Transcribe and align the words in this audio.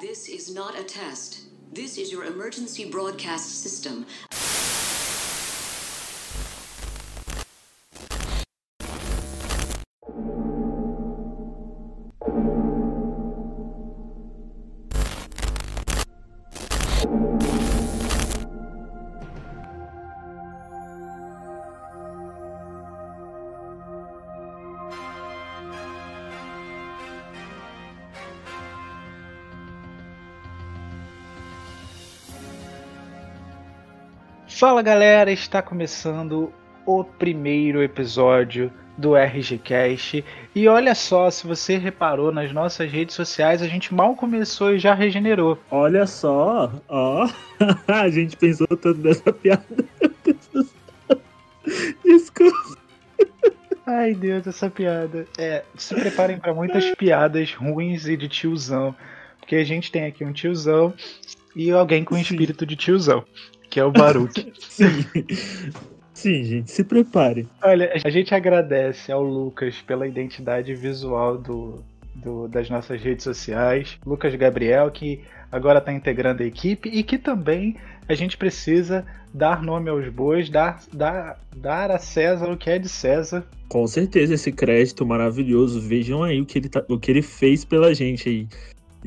This 0.00 0.28
is 0.28 0.54
not 0.54 0.78
a 0.78 0.84
test. 0.84 1.40
This 1.72 1.98
is 1.98 2.12
your 2.12 2.24
emergency 2.24 2.88
broadcast 2.88 3.62
system. 3.64 4.06
Fala 34.58 34.82
galera, 34.82 35.30
está 35.30 35.62
começando 35.62 36.52
o 36.84 37.04
primeiro 37.04 37.80
episódio 37.80 38.72
do 38.96 39.14
RGCast. 39.14 40.24
E 40.52 40.66
olha 40.66 40.96
só, 40.96 41.30
se 41.30 41.46
você 41.46 41.78
reparou 41.78 42.32
nas 42.32 42.52
nossas 42.52 42.90
redes 42.90 43.14
sociais, 43.14 43.62
a 43.62 43.68
gente 43.68 43.94
mal 43.94 44.16
começou 44.16 44.74
e 44.74 44.80
já 44.80 44.94
regenerou. 44.94 45.56
Olha 45.70 46.08
só, 46.08 46.72
ó. 46.88 47.28
a 47.86 48.08
gente 48.08 48.36
pensou 48.36 48.66
tanto 48.66 48.98
nessa 48.98 49.32
piada. 49.32 49.64
Desculpa. 52.04 52.78
Ai 53.86 54.12
Deus, 54.12 54.44
essa 54.44 54.68
piada. 54.68 55.24
É, 55.38 55.62
se 55.76 55.94
preparem 55.94 56.36
para 56.36 56.52
muitas 56.52 56.84
piadas 56.96 57.54
ruins 57.54 58.08
e 58.08 58.16
de 58.16 58.26
tiozão. 58.26 58.92
Porque 59.38 59.54
a 59.54 59.64
gente 59.64 59.92
tem 59.92 60.06
aqui 60.06 60.24
um 60.24 60.32
tiozão 60.32 60.92
e 61.54 61.70
alguém 61.70 62.02
com 62.02 62.18
espírito 62.18 62.66
de 62.66 62.74
tiozão 62.74 63.24
que 63.70 63.80
é 63.80 63.84
o 63.84 63.90
Baruch. 63.90 64.52
Sim. 64.58 65.04
Sim, 66.18 66.42
gente, 66.42 66.70
se 66.72 66.82
prepare. 66.82 67.46
Olha, 67.62 67.92
a 68.04 68.10
gente 68.10 68.34
agradece 68.34 69.12
ao 69.12 69.22
Lucas 69.22 69.80
pela 69.82 70.04
identidade 70.04 70.74
visual 70.74 71.38
do, 71.38 71.84
do, 72.12 72.48
das 72.48 72.68
nossas 72.68 73.00
redes 73.00 73.22
sociais. 73.22 73.96
Lucas 74.04 74.34
Gabriel, 74.34 74.90
que 74.90 75.20
agora 75.50 75.78
está 75.78 75.92
integrando 75.92 76.42
a 76.42 76.46
equipe 76.46 76.88
e 76.88 77.04
que 77.04 77.18
também 77.18 77.76
a 78.08 78.14
gente 78.14 78.36
precisa 78.36 79.06
dar 79.32 79.62
nome 79.62 79.90
aos 79.90 80.08
bois, 80.08 80.50
dar, 80.50 80.82
dar, 80.92 81.38
dar 81.56 81.90
a 81.90 81.98
César 81.98 82.50
o 82.50 82.56
que 82.56 82.70
é 82.70 82.78
de 82.80 82.88
César. 82.88 83.46
Com 83.68 83.86
certeza, 83.86 84.34
esse 84.34 84.50
crédito 84.50 85.06
maravilhoso. 85.06 85.80
Vejam 85.80 86.24
aí 86.24 86.40
o 86.40 86.46
que 86.46 86.58
ele, 86.58 86.68
tá, 86.68 86.84
o 86.88 86.98
que 86.98 87.10
ele 87.10 87.22
fez 87.22 87.64
pela 87.64 87.94
gente 87.94 88.28
aí. 88.28 88.48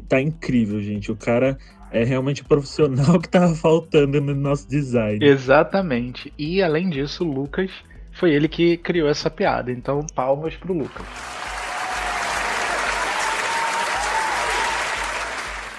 Tá 0.08 0.22
incrível, 0.22 0.82
gente. 0.82 1.12
O 1.12 1.16
cara 1.18 1.58
é 1.92 2.04
realmente 2.04 2.42
o 2.42 2.46
profissional 2.46 3.20
que 3.20 3.30
tava 3.30 3.54
faltando 3.54 4.22
no 4.22 4.34
nosso 4.34 4.68
design. 4.68 5.24
Exatamente. 5.24 6.34
E 6.38 6.64
além 6.64 6.90
disso, 6.90 7.26
o 7.26 7.32
Lucas 7.32 7.72
foi 8.12 8.34
ele 8.34 8.48
que 8.48 8.78
criou 8.78 9.10
essa 9.10 9.30
piada. 9.30 9.72
Então, 9.72 10.06
palmas 10.16 10.56
pro 10.56 10.74
Lucas. 10.74 11.06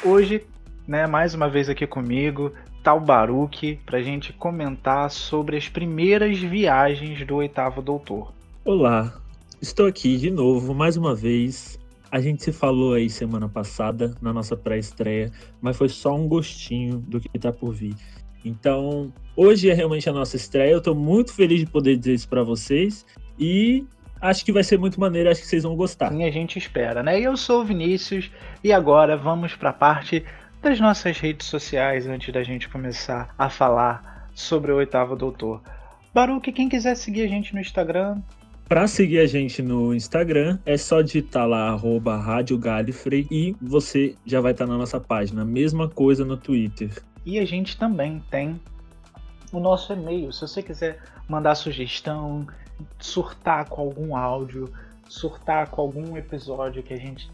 Hoje, 0.04 0.44
né, 0.86 1.06
mais 1.06 1.32
uma 1.32 1.48
vez 1.48 1.68
aqui 1.68 1.86
comigo, 1.86 2.52
o 2.84 3.00
Baruque 3.00 3.78
pra 3.86 4.02
gente 4.02 4.32
comentar 4.32 5.08
sobre 5.10 5.56
as 5.56 5.68
primeiras 5.68 6.38
viagens 6.38 7.24
do 7.24 7.36
oitavo 7.36 7.80
doutor. 7.80 8.32
Olá, 8.64 9.14
estou 9.60 9.86
aqui 9.86 10.16
de 10.16 10.30
novo, 10.32 10.74
mais 10.74 10.96
uma 10.96 11.14
vez, 11.14 11.78
a 12.12 12.20
gente 12.20 12.44
se 12.44 12.52
falou 12.52 12.92
aí 12.92 13.08
semana 13.08 13.48
passada 13.48 14.14
na 14.20 14.34
nossa 14.34 14.54
pré-estreia, 14.54 15.32
mas 15.62 15.78
foi 15.78 15.88
só 15.88 16.14
um 16.14 16.28
gostinho 16.28 16.98
do 16.98 17.18
que 17.18 17.38
tá 17.38 17.50
por 17.50 17.72
vir. 17.72 17.96
Então, 18.44 19.10
hoje 19.34 19.70
é 19.70 19.72
realmente 19.72 20.10
a 20.10 20.12
nossa 20.12 20.36
estreia. 20.36 20.70
Eu 20.70 20.82
tô 20.82 20.94
muito 20.94 21.32
feliz 21.32 21.60
de 21.60 21.66
poder 21.66 21.96
dizer 21.96 22.12
isso 22.12 22.28
para 22.28 22.42
vocês 22.42 23.06
e 23.38 23.86
acho 24.20 24.44
que 24.44 24.52
vai 24.52 24.62
ser 24.62 24.78
muito 24.78 25.00
maneiro, 25.00 25.30
acho 25.30 25.40
que 25.40 25.46
vocês 25.46 25.62
vão 25.62 25.74
gostar. 25.74 26.12
Sim, 26.12 26.24
a 26.24 26.30
gente 26.30 26.58
espera, 26.58 27.02
né? 27.02 27.18
Eu 27.18 27.34
sou 27.34 27.62
o 27.62 27.64
Vinícius 27.64 28.30
e 28.62 28.74
agora 28.74 29.16
vamos 29.16 29.54
para 29.54 29.70
a 29.70 29.72
parte 29.72 30.22
das 30.60 30.78
nossas 30.78 31.18
redes 31.18 31.46
sociais 31.46 32.06
antes 32.06 32.30
da 32.30 32.42
gente 32.42 32.68
começar 32.68 33.34
a 33.38 33.48
falar 33.48 34.28
sobre 34.34 34.70
o 34.70 34.76
oitavo 34.76 35.16
doutor. 35.16 35.62
Baruque, 36.12 36.52
quem 36.52 36.68
quiser 36.68 36.94
seguir 36.94 37.22
a 37.22 37.26
gente 37.26 37.54
no 37.54 37.60
Instagram, 37.60 38.20
para 38.68 38.86
seguir 38.86 39.18
a 39.18 39.26
gente 39.26 39.62
no 39.62 39.94
Instagram, 39.94 40.58
é 40.64 40.76
só 40.76 41.02
digitar 41.02 41.46
lá 41.46 41.68
arroba 41.68 42.16
Rádio 42.16 42.58
Galifrey 42.58 43.26
e 43.30 43.54
você 43.60 44.16
já 44.24 44.40
vai 44.40 44.52
estar 44.52 44.66
tá 44.66 44.72
na 44.72 44.78
nossa 44.78 44.98
página. 44.98 45.44
Mesma 45.44 45.88
coisa 45.88 46.24
no 46.24 46.36
Twitter. 46.36 46.90
E 47.24 47.38
a 47.38 47.44
gente 47.44 47.76
também 47.76 48.20
tem 48.30 48.60
o 49.52 49.60
nosso 49.60 49.92
e-mail. 49.92 50.32
Se 50.32 50.40
você 50.40 50.62
quiser 50.62 50.98
mandar 51.28 51.54
sugestão, 51.54 52.46
surtar 52.98 53.68
com 53.68 53.82
algum 53.82 54.16
áudio, 54.16 54.72
surtar 55.08 55.68
com 55.68 55.82
algum 55.82 56.16
episódio 56.16 56.82
que 56.82 56.94
a 56.94 56.98
gente 56.98 57.30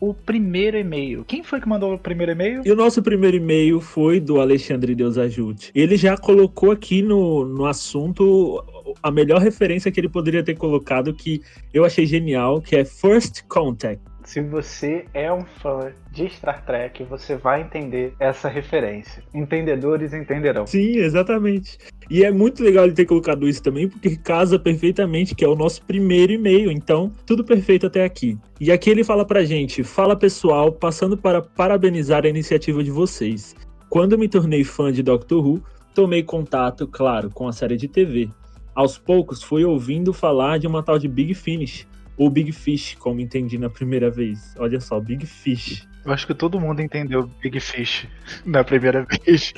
o 0.00 0.14
primeiro 0.14 0.78
e-mail. 0.78 1.26
Quem 1.26 1.44
foi 1.44 1.60
que 1.60 1.68
mandou 1.68 1.92
o 1.92 1.98
primeiro 1.98 2.32
e-mail? 2.32 2.62
E 2.64 2.72
o 2.72 2.74
nosso 2.74 3.02
primeiro 3.02 3.36
e-mail 3.36 3.82
foi 3.82 4.18
do 4.18 4.40
Alexandre 4.40 4.94
Deus 4.94 5.18
Ajude. 5.18 5.70
Ele 5.74 5.94
já 5.94 6.16
colocou 6.16 6.70
aqui 6.70 7.02
no, 7.02 7.44
no 7.44 7.66
assunto 7.66 8.64
a 9.02 9.10
melhor 9.10 9.42
referência 9.42 9.92
que 9.92 10.00
ele 10.00 10.08
poderia 10.08 10.42
ter 10.42 10.54
colocado, 10.54 11.12
que 11.12 11.42
eu 11.70 11.84
achei 11.84 12.06
genial, 12.06 12.62
que 12.62 12.76
é 12.76 12.84
First 12.84 13.42
Contact. 13.46 14.02
Se 14.32 14.40
você 14.40 15.04
é 15.12 15.30
um 15.30 15.44
fã 15.44 15.92
de 16.10 16.26
Star 16.30 16.64
Trek, 16.64 17.04
você 17.04 17.36
vai 17.36 17.60
entender 17.60 18.14
essa 18.18 18.48
referência. 18.48 19.22
Entendedores 19.34 20.14
entenderão. 20.14 20.66
Sim, 20.66 20.96
exatamente. 20.96 21.76
E 22.08 22.24
é 22.24 22.32
muito 22.32 22.64
legal 22.64 22.86
ele 22.86 22.94
ter 22.94 23.04
colocado 23.04 23.46
isso 23.46 23.62
também, 23.62 23.90
porque 23.90 24.16
casa 24.16 24.58
perfeitamente, 24.58 25.34
que 25.34 25.44
é 25.44 25.48
o 25.48 25.54
nosso 25.54 25.84
primeiro 25.84 26.32
e-mail. 26.32 26.72
Então, 26.72 27.12
tudo 27.26 27.44
perfeito 27.44 27.86
até 27.86 28.06
aqui. 28.06 28.38
E 28.58 28.72
aqui 28.72 28.88
ele 28.88 29.04
fala 29.04 29.26
pra 29.26 29.44
gente: 29.44 29.84
Fala 29.84 30.16
pessoal, 30.16 30.72
passando 30.72 31.14
para 31.14 31.42
parabenizar 31.42 32.24
a 32.24 32.28
iniciativa 32.30 32.82
de 32.82 32.90
vocês. 32.90 33.54
Quando 33.90 34.16
me 34.16 34.30
tornei 34.30 34.64
fã 34.64 34.90
de 34.90 35.02
Doctor 35.02 35.46
Who, 35.46 35.62
tomei 35.94 36.22
contato, 36.22 36.88
claro, 36.88 37.28
com 37.28 37.46
a 37.46 37.52
série 37.52 37.76
de 37.76 37.86
TV. 37.86 38.30
Aos 38.74 38.96
poucos 38.96 39.42
fui 39.42 39.62
ouvindo 39.62 40.14
falar 40.14 40.58
de 40.58 40.66
uma 40.66 40.82
tal 40.82 40.98
de 40.98 41.06
Big 41.06 41.34
Finish, 41.34 41.86
ou 42.22 42.30
Big 42.30 42.52
Fish, 42.52 42.94
como 43.00 43.20
entendi 43.20 43.58
na 43.58 43.68
primeira 43.68 44.08
vez. 44.08 44.54
Olha 44.56 44.80
só, 44.80 45.00
Big 45.00 45.26
Fish. 45.26 45.88
Eu 46.04 46.12
acho 46.12 46.24
que 46.24 46.32
todo 46.32 46.60
mundo 46.60 46.80
entendeu 46.80 47.28
Big 47.42 47.58
Fish 47.58 48.06
na 48.46 48.62
primeira 48.62 49.04
vez. 49.04 49.52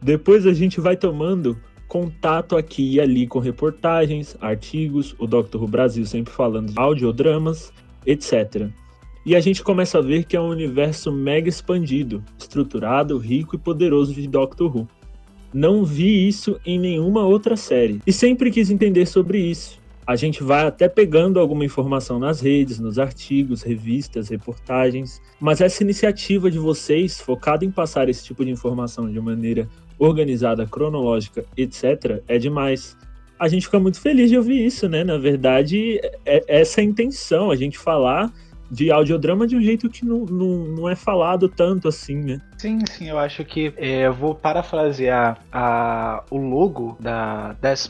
Depois 0.00 0.46
a 0.46 0.54
gente 0.54 0.80
vai 0.80 0.96
tomando 0.96 1.58
contato 1.86 2.56
aqui 2.56 2.94
e 2.94 3.00
ali 3.00 3.26
com 3.26 3.38
reportagens, 3.38 4.34
artigos, 4.40 5.14
o 5.18 5.26
Dr. 5.26 5.56
Who 5.56 5.68
Brasil 5.68 6.06
sempre 6.06 6.32
falando 6.32 6.72
de 6.72 6.80
audiodramas, 6.80 7.70
etc. 8.06 8.68
E 9.26 9.36
a 9.36 9.40
gente 9.40 9.62
começa 9.62 9.98
a 9.98 10.02
ver 10.02 10.24
que 10.24 10.36
é 10.36 10.40
um 10.40 10.48
universo 10.48 11.12
mega 11.12 11.50
expandido, 11.50 12.24
estruturado, 12.38 13.18
rico 13.18 13.56
e 13.56 13.58
poderoso 13.58 14.14
de 14.14 14.26
Doctor 14.26 14.74
Who. 14.74 14.88
Não 15.52 15.84
vi 15.84 16.26
isso 16.26 16.58
em 16.64 16.78
nenhuma 16.78 17.26
outra 17.26 17.56
série 17.58 18.00
e 18.06 18.12
sempre 18.12 18.50
quis 18.50 18.70
entender 18.70 19.04
sobre 19.04 19.38
isso 19.38 19.77
a 20.08 20.16
gente 20.16 20.42
vai 20.42 20.66
até 20.66 20.88
pegando 20.88 21.38
alguma 21.38 21.66
informação 21.66 22.18
nas 22.18 22.40
redes, 22.40 22.78
nos 22.78 22.98
artigos, 22.98 23.60
revistas, 23.60 24.30
reportagens, 24.30 25.20
mas 25.38 25.60
essa 25.60 25.82
iniciativa 25.82 26.50
de 26.50 26.58
vocês, 26.58 27.20
focada 27.20 27.62
em 27.62 27.70
passar 27.70 28.08
esse 28.08 28.24
tipo 28.24 28.42
de 28.42 28.50
informação 28.50 29.12
de 29.12 29.20
maneira 29.20 29.68
organizada, 29.98 30.66
cronológica, 30.66 31.44
etc., 31.58 32.22
é 32.26 32.38
demais. 32.38 32.96
A 33.38 33.48
gente 33.48 33.66
fica 33.66 33.78
muito 33.78 34.00
feliz 34.00 34.30
de 34.30 34.38
ouvir 34.38 34.64
isso, 34.64 34.88
né? 34.88 35.04
Na 35.04 35.18
verdade, 35.18 36.00
é 36.24 36.42
essa 36.48 36.80
a 36.80 36.84
intenção, 36.84 37.50
a 37.50 37.56
gente 37.56 37.76
falar 37.78 38.32
de 38.70 38.90
audiodrama 38.90 39.46
de 39.46 39.56
um 39.56 39.60
jeito 39.60 39.90
que 39.90 40.06
não, 40.06 40.24
não, 40.24 40.64
não 40.68 40.88
é 40.88 40.96
falado 40.96 41.50
tanto 41.50 41.86
assim, 41.86 42.16
né? 42.16 42.40
Sim, 42.58 42.80
sim, 42.90 43.08
eu 43.08 43.18
acho 43.20 43.44
que 43.44 43.72
é, 43.76 44.06
eu 44.06 44.12
vou 44.12 44.34
parafrasear 44.34 45.38
a, 45.52 46.24
o 46.28 46.36
logo 46.36 46.96
da 46.98 47.54
12 47.62 47.88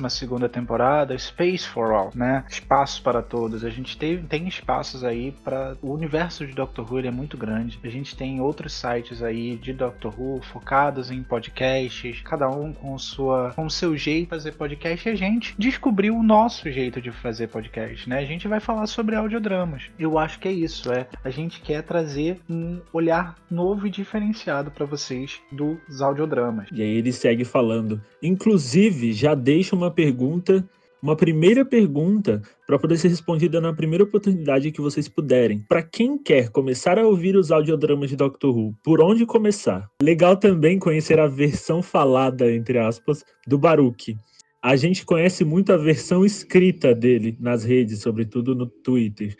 temporada, 0.52 1.16
Space 1.16 1.66
for 1.66 1.90
All, 1.90 2.10
né? 2.14 2.44
Espaço 2.50 3.02
para 3.02 3.22
todos. 3.22 3.64
A 3.64 3.70
gente 3.70 3.96
tem, 3.96 4.22
tem 4.22 4.46
espaços 4.46 5.02
aí 5.02 5.32
para. 5.42 5.74
O 5.80 5.94
universo 5.94 6.46
de 6.46 6.52
Doctor 6.52 6.92
Who 6.92 7.00
é 7.00 7.10
muito 7.10 7.38
grande. 7.38 7.80
A 7.82 7.88
gente 7.88 8.14
tem 8.14 8.42
outros 8.42 8.74
sites 8.74 9.22
aí 9.22 9.56
de 9.56 9.72
Doctor 9.72 10.12
Who 10.20 10.42
focados 10.42 11.10
em 11.10 11.22
podcasts, 11.22 12.20
cada 12.20 12.50
um 12.50 12.74
com, 12.74 12.98
sua, 12.98 13.52
com 13.56 13.70
seu 13.70 13.96
jeito 13.96 14.24
de 14.24 14.30
fazer 14.30 14.52
podcast. 14.52 15.08
E 15.08 15.12
a 15.12 15.16
gente 15.16 15.54
descobriu 15.56 16.14
o 16.14 16.22
nosso 16.22 16.70
jeito 16.70 17.00
de 17.00 17.10
fazer 17.10 17.48
podcast, 17.48 18.06
né? 18.06 18.18
A 18.18 18.26
gente 18.26 18.46
vai 18.46 18.60
falar 18.60 18.86
sobre 18.86 19.16
audiodramas. 19.16 19.84
Eu 19.98 20.18
acho 20.18 20.38
que 20.38 20.48
é 20.48 20.52
isso, 20.52 20.92
é. 20.92 21.06
A 21.24 21.30
gente 21.30 21.62
quer 21.62 21.82
trazer 21.82 22.38
um 22.50 22.80
olhar 22.92 23.34
novo 23.50 23.86
e 23.86 23.90
diferenciado 23.90 24.57
para 24.64 24.84
vocês 24.84 25.40
dos 25.50 26.02
audiodramas. 26.02 26.68
E 26.72 26.82
aí 26.82 26.96
ele 26.96 27.12
segue 27.12 27.44
falando. 27.44 28.00
Inclusive, 28.22 29.12
já 29.12 29.34
deixa 29.34 29.76
uma 29.76 29.90
pergunta, 29.90 30.68
uma 31.02 31.14
primeira 31.16 31.64
pergunta 31.64 32.42
para 32.66 32.78
poder 32.78 32.96
ser 32.98 33.08
respondida 33.08 33.60
na 33.60 33.72
primeira 33.72 34.04
oportunidade 34.04 34.72
que 34.72 34.80
vocês 34.80 35.08
puderem. 35.08 35.64
Para 35.68 35.82
quem 35.82 36.18
quer 36.18 36.50
começar 36.50 36.98
a 36.98 37.06
ouvir 37.06 37.36
os 37.36 37.50
audiodramas 37.52 38.10
de 38.10 38.16
Doctor 38.16 38.56
Who, 38.56 38.74
por 38.82 39.00
onde 39.00 39.24
começar? 39.24 39.88
Legal 40.02 40.36
também 40.36 40.78
conhecer 40.78 41.18
a 41.18 41.26
versão 41.26 41.82
falada, 41.82 42.52
entre 42.52 42.78
aspas, 42.78 43.24
do 43.46 43.56
Baruch. 43.56 44.16
A 44.60 44.74
gente 44.74 45.06
conhece 45.06 45.44
muito 45.44 45.72
a 45.72 45.76
versão 45.76 46.24
escrita 46.24 46.92
dele 46.92 47.36
nas 47.38 47.62
redes, 47.62 48.00
sobretudo 48.00 48.56
no 48.56 48.66
Twitter. 48.66 49.36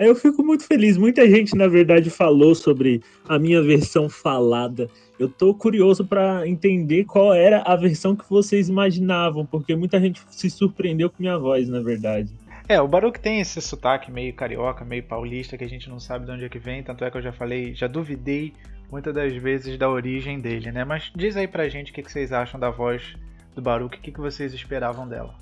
Eu 0.00 0.14
fico 0.14 0.42
muito 0.42 0.64
feliz. 0.66 0.96
Muita 0.96 1.28
gente, 1.28 1.54
na 1.54 1.68
verdade, 1.68 2.08
falou 2.08 2.54
sobre 2.54 3.02
a 3.28 3.38
minha 3.38 3.60
versão 3.60 4.08
falada. 4.08 4.88
Eu 5.18 5.28
tô 5.28 5.52
curioso 5.52 6.06
para 6.06 6.48
entender 6.48 7.04
qual 7.04 7.34
era 7.34 7.60
a 7.60 7.76
versão 7.76 8.16
que 8.16 8.24
vocês 8.26 8.70
imaginavam, 8.70 9.44
porque 9.44 9.76
muita 9.76 10.00
gente 10.00 10.22
se 10.30 10.48
surpreendeu 10.48 11.10
com 11.10 11.16
minha 11.18 11.36
voz, 11.38 11.68
na 11.68 11.82
verdade. 11.82 12.32
É, 12.66 12.80
o 12.80 12.88
Baruch 12.88 13.20
tem 13.20 13.40
esse 13.40 13.60
sotaque 13.60 14.10
meio 14.10 14.32
carioca, 14.32 14.86
meio 14.86 15.02
paulista, 15.02 15.58
que 15.58 15.64
a 15.64 15.68
gente 15.68 15.90
não 15.90 16.00
sabe 16.00 16.24
de 16.24 16.32
onde 16.32 16.44
é 16.46 16.48
que 16.48 16.58
vem, 16.58 16.82
tanto 16.82 17.04
é 17.04 17.10
que 17.10 17.18
eu 17.18 17.22
já 17.22 17.32
falei, 17.32 17.74
já 17.74 17.86
duvidei 17.86 18.54
muitas 18.90 19.12
das 19.12 19.34
vezes 19.34 19.76
da 19.76 19.90
origem 19.90 20.40
dele, 20.40 20.72
né? 20.72 20.82
Mas 20.82 21.12
diz 21.14 21.36
aí 21.36 21.46
pra 21.46 21.68
gente 21.68 21.92
o 21.92 21.94
que, 21.94 22.02
vocês 22.02 22.32
acham 22.32 22.58
da 22.58 22.70
voz 22.70 23.14
do 23.54 23.60
Baruch, 23.60 23.98
o 23.98 24.00
que 24.00 24.18
vocês 24.18 24.54
esperavam 24.54 25.06
dela. 25.06 25.34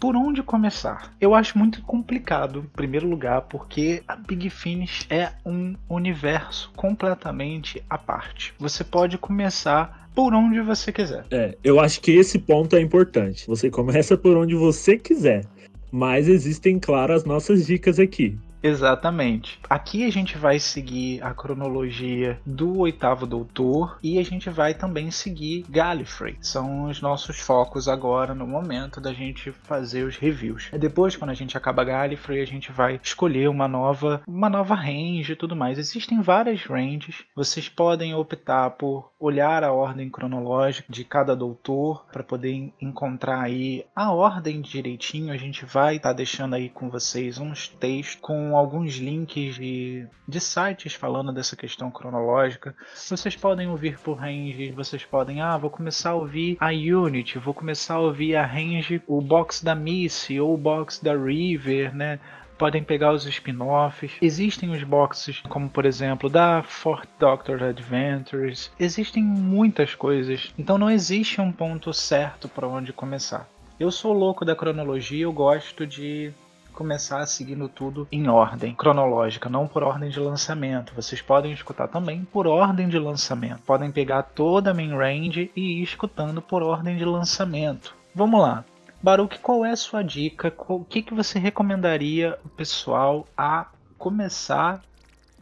Por 0.00 0.16
onde 0.16 0.42
começar? 0.42 1.14
Eu 1.20 1.34
acho 1.34 1.58
muito 1.58 1.82
complicado, 1.82 2.60
em 2.60 2.74
primeiro 2.74 3.06
lugar, 3.06 3.42
porque 3.42 4.02
a 4.08 4.16
Big 4.16 4.48
Finish 4.48 5.06
é 5.10 5.30
um 5.44 5.74
universo 5.90 6.72
completamente 6.74 7.84
à 7.88 7.98
parte. 7.98 8.54
Você 8.58 8.82
pode 8.82 9.18
começar 9.18 10.08
por 10.14 10.32
onde 10.32 10.58
você 10.62 10.90
quiser. 10.90 11.26
É, 11.30 11.54
eu 11.62 11.78
acho 11.78 12.00
que 12.00 12.12
esse 12.12 12.38
ponto 12.38 12.74
é 12.76 12.80
importante. 12.80 13.46
Você 13.46 13.68
começa 13.68 14.16
por 14.16 14.38
onde 14.38 14.54
você 14.54 14.96
quiser. 14.96 15.44
Mas 15.92 16.28
existem, 16.28 16.78
claro, 16.78 17.12
as 17.12 17.26
nossas 17.26 17.66
dicas 17.66 17.98
aqui. 17.98 18.38
Exatamente. 18.62 19.58
Aqui 19.68 20.04
a 20.04 20.10
gente 20.10 20.36
vai 20.36 20.58
seguir 20.58 21.22
a 21.22 21.32
cronologia 21.32 22.38
do 22.44 22.78
oitavo 22.78 23.26
doutor 23.26 23.98
e 24.02 24.18
a 24.18 24.22
gente 24.22 24.50
vai 24.50 24.74
também 24.74 25.10
seguir 25.10 25.64
Gallifrey. 25.68 26.36
São 26.40 26.84
os 26.84 27.00
nossos 27.00 27.38
focos 27.38 27.88
agora 27.88 28.34
no 28.34 28.46
momento 28.46 29.00
da 29.00 29.12
gente 29.12 29.50
fazer 29.50 30.04
os 30.04 30.16
reviews. 30.16 30.70
Depois, 30.78 31.16
quando 31.16 31.30
a 31.30 31.34
gente 31.34 31.56
acaba 31.56 31.84
Gallifrey, 31.84 32.40
a 32.42 32.46
gente 32.46 32.70
vai 32.70 33.00
escolher 33.02 33.48
uma 33.48 33.66
nova, 33.66 34.22
uma 34.26 34.50
nova 34.50 34.74
range 34.74 35.32
e 35.32 35.36
tudo 35.36 35.56
mais. 35.56 35.78
Existem 35.78 36.20
várias 36.20 36.62
ranges. 36.64 37.24
Vocês 37.34 37.68
podem 37.68 38.14
optar 38.14 38.70
por 38.70 39.10
olhar 39.18 39.64
a 39.64 39.72
ordem 39.72 40.10
cronológica 40.10 40.90
de 40.90 41.04
cada 41.04 41.34
doutor 41.34 42.06
para 42.12 42.22
poder 42.22 42.72
encontrar 42.80 43.40
aí 43.40 43.84
a 43.94 44.12
ordem 44.12 44.60
direitinho. 44.60 45.32
A 45.32 45.36
gente 45.36 45.64
vai 45.64 45.96
estar 45.96 46.10
tá 46.10 46.14
deixando 46.14 46.54
aí 46.54 46.68
com 46.68 46.90
vocês 46.90 47.38
uns 47.38 47.68
textos 47.68 48.20
com 48.20 48.49
alguns 48.56 48.96
links 48.96 49.54
de, 49.54 50.06
de 50.26 50.40
sites 50.40 50.94
falando 50.94 51.32
dessa 51.32 51.56
questão 51.56 51.90
cronológica. 51.90 52.74
Vocês 52.94 53.36
podem 53.36 53.68
ouvir 53.68 53.98
por 53.98 54.14
range, 54.14 54.72
vocês 54.72 55.04
podem, 55.04 55.40
ah, 55.40 55.56
vou 55.56 55.70
começar 55.70 56.10
a 56.10 56.14
ouvir 56.14 56.56
a 56.60 56.68
Unity, 56.68 57.38
vou 57.38 57.54
começar 57.54 57.94
a 57.94 58.00
ouvir 58.00 58.36
a 58.36 58.44
range, 58.44 59.02
o 59.06 59.20
box 59.20 59.64
da 59.64 59.74
Missy 59.74 60.40
ou 60.40 60.54
o 60.54 60.58
box 60.58 61.02
da 61.02 61.16
River, 61.16 61.94
né? 61.94 62.18
podem 62.60 62.84
pegar 62.84 63.14
os 63.14 63.24
spin-offs. 63.24 64.12
Existem 64.20 64.70
os 64.70 64.84
boxes, 64.84 65.40
como 65.48 65.70
por 65.70 65.86
exemplo 65.86 66.28
da 66.28 66.62
Fourth 66.62 67.08
Doctor 67.18 67.62
Adventures. 67.62 68.70
Existem 68.78 69.22
muitas 69.22 69.94
coisas, 69.94 70.52
então 70.58 70.76
não 70.76 70.90
existe 70.90 71.40
um 71.40 71.50
ponto 71.50 71.90
certo 71.94 72.50
para 72.50 72.68
onde 72.68 72.92
começar. 72.92 73.48
Eu 73.80 73.90
sou 73.90 74.12
louco 74.12 74.44
da 74.44 74.54
cronologia, 74.54 75.24
eu 75.24 75.32
gosto 75.32 75.86
de 75.86 76.34
começar 76.80 77.26
seguindo 77.26 77.68
tudo 77.68 78.08
em 78.10 78.26
ordem 78.26 78.74
cronológica, 78.74 79.50
não 79.50 79.68
por 79.68 79.82
ordem 79.82 80.08
de 80.08 80.18
lançamento. 80.18 80.94
Vocês 80.96 81.20
podem 81.20 81.52
escutar 81.52 81.88
também 81.88 82.24
por 82.24 82.46
ordem 82.46 82.88
de 82.88 82.98
lançamento. 82.98 83.60
Podem 83.66 83.92
pegar 83.92 84.22
toda 84.22 84.70
a 84.70 84.74
main 84.74 84.96
range 84.96 85.50
e 85.54 85.80
ir 85.80 85.82
escutando 85.82 86.40
por 86.40 86.62
ordem 86.62 86.96
de 86.96 87.04
lançamento. 87.04 87.94
Vamos 88.14 88.40
lá. 88.40 88.64
Baruch, 89.02 89.38
qual 89.40 89.62
é 89.62 89.72
a 89.72 89.76
sua 89.76 90.02
dica? 90.02 90.50
O 90.68 90.82
que, 90.82 91.02
que 91.02 91.12
você 91.12 91.38
recomendaria 91.38 92.38
o 92.42 92.48
pessoal 92.48 93.28
a 93.36 93.66
começar 93.98 94.80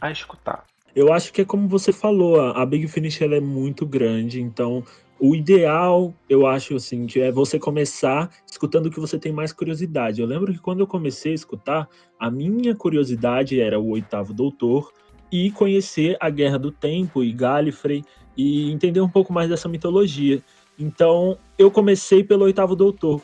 a 0.01 0.11
escutar? 0.11 0.65
Eu 0.93 1.13
acho 1.13 1.31
que 1.31 1.39
é 1.39 1.45
como 1.45 1.69
você 1.69 1.93
falou, 1.93 2.51
a 2.51 2.65
Big 2.65 2.85
Finish 2.89 3.21
ela 3.21 3.35
é 3.35 3.39
muito 3.39 3.85
grande, 3.85 4.41
então 4.41 4.83
o 5.19 5.35
ideal, 5.35 6.13
eu 6.29 6.47
acho 6.47 6.75
assim, 6.75 7.05
é 7.17 7.31
você 7.31 7.59
começar 7.59 8.29
escutando 8.49 8.85
o 8.85 8.91
que 8.91 8.99
você 8.99 9.19
tem 9.19 9.33
mais 9.33 9.51
curiosidade. 9.51 10.21
Eu 10.21 10.27
lembro 10.27 10.53
que 10.53 10.59
quando 10.59 10.79
eu 10.79 10.87
comecei 10.87 11.33
a 11.33 11.35
escutar, 11.35 11.89
a 12.17 12.31
minha 12.31 12.73
curiosidade 12.73 13.59
era 13.59 13.77
o 13.77 13.89
Oitavo 13.89 14.33
Doutor 14.33 14.93
e 15.31 15.51
conhecer 15.51 16.15
a 16.19 16.29
Guerra 16.29 16.57
do 16.57 16.71
Tempo 16.71 17.23
e 17.23 17.33
Gallifrey 17.33 18.03
e 18.37 18.71
entender 18.71 19.01
um 19.01 19.09
pouco 19.09 19.33
mais 19.33 19.49
dessa 19.49 19.67
mitologia. 19.67 20.41
Então, 20.77 21.37
eu 21.57 21.69
comecei 21.69 22.23
pelo 22.23 22.45
Oitavo 22.45 22.75
Doutor. 22.75 23.21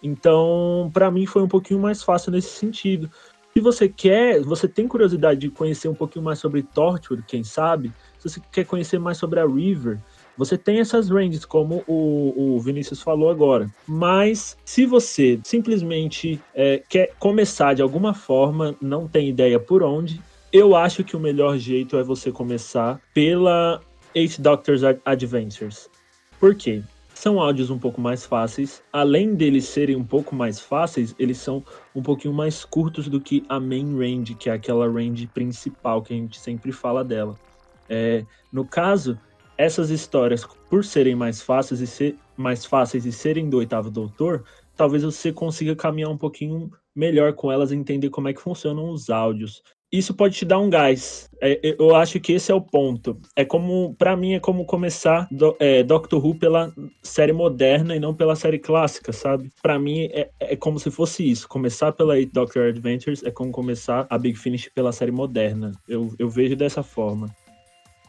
Então, 0.00 0.90
para 0.94 1.10
mim 1.10 1.26
foi 1.26 1.42
um 1.42 1.48
pouquinho 1.48 1.80
mais 1.80 2.02
fácil 2.02 2.30
nesse 2.30 2.50
sentido. 2.50 3.10
Se 3.52 3.60
você 3.60 3.88
quer, 3.88 4.40
você 4.42 4.68
tem 4.68 4.86
curiosidade 4.88 5.40
de 5.40 5.50
conhecer 5.50 5.88
um 5.88 5.94
pouquinho 5.94 6.24
mais 6.24 6.38
sobre 6.38 6.62
Torture, 6.62 7.22
quem 7.26 7.42
sabe? 7.42 7.92
Se 8.18 8.28
você 8.28 8.40
quer 8.50 8.64
conhecer 8.64 8.98
mais 8.98 9.18
sobre 9.18 9.40
a 9.40 9.46
River, 9.46 9.98
você 10.36 10.56
tem 10.56 10.80
essas 10.80 11.08
ranges, 11.08 11.44
como 11.44 11.84
o, 11.86 12.54
o 12.56 12.60
Vinícius 12.60 13.02
falou 13.02 13.30
agora. 13.30 13.70
Mas 13.86 14.56
se 14.64 14.86
você 14.86 15.38
simplesmente 15.44 16.40
é, 16.54 16.82
quer 16.88 17.12
começar 17.18 17.74
de 17.74 17.82
alguma 17.82 18.14
forma, 18.14 18.74
não 18.80 19.06
tem 19.06 19.28
ideia 19.28 19.58
por 19.58 19.82
onde, 19.82 20.20
eu 20.52 20.76
acho 20.76 21.02
que 21.02 21.16
o 21.16 21.20
melhor 21.20 21.56
jeito 21.58 21.96
é 21.96 22.02
você 22.02 22.30
começar 22.30 23.00
pela 23.14 23.80
Eight 24.14 24.40
Doctors 24.40 24.82
Adventures. 25.04 25.88
Por 26.38 26.54
quê? 26.54 26.82
São 27.14 27.40
áudios 27.40 27.70
um 27.70 27.78
pouco 27.78 28.00
mais 28.00 28.26
fáceis. 28.26 28.82
Além 28.92 29.34
deles 29.34 29.66
serem 29.66 29.94
um 29.94 30.04
pouco 30.04 30.34
mais 30.34 30.58
fáceis, 30.58 31.14
eles 31.18 31.38
são 31.38 31.64
um 31.94 32.02
pouquinho 32.02 32.34
mais 32.34 32.64
curtos 32.64 33.08
do 33.08 33.20
que 33.20 33.44
a 33.48 33.60
main 33.60 33.96
range, 33.96 34.34
que 34.34 34.50
é 34.50 34.52
aquela 34.52 34.90
range 34.90 35.26
principal 35.28 36.02
que 36.02 36.12
a 36.12 36.16
gente 36.16 36.40
sempre 36.40 36.72
fala 36.72 37.04
dela. 37.04 37.38
É, 37.88 38.24
no 38.52 38.64
caso, 38.64 39.18
essas 39.62 39.90
histórias, 39.90 40.44
por 40.68 40.84
serem 40.84 41.14
mais 41.14 41.40
fáceis 41.40 41.80
e 41.80 41.86
ser 41.86 42.16
mais 42.36 42.64
fáceis 42.64 43.06
e 43.06 43.12
serem 43.12 43.48
do 43.48 43.58
oitavo 43.58 43.90
doutor, 43.90 44.44
talvez 44.76 45.04
você 45.04 45.32
consiga 45.32 45.76
caminhar 45.76 46.10
um 46.10 46.18
pouquinho 46.18 46.70
melhor 46.94 47.32
com 47.32 47.50
elas 47.50 47.70
e 47.70 47.76
entender 47.76 48.10
como 48.10 48.28
é 48.28 48.32
que 48.32 48.40
funcionam 48.40 48.90
os 48.90 49.08
áudios. 49.08 49.62
Isso 49.92 50.14
pode 50.14 50.34
te 50.34 50.46
dar 50.46 50.58
um 50.58 50.70
gás. 50.70 51.28
É, 51.40 51.76
eu 51.78 51.94
acho 51.94 52.18
que 52.18 52.32
esse 52.32 52.50
é 52.50 52.54
o 52.54 52.62
ponto. 52.62 53.20
É 53.36 53.44
como, 53.44 53.94
para 53.94 54.16
mim, 54.16 54.32
é 54.32 54.40
como 54.40 54.64
começar 54.64 55.28
do, 55.30 55.54
é, 55.60 55.82
Doctor 55.82 56.24
Who 56.24 56.38
pela 56.38 56.72
série 57.02 57.32
moderna 57.32 57.94
e 57.94 58.00
não 58.00 58.14
pela 58.14 58.34
série 58.34 58.58
clássica, 58.58 59.12
sabe? 59.12 59.50
Para 59.62 59.78
mim 59.78 60.08
é, 60.10 60.30
é, 60.40 60.56
como 60.56 60.80
se 60.80 60.90
fosse 60.90 61.30
isso. 61.30 61.46
Começar 61.46 61.92
pela 61.92 62.14
Doctor 62.24 62.68
Adventures 62.68 63.22
é 63.22 63.30
como 63.30 63.52
começar 63.52 64.06
a 64.08 64.16
Big 64.16 64.38
Finish 64.38 64.70
pela 64.74 64.92
série 64.92 65.12
moderna. 65.12 65.72
Eu, 65.86 66.14
eu 66.18 66.28
vejo 66.28 66.56
dessa 66.56 66.82
forma 66.82 67.28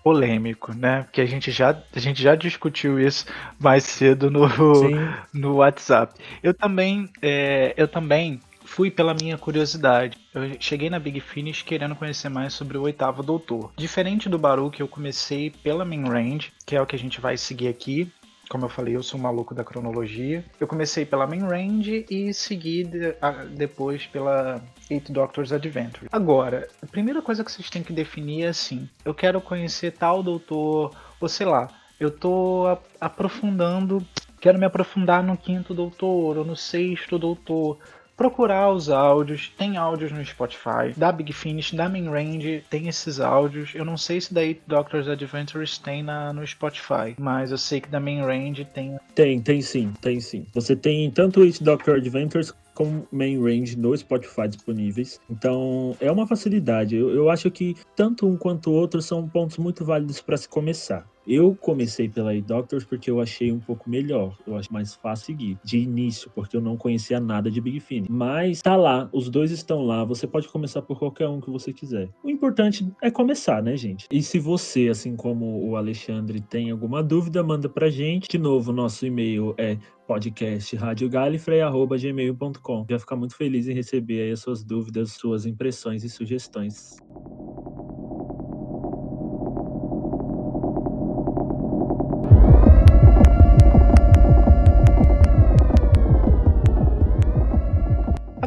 polêmico, 0.04 0.74
né? 0.76 1.04
Porque 1.04 1.22
a 1.22 1.26
gente 1.26 1.52
já, 1.52 1.82
a 1.96 2.00
gente 2.00 2.22
já 2.22 2.36
discutiu 2.36 3.00
isso 3.00 3.26
mais 3.60 3.84
cedo 3.84 4.30
no, 4.30 4.48
no 5.34 5.56
WhatsApp. 5.56 6.14
Eu 6.42 6.54
também, 6.54 7.10
é, 7.22 7.74
eu 7.78 7.88
também 7.88 8.40
fui 8.66 8.90
pela 8.90 9.14
minha 9.14 9.38
curiosidade. 9.38 10.18
Eu 10.34 10.58
cheguei 10.60 10.90
na 10.90 11.00
Big 11.00 11.20
Finish 11.20 11.62
querendo 11.62 11.96
conhecer 11.96 12.30
mais 12.30 12.54
sobre 12.54 12.78
o 12.78 12.82
oitavo 12.82 13.22
doutor. 13.24 13.72
Diferente 13.78 14.28
do 14.28 14.38
Baruch, 14.40 14.80
eu 14.80 14.88
comecei 14.88 15.50
pela 15.50 15.86
main 15.86 16.04
range, 16.04 16.52
que 16.66 16.76
é 16.76 16.82
o 16.82 16.86
que 16.86 16.96
a 16.96 17.00
gente 17.00 17.22
vai 17.22 17.38
seguir 17.38 17.68
aqui. 17.68 18.12
Como 18.54 18.66
eu 18.66 18.70
falei, 18.70 18.96
eu 18.96 19.02
sou 19.02 19.20
maluco 19.20 19.56
da 19.56 19.64
cronologia. 19.64 20.46
Eu 20.60 20.68
comecei 20.68 21.08
pela 21.08 21.26
Main 21.26 21.40
Range 21.40 22.06
e 22.08 22.32
segui 22.36 22.84
de, 22.84 23.16
a, 23.20 23.32
depois 23.32 24.06
pela 24.06 24.62
Eight 24.92 25.12
Doctors 25.12 25.52
Adventure. 25.52 26.08
Agora, 26.12 26.68
a 26.80 26.86
primeira 26.86 27.20
coisa 27.20 27.44
que 27.44 27.52
vocês 27.52 27.68
têm 27.72 27.82
que 27.82 27.92
definir 27.92 28.44
é 28.44 28.50
assim: 28.50 28.88
eu 29.04 29.12
quero 29.12 29.42
conhecer 29.42 29.94
tal 29.94 30.22
doutor, 30.22 30.96
ou 31.20 31.28
sei 31.28 31.48
lá, 31.48 31.68
eu 32.00 32.12
tô 32.12 32.68
a, 32.68 32.78
aprofundando, 33.08 34.06
quero 34.40 34.60
me 34.60 34.68
aprofundar 34.68 35.24
no 35.24 35.36
quinto 35.36 35.74
doutor 35.74 36.38
ou 36.38 36.46
no 36.46 36.56
sexto 36.56 37.18
doutor 37.18 37.80
procurar 38.16 38.72
os 38.72 38.90
áudios. 38.90 39.52
Tem 39.58 39.78
áudios 39.78 40.12
no 40.12 40.24
Spotify, 40.26 40.94
da 40.96 41.12
Big 41.12 41.34
Finish, 41.34 41.74
da 41.74 41.90
Main 41.90 42.10
Range, 42.10 42.64
tem 42.70 42.88
esses 42.88 43.20
áudios. 43.20 43.74
Eu 43.74 43.86
não 43.86 43.98
sei 43.98 44.22
se 44.22 44.34
da 44.34 44.44
Eight 44.44 44.62
Doctors 44.68 45.08
Adventures 45.08 45.78
tem 45.78 46.04
na, 46.04 46.34
no 46.34 46.46
Spotify, 46.46 47.16
mas 47.18 47.52
eu 47.52 47.58
sei 47.58 47.82
que 47.82 47.90
da 47.90 48.00
Main 48.00 48.22
Range 48.22 48.66
tem. 48.66 48.98
Tem, 49.16 49.42
tem 49.42 49.62
sim, 49.62 49.92
tem 50.02 50.20
sim. 50.20 50.46
Você 50.54 50.76
tem 50.76 51.10
tanto 51.12 51.44
Eight 51.44 51.64
Doctor 51.64 51.96
Adventures 51.96 52.54
com 52.74 53.04
main 53.12 53.42
range 53.42 53.78
no 53.78 53.96
Spotify 53.96 54.48
disponíveis. 54.48 55.20
Então 55.30 55.96
é 56.00 56.12
uma 56.12 56.28
facilidade. 56.28 56.96
Eu, 56.96 57.10
eu 57.10 57.30
acho 57.30 57.50
que 57.52 57.76
tanto 57.96 58.28
um 58.28 58.36
quanto 58.36 58.72
o 58.72 58.74
outro 58.74 59.02
são 59.02 59.28
pontos 59.28 59.58
muito 59.58 59.86
válidos 59.86 60.22
para 60.22 60.38
se 60.38 60.48
começar. 60.50 61.06
Eu 61.26 61.56
comecei 61.56 62.10
pela 62.10 62.36
E-Doctors 62.36 62.84
porque 62.86 63.10
eu 63.10 63.22
achei 63.22 63.52
um 63.52 63.60
pouco 63.60 63.90
melhor, 63.90 64.38
eu 64.46 64.56
acho 64.56 64.72
mais 64.72 64.94
fácil 64.94 65.26
seguir 65.28 65.58
de 65.64 65.80
início, 65.80 66.30
porque 66.36 66.56
eu 66.56 66.62
não 66.62 66.78
conhecia 66.78 67.20
nada 67.20 67.50
de 67.50 67.60
Big 67.62 67.80
Finish. 67.80 68.08
Mas 68.10 68.62
tá 68.62 68.76
lá, 68.76 69.10
os 69.14 69.30
dois 69.30 69.50
estão 69.52 69.86
lá, 69.86 70.04
você 70.04 70.28
pode 70.28 70.50
começar 70.50 70.82
por 70.82 71.00
qualquer 71.00 71.30
um 71.30 71.40
que 71.40 71.50
você 71.50 71.72
quiser. 71.72 72.10
O 72.24 72.30
importante 72.30 72.86
é 73.02 73.10
começar, 73.10 73.64
né, 73.64 73.78
gente? 73.78 74.06
E 74.12 74.22
se 74.22 74.38
você, 74.40 74.90
assim 74.90 75.16
como 75.16 75.66
o 75.66 75.78
Alexandre, 75.78 76.42
tem 76.42 76.72
alguma 76.72 77.02
dúvida, 77.02 77.42
manda 77.44 77.70
pra 77.70 77.90
gente. 77.90 78.28
De 78.30 78.38
novo, 78.38 78.74
nosso 78.74 79.06
e-mail 79.06 79.56
é 79.58 79.78
podcast 80.08 80.76
radiogallifrey.gmail.com. 80.76 82.86
Já 82.90 83.00
ficar 83.00 83.16
muito 83.16 83.36
feliz 83.36 83.68
em 83.68 83.74
receber 83.74 84.24
aí 84.24 84.32
as 84.32 84.42
suas 84.42 84.64
dúvidas, 84.64 85.12
suas 85.14 85.46
impressões 85.46 86.04
e 86.04 86.10
sugestões. 86.10 86.98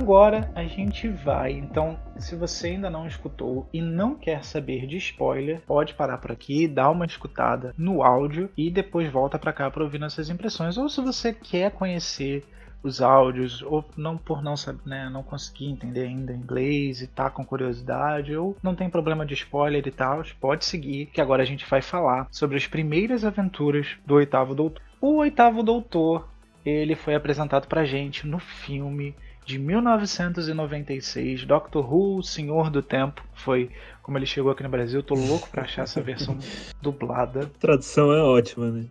Agora 0.06 0.48
a 0.54 0.62
gente 0.62 1.08
vai. 1.08 1.50
Então, 1.50 1.98
se 2.16 2.36
você 2.36 2.68
ainda 2.68 2.88
não 2.88 3.08
escutou 3.08 3.68
e 3.72 3.82
não 3.82 4.14
quer 4.14 4.44
saber 4.44 4.86
de 4.86 4.96
spoiler, 4.98 5.60
pode 5.66 5.94
parar 5.94 6.18
por 6.18 6.30
aqui, 6.30 6.68
dar 6.68 6.90
uma 6.90 7.04
escutada 7.04 7.74
no 7.76 8.04
áudio 8.04 8.48
e 8.56 8.70
depois 8.70 9.10
volta 9.10 9.36
para 9.36 9.52
cá 9.52 9.68
para 9.68 9.82
ouvir 9.82 9.98
nossas 9.98 10.30
impressões. 10.30 10.78
Ou 10.78 10.88
se 10.88 11.00
você 11.00 11.32
quer 11.32 11.72
conhecer 11.72 12.44
os 12.84 13.02
áudios, 13.02 13.62
ou 13.62 13.84
não 13.96 14.16
por 14.16 14.40
não 14.44 14.56
saber, 14.56 14.78
né, 14.86 15.10
não 15.10 15.24
conseguir 15.24 15.66
entender 15.66 16.02
ainda 16.02 16.32
inglês 16.32 17.02
e 17.02 17.08
tá 17.08 17.28
com 17.28 17.44
curiosidade, 17.44 18.36
ou 18.36 18.56
não 18.62 18.76
tem 18.76 18.88
problema 18.88 19.26
de 19.26 19.34
spoiler 19.34 19.84
e 19.84 19.90
tal, 19.90 20.22
pode 20.40 20.64
seguir, 20.64 21.06
que 21.06 21.20
agora 21.20 21.42
a 21.42 21.46
gente 21.46 21.68
vai 21.68 21.82
falar 21.82 22.28
sobre 22.30 22.56
as 22.56 22.66
primeiras 22.68 23.24
aventuras 23.24 23.96
do 24.06 24.14
Oitavo 24.14 24.54
Doutor. 24.54 24.80
O 25.00 25.16
Oitavo 25.16 25.64
Doutor, 25.64 26.28
ele 26.64 26.94
foi 26.94 27.16
apresentado 27.16 27.66
pra 27.66 27.84
gente 27.84 28.24
no 28.24 28.38
filme 28.38 29.12
de 29.46 29.58
1996, 29.58 31.44
Doctor 31.44 31.94
Who, 31.94 32.22
Senhor 32.22 32.68
do 32.68 32.82
Tempo, 32.82 33.22
foi 33.32 33.70
como 34.02 34.18
ele 34.18 34.26
chegou 34.26 34.50
aqui 34.50 34.62
no 34.62 34.68
Brasil. 34.68 35.02
Tô 35.02 35.14
louco 35.14 35.48
pra 35.48 35.62
achar 35.62 35.82
essa 35.82 36.02
versão 36.02 36.36
dublada. 36.82 37.44
A 37.44 37.58
tradução 37.58 38.12
é 38.12 38.20
ótima, 38.20 38.70
né? 38.70 38.86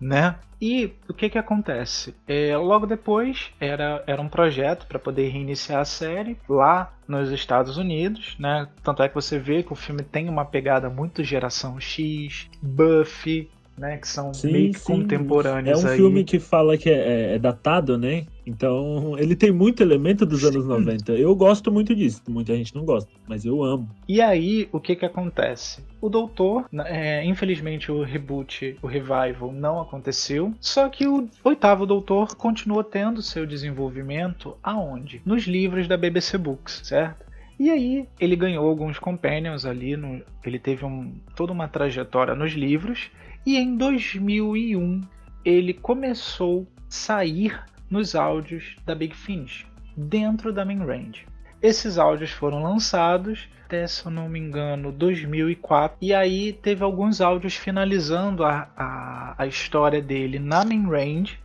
Né? 0.00 0.36
E 0.60 0.92
o 1.08 1.14
que 1.14 1.28
que 1.28 1.38
acontece? 1.38 2.14
É, 2.26 2.56
logo 2.56 2.86
depois 2.86 3.50
era, 3.58 4.02
era 4.06 4.22
um 4.22 4.28
projeto 4.28 4.86
para 4.86 4.98
poder 4.98 5.28
reiniciar 5.28 5.80
a 5.80 5.84
série 5.84 6.38
lá 6.48 6.94
nos 7.08 7.30
Estados 7.30 7.76
Unidos, 7.76 8.36
né? 8.38 8.68
Tanto 8.82 9.02
é 9.02 9.08
que 9.08 9.14
você 9.14 9.38
vê 9.38 9.62
que 9.62 9.72
o 9.72 9.76
filme 9.76 10.02
tem 10.02 10.28
uma 10.28 10.44
pegada 10.44 10.88
muito 10.88 11.24
geração 11.24 11.80
X, 11.80 12.48
Buffy, 12.62 13.50
né? 13.76 13.96
Que 13.98 14.08
são 14.08 14.32
sim, 14.32 14.52
meio 14.52 14.72
que 14.72 14.80
sim. 14.80 14.92
contemporâneos. 14.92 15.82
É 15.82 15.86
um 15.86 15.90
aí. 15.90 15.96
filme 15.96 16.24
que 16.24 16.38
fala 16.38 16.76
que 16.76 16.90
é, 16.90 17.34
é, 17.34 17.38
datado, 17.38 17.98
né? 17.98 18.26
Então 18.46 19.16
ele 19.18 19.34
tem 19.34 19.50
muito 19.50 19.82
elemento 19.82 20.24
dos 20.24 20.40
sim. 20.40 20.48
anos 20.48 20.66
90. 20.66 21.12
Eu 21.12 21.34
gosto 21.34 21.70
muito 21.70 21.94
disso. 21.94 22.22
Muita 22.28 22.54
gente 22.54 22.74
não 22.74 22.84
gosta, 22.84 23.10
mas 23.26 23.44
eu 23.44 23.62
amo. 23.62 23.88
E 24.08 24.20
aí, 24.20 24.68
o 24.72 24.80
que 24.80 24.96
que 24.96 25.04
acontece? 25.04 25.84
O 26.00 26.08
Doutor, 26.08 26.66
é, 26.86 27.24
infelizmente 27.24 27.90
o 27.90 28.02
reboot, 28.02 28.76
o 28.80 28.86
revival 28.86 29.52
não 29.52 29.80
aconteceu. 29.80 30.54
Só 30.60 30.88
que 30.88 31.06
o 31.06 31.28
oitavo 31.44 31.86
Doutor 31.86 32.36
continuou 32.36 32.84
tendo 32.84 33.20
seu 33.22 33.46
desenvolvimento 33.46 34.56
aonde? 34.62 35.20
Nos 35.24 35.44
livros 35.44 35.88
da 35.88 35.96
BBC 35.96 36.38
Books, 36.38 36.80
certo? 36.84 37.26
E 37.58 37.70
aí 37.70 38.06
ele 38.20 38.36
ganhou 38.36 38.68
alguns 38.68 38.98
companions 38.98 39.64
ali, 39.64 39.96
no, 39.96 40.20
ele 40.44 40.58
teve 40.58 40.84
um, 40.84 41.14
toda 41.34 41.52
uma 41.52 41.66
trajetória 41.66 42.34
nos 42.34 42.52
livros 42.52 43.10
e 43.46 43.56
em 43.56 43.76
2001 43.76 45.00
ele 45.44 45.72
começou 45.72 46.66
a 46.76 46.80
sair 46.88 47.64
nos 47.88 48.16
áudios 48.16 48.74
da 48.84 48.94
Big 48.94 49.14
Finish, 49.14 49.64
dentro 49.96 50.52
da 50.52 50.64
main 50.64 50.84
range. 50.84 51.24
Esses 51.62 51.96
áudios 51.96 52.32
foram 52.32 52.62
lançados 52.62 53.48
até, 53.64 53.86
se 53.86 54.04
eu 54.06 54.12
não 54.12 54.28
me 54.28 54.38
engano, 54.38 54.92
2004. 54.92 55.98
E 56.00 56.14
aí 56.14 56.52
teve 56.52 56.84
alguns 56.84 57.20
áudios 57.20 57.56
finalizando 57.56 58.44
a, 58.44 58.68
a, 58.76 59.34
a 59.38 59.46
história 59.46 60.00
dele 60.00 60.38
na 60.38 60.64
main 60.64 60.88
range, 60.88 61.40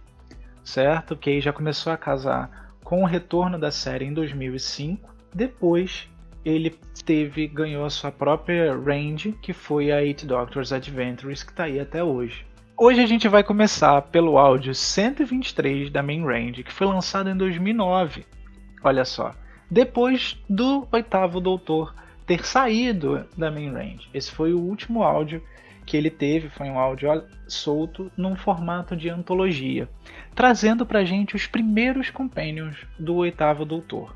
certo? 0.63 1.15
Que 1.15 1.31
aí 1.31 1.41
já 1.41 1.51
começou 1.51 1.91
a 1.91 1.97
casar 1.97 2.75
com 2.83 3.01
o 3.01 3.07
retorno 3.07 3.57
da 3.57 3.71
série 3.71 4.05
em 4.05 4.13
2005. 4.13 5.15
Depois 5.33 6.07
ele 6.43 6.75
teve 7.05 7.47
ganhou 7.47 7.85
a 7.85 7.89
sua 7.89 8.11
própria 8.11 8.75
range, 8.75 9.33
que 9.41 9.53
foi 9.53 9.91
a 9.91 10.03
Eight 10.03 10.25
Doctors 10.25 10.71
Adventures, 10.71 11.43
que 11.43 11.51
está 11.51 11.65
aí 11.65 11.79
até 11.79 12.03
hoje. 12.03 12.45
Hoje 12.77 12.99
a 13.01 13.05
gente 13.05 13.27
vai 13.27 13.43
começar 13.43 14.01
pelo 14.03 14.37
áudio 14.37 14.73
123 14.73 15.91
da 15.91 16.01
main 16.01 16.25
range, 16.25 16.63
que 16.63 16.73
foi 16.73 16.87
lançado 16.87 17.29
em 17.29 17.37
2009. 17.37 18.25
Olha 18.83 19.05
só, 19.05 19.35
depois 19.69 20.35
do 20.49 20.87
oitavo 20.91 21.39
Doutor 21.39 21.93
ter 22.25 22.43
saído 22.45 23.25
da 23.37 23.51
main 23.51 23.71
range. 23.71 24.09
Esse 24.13 24.31
foi 24.31 24.53
o 24.53 24.59
último 24.59 25.03
áudio 25.03 25.43
que 25.85 25.97
ele 25.97 26.09
teve, 26.09 26.49
foi 26.49 26.69
um 26.69 26.79
áudio 26.79 27.23
solto 27.47 28.11
num 28.15 28.35
formato 28.35 28.95
de 28.95 29.09
antologia, 29.09 29.89
trazendo 30.33 30.85
pra 30.85 31.03
gente 31.03 31.35
os 31.35 31.45
primeiros 31.45 32.09
companions 32.09 32.77
do 32.97 33.15
oitavo 33.15 33.65
Doutor. 33.65 34.15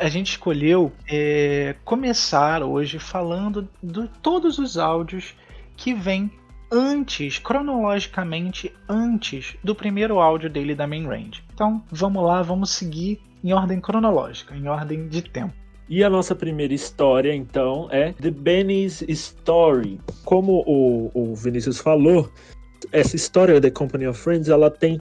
A 0.00 0.08
gente 0.08 0.32
escolheu 0.32 0.92
é, 1.08 1.76
começar 1.84 2.62
hoje 2.62 2.98
falando 2.98 3.68
de 3.80 4.08
todos 4.20 4.58
os 4.58 4.76
áudios 4.76 5.34
que 5.76 5.94
vêm 5.94 6.30
antes, 6.70 7.38
cronologicamente 7.38 8.74
antes 8.88 9.56
do 9.62 9.74
primeiro 9.74 10.18
áudio 10.18 10.50
dele 10.50 10.74
da 10.74 10.86
main 10.86 11.06
range. 11.06 11.44
Então 11.54 11.82
vamos 11.90 12.24
lá, 12.24 12.42
vamos 12.42 12.70
seguir 12.70 13.20
em 13.42 13.52
ordem 13.52 13.80
cronológica, 13.80 14.54
em 14.54 14.66
ordem 14.66 15.08
de 15.08 15.22
tempo. 15.22 15.54
E 15.88 16.04
a 16.04 16.10
nossa 16.10 16.34
primeira 16.34 16.74
história, 16.74 17.34
então, 17.34 17.88
é 17.90 18.12
The 18.12 18.30
Benny's 18.30 19.00
Story. 19.08 19.98
Como 20.22 20.62
o, 20.66 21.10
o 21.14 21.34
Vinícius 21.34 21.78
falou, 21.78 22.30
essa 22.92 23.16
história 23.16 23.58
The 23.58 23.70
Company 23.70 24.06
of 24.06 24.20
Friends, 24.20 24.50
ela 24.50 24.70
tem 24.70 25.00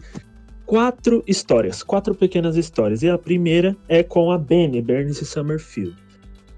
quatro 0.67 1.23
histórias, 1.25 1.81
quatro 1.81 2.13
pequenas 2.13 2.57
histórias. 2.57 3.01
E 3.01 3.09
a 3.09 3.17
primeira 3.17 3.75
é 3.87 4.03
com 4.03 4.31
a 4.31 4.37
Benny, 4.37 4.81
Bernice 4.81 5.25
Summerfield. 5.25 5.95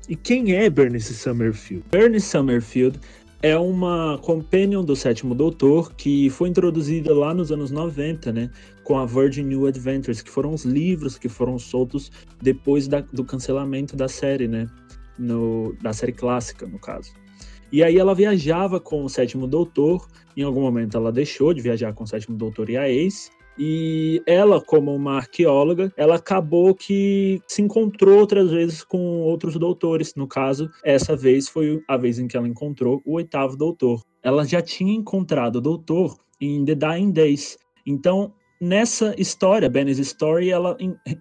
E 0.10 0.16
quem 0.16 0.54
é 0.54 0.68
Bernice 0.70 1.14
Summerfield? 1.14 1.86
Bernice 1.92 2.26
Summerfield 2.26 3.00
é 3.44 3.56
uma 3.58 4.18
companion 4.18 4.84
do 4.84 4.96
Sétimo 4.96 5.36
Doutor 5.36 5.94
que 5.94 6.30
foi 6.32 6.50
introduzida 6.50 7.14
lá 7.14 7.34
nos 7.34 7.52
anos 7.52 7.70
90, 7.70 8.34
né? 8.34 8.50
Com 8.84 8.98
a 8.98 9.06
Virgin 9.06 9.44
New 9.44 9.68
Adventures, 9.68 10.24
que 10.24 10.32
foram 10.32 10.54
os 10.54 10.66
livros 10.66 11.18
que 11.18 11.30
foram 11.30 11.60
soltos 11.60 12.12
depois 12.42 12.88
da, 12.88 13.02
do 13.02 13.24
cancelamento 13.24 13.96
da 13.96 14.08
série, 14.08 14.48
né? 14.48 14.68
No, 15.20 15.76
da 15.84 15.94
série 15.94 16.14
clássica, 16.14 16.66
no 16.66 16.80
caso. 16.80 17.14
E 17.72 17.84
aí 17.84 18.00
ela 18.00 18.16
viajava 18.16 18.80
com 18.80 19.06
o 19.06 19.10
Sétimo 19.10 19.46
Doutor. 19.46 20.08
Em 20.36 20.42
algum 20.42 20.62
momento 20.62 20.98
ela 20.98 21.12
deixou 21.12 21.54
de 21.54 21.62
viajar 21.62 21.94
com 21.94 22.04
o 22.04 22.08
Sétimo 22.08 22.36
Doutor 22.36 22.72
e 22.72 22.76
a 22.76 22.90
Ace 22.90 23.30
e 23.62 24.24
ela, 24.26 24.62
como 24.62 24.96
uma 24.96 25.18
arqueóloga, 25.18 25.92
ela 25.98 26.16
acabou 26.16 26.74
que 26.74 27.42
se 27.46 27.62
encontrou 27.62 28.18
outras 28.18 28.50
vezes 28.50 28.86
com 28.86 29.20
outros 29.20 29.58
doutores. 29.58 30.16
No 30.16 30.26
caso, 30.26 30.70
essa 30.82 31.14
vez 31.14 31.50
foi 31.50 31.84
a 31.86 31.98
vez 31.98 32.20
em 32.20 32.28
que 32.28 32.38
ela 32.38 32.48
encontrou 32.48 33.02
o 33.06 33.16
oitavo 33.16 33.58
doutor. 33.58 34.02
Ela 34.24 34.46
já 34.46 34.62
tinha 34.62 34.94
encontrado 34.94 35.58
o 35.58 35.62
doutor 35.62 36.18
em 36.40 36.64
The 36.64 36.76
Dying 36.76 37.12
Days. 37.12 37.58
Então, 37.86 38.34
nessa 38.62 39.14
história, 39.18 39.70
Benny's 39.70 40.00
Story, 40.00 40.52
ela 40.52 40.78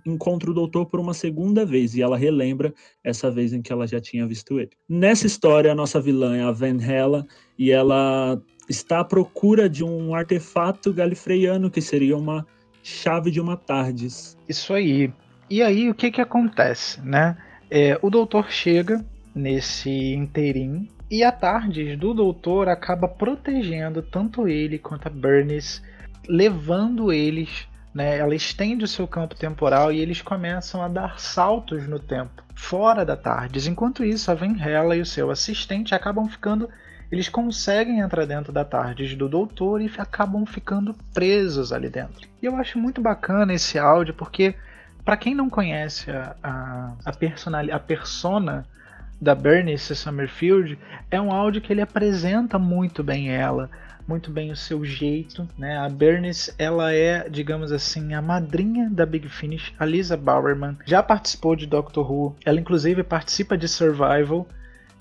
encontra 0.06 0.48
o 0.48 0.54
doutor 0.54 0.86
por 0.86 1.00
uma 1.00 1.14
segunda 1.14 1.66
vez 1.66 1.96
e 1.96 2.02
ela 2.02 2.16
relembra 2.16 2.72
essa 3.02 3.32
vez 3.32 3.52
em 3.52 3.60
que 3.60 3.72
ela 3.72 3.84
já 3.84 4.00
tinha 4.00 4.24
visto 4.28 4.60
ele. 4.60 4.70
Nessa 4.88 5.26
história, 5.26 5.72
a 5.72 5.74
nossa 5.74 6.00
vilã 6.00 6.36
é 6.36 6.42
a 6.42 6.52
Van 6.52 6.80
Hela 6.80 7.26
e 7.58 7.72
ela 7.72 8.40
está 8.68 9.00
à 9.00 9.04
procura 9.04 9.68
de 9.68 9.84
um 9.84 10.14
artefato 10.14 10.92
galifreyano, 10.92 11.70
que 11.70 11.80
seria 11.80 12.16
uma 12.16 12.46
chave 12.82 13.30
de 13.30 13.40
uma 13.40 13.56
TARDIS. 13.56 14.36
Isso 14.48 14.72
aí. 14.74 15.12
E 15.50 15.62
aí, 15.62 15.88
o 15.88 15.94
que 15.94 16.10
que 16.10 16.20
acontece, 16.20 17.00
né? 17.00 17.36
É, 17.70 17.98
o 18.02 18.10
doutor 18.10 18.50
chega 18.50 19.04
nesse 19.34 19.90
inteirinho 19.90 20.86
e 21.10 21.22
a 21.22 21.32
TARDIS 21.32 21.98
do 21.98 22.12
doutor 22.12 22.68
acaba 22.68 23.08
protegendo 23.08 24.02
tanto 24.02 24.48
ele 24.48 24.78
quanto 24.78 25.06
a 25.06 25.10
Bernice, 25.10 25.82
levando 26.28 27.12
eles 27.12 27.68
né, 27.94 28.18
ela 28.18 28.34
estende 28.34 28.84
o 28.84 28.88
seu 28.88 29.08
campo 29.08 29.34
temporal 29.34 29.90
e 29.90 29.98
eles 29.98 30.22
começam 30.22 30.82
a 30.82 30.88
dar 30.88 31.18
saltos 31.18 31.88
no 31.88 31.98
tempo, 31.98 32.44
fora 32.54 33.04
da 33.04 33.16
TARDIS. 33.16 33.66
Enquanto 33.66 34.04
isso, 34.04 34.30
a 34.30 34.34
Van 34.34 34.56
Hela 34.56 34.96
e 34.96 35.00
o 35.00 35.06
seu 35.06 35.30
assistente 35.30 35.94
acabam 35.94 36.28
ficando 36.28 36.68
eles 37.10 37.28
conseguem 37.28 38.00
entrar 38.00 38.26
dentro 38.26 38.52
da 38.52 38.64
TARDIS 38.64 39.14
do 39.14 39.28
Doutor 39.28 39.80
e 39.80 39.90
acabam 39.98 40.44
ficando 40.44 40.94
presos 41.12 41.72
ali 41.72 41.88
dentro. 41.88 42.28
E 42.42 42.46
eu 42.46 42.56
acho 42.56 42.78
muito 42.78 43.00
bacana 43.00 43.54
esse 43.54 43.78
áudio 43.78 44.14
porque, 44.14 44.54
para 45.04 45.16
quem 45.16 45.34
não 45.34 45.48
conhece 45.48 46.10
a, 46.10 46.36
a, 46.42 46.92
a, 47.04 47.12
personali 47.12 47.72
a 47.72 47.78
persona 47.78 48.66
da 49.20 49.34
Bernice 49.34 49.96
Summerfield, 49.96 50.78
é 51.10 51.20
um 51.20 51.32
áudio 51.32 51.62
que 51.62 51.72
ele 51.72 51.80
apresenta 51.80 52.58
muito 52.58 53.02
bem 53.02 53.30
ela, 53.30 53.70
muito 54.06 54.30
bem 54.30 54.52
o 54.52 54.56
seu 54.56 54.84
jeito, 54.84 55.48
né? 55.58 55.76
A 55.78 55.88
Bernice, 55.88 56.54
ela 56.56 56.92
é, 56.94 57.28
digamos 57.28 57.72
assim, 57.72 58.14
a 58.14 58.22
madrinha 58.22 58.88
da 58.90 59.04
Big 59.04 59.28
Finish, 59.28 59.74
a 59.78 59.84
Lisa 59.84 60.16
Bowerman, 60.16 60.78
já 60.84 61.02
participou 61.02 61.56
de 61.56 61.66
Doctor 61.66 62.10
Who, 62.10 62.36
ela 62.44 62.60
inclusive 62.60 63.02
participa 63.02 63.56
de 63.56 63.66
Survival, 63.66 64.46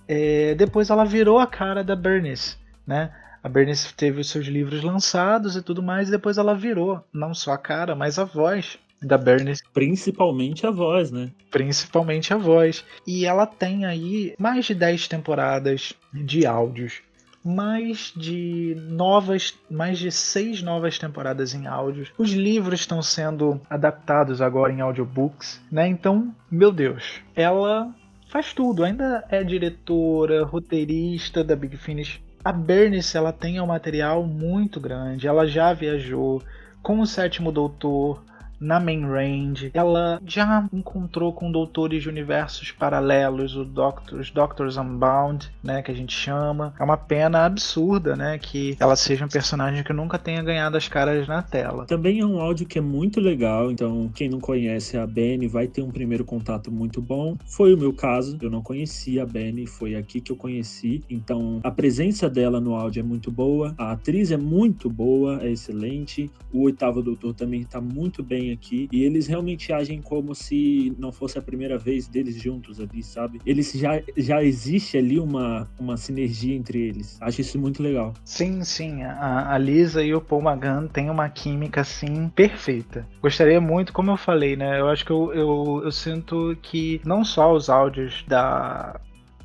é, 0.07 0.55
depois 0.55 0.89
ela 0.89 1.03
virou 1.03 1.39
a 1.39 1.47
cara 1.47 1.83
da 1.83 1.95
Bernice, 1.95 2.57
né? 2.85 3.11
A 3.43 3.49
Bernice 3.49 3.93
teve 3.93 4.19
os 4.19 4.29
seus 4.29 4.47
livros 4.47 4.83
lançados 4.83 5.55
e 5.55 5.61
tudo 5.61 5.81
mais, 5.81 6.07
e 6.07 6.11
depois 6.11 6.37
ela 6.37 6.55
virou 6.55 7.03
não 7.13 7.33
só 7.33 7.53
a 7.53 7.57
cara, 7.57 7.95
mas 7.95 8.19
a 8.19 8.23
voz 8.23 8.77
da 9.01 9.17
Bernice. 9.17 9.63
Principalmente 9.73 10.65
a 10.65 10.71
voz, 10.71 11.11
né? 11.11 11.31
Principalmente 11.51 12.33
a 12.33 12.37
voz. 12.37 12.83
E 13.05 13.25
ela 13.25 13.45
tem 13.45 13.85
aí 13.85 14.33
mais 14.39 14.65
de 14.65 14.73
10 14.73 15.07
temporadas 15.07 15.93
de 16.13 16.45
áudios. 16.45 17.01
Mais 17.43 18.11
de 18.15 18.75
novas, 18.89 19.55
mais 19.69 19.99
de 19.99 20.11
seis 20.11 20.61
novas 20.61 20.99
temporadas 20.99 21.53
em 21.53 21.67
áudios. 21.67 22.11
Os 22.17 22.31
livros 22.31 22.81
estão 22.81 23.01
sendo 23.01 23.61
adaptados 23.69 24.41
agora 24.41 24.73
em 24.73 24.81
audiobooks, 24.81 25.61
né? 25.71 25.87
Então, 25.87 26.35
meu 26.51 26.71
Deus, 26.71 27.21
ela 27.35 27.93
faz 28.37 28.53
tudo. 28.53 28.83
Ainda 28.83 29.23
é 29.29 29.43
diretora, 29.43 30.45
roteirista 30.45 31.43
da 31.43 31.55
Big 31.55 31.75
Finish. 31.75 32.21
A 32.45 32.51
Bernice 32.51 33.17
ela 33.17 33.33
tem 33.33 33.59
um 33.59 33.65
material 33.65 34.23
muito 34.23 34.79
grande. 34.79 35.27
Ela 35.27 35.47
já 35.47 35.73
viajou 35.73 36.43
com 36.83 36.99
o 36.99 37.07
Sétimo 37.07 37.51
Doutor, 37.51 38.23
na 38.59 38.79
main 38.79 39.05
range. 39.05 39.71
Ela 39.73 40.21
já 40.25 40.67
encontrou 40.73 41.33
com 41.33 41.51
doutores 41.51 42.03
de 42.03 42.09
universos 42.09 42.71
paralelos, 42.71 43.55
os 43.55 43.67
Doctors, 43.67 44.31
Doctors 44.31 44.77
Unbound, 44.77 45.51
né, 45.63 45.81
que 45.81 45.91
a 45.91 45.95
gente 45.95 46.15
chama. 46.15 46.73
É 46.79 46.83
uma 46.83 46.97
pena 46.97 47.45
absurda, 47.45 48.15
né, 48.15 48.37
que 48.37 48.75
ela 48.79 48.95
seja 48.95 49.25
um 49.25 49.29
personagem 49.29 49.83
que 49.83 49.93
nunca 49.93 50.17
tenha 50.17 50.41
ganhado 50.41 50.77
as 50.77 50.87
caras 50.87 51.27
na 51.27 51.41
tela. 51.41 51.85
Também 51.85 52.19
é 52.19 52.25
um 52.25 52.39
áudio 52.39 52.65
que 52.65 52.77
é 52.77 52.81
muito 52.81 53.19
legal, 53.19 53.71
então 53.71 54.09
quem 54.13 54.29
não 54.29 54.39
conhece 54.39 54.97
a 54.97 55.05
Benny 55.05 55.47
vai 55.47 55.67
ter 55.67 55.81
um 55.81 55.91
primeiro 55.91 56.25
contato 56.25 56.71
muito 56.71 57.01
bom. 57.01 57.35
Foi 57.45 57.73
o 57.73 57.77
meu 57.77 57.93
caso, 57.93 58.37
eu 58.41 58.49
não 58.49 58.61
conhecia 58.61 59.23
a 59.23 59.25
Benny, 59.25 59.65
foi 59.65 59.95
aqui 59.95 60.19
que 60.21 60.31
eu 60.31 60.35
conheci. 60.35 61.03
Então 61.09 61.59
a 61.63 61.71
presença 61.71 62.29
dela 62.29 62.59
no 62.59 62.75
áudio 62.75 62.99
é 62.99 63.03
muito 63.03 63.31
boa, 63.31 63.73
a 63.77 63.91
atriz 63.91 64.31
é 64.31 64.37
muito 64.37 64.89
boa, 64.89 65.39
é 65.43 65.51
excelente. 65.51 66.31
O 66.51 66.63
oitavo 66.63 67.01
doutor 67.01 67.33
também 67.33 67.61
está 67.61 67.79
muito 67.79 68.23
bem 68.23 68.46
aqui 68.51 68.87
e 68.91 69.03
eles 69.03 69.27
realmente 69.27 69.71
agem 69.71 70.01
como 70.01 70.33
se 70.35 70.95
não 70.97 71.11
fosse 71.11 71.37
a 71.37 71.41
primeira 71.41 71.77
vez 71.77 72.07
deles 72.07 72.41
juntos 72.41 72.79
ali, 72.79 73.03
sabe? 73.03 73.39
Eles 73.45 73.71
já, 73.73 74.01
já 74.15 74.43
existe 74.43 74.97
ali 74.97 75.19
uma, 75.19 75.69
uma 75.79 75.97
sinergia 75.97 76.55
entre 76.55 76.79
eles. 76.79 77.17
Acho 77.21 77.41
isso 77.41 77.59
muito 77.59 77.81
legal. 77.81 78.13
Sim, 78.23 78.63
sim. 78.63 79.03
A, 79.03 79.53
a 79.53 79.57
Lisa 79.57 80.03
e 80.03 80.13
o 80.13 80.21
Paul 80.21 80.41
Magan 80.41 80.87
têm 80.87 81.09
uma 81.09 81.29
química 81.29 81.81
assim 81.81 82.29
perfeita. 82.29 83.07
Gostaria 83.21 83.59
muito, 83.59 83.93
como 83.93 84.11
eu 84.11 84.17
falei, 84.17 84.55
né? 84.55 84.79
Eu 84.79 84.89
acho 84.89 85.05
que 85.05 85.11
eu, 85.11 85.33
eu, 85.33 85.81
eu 85.83 85.91
sinto 85.91 86.57
que 86.61 87.01
não 87.05 87.23
só 87.23 87.53
os 87.53 87.69
áudios 87.69 88.23
da 88.27 88.99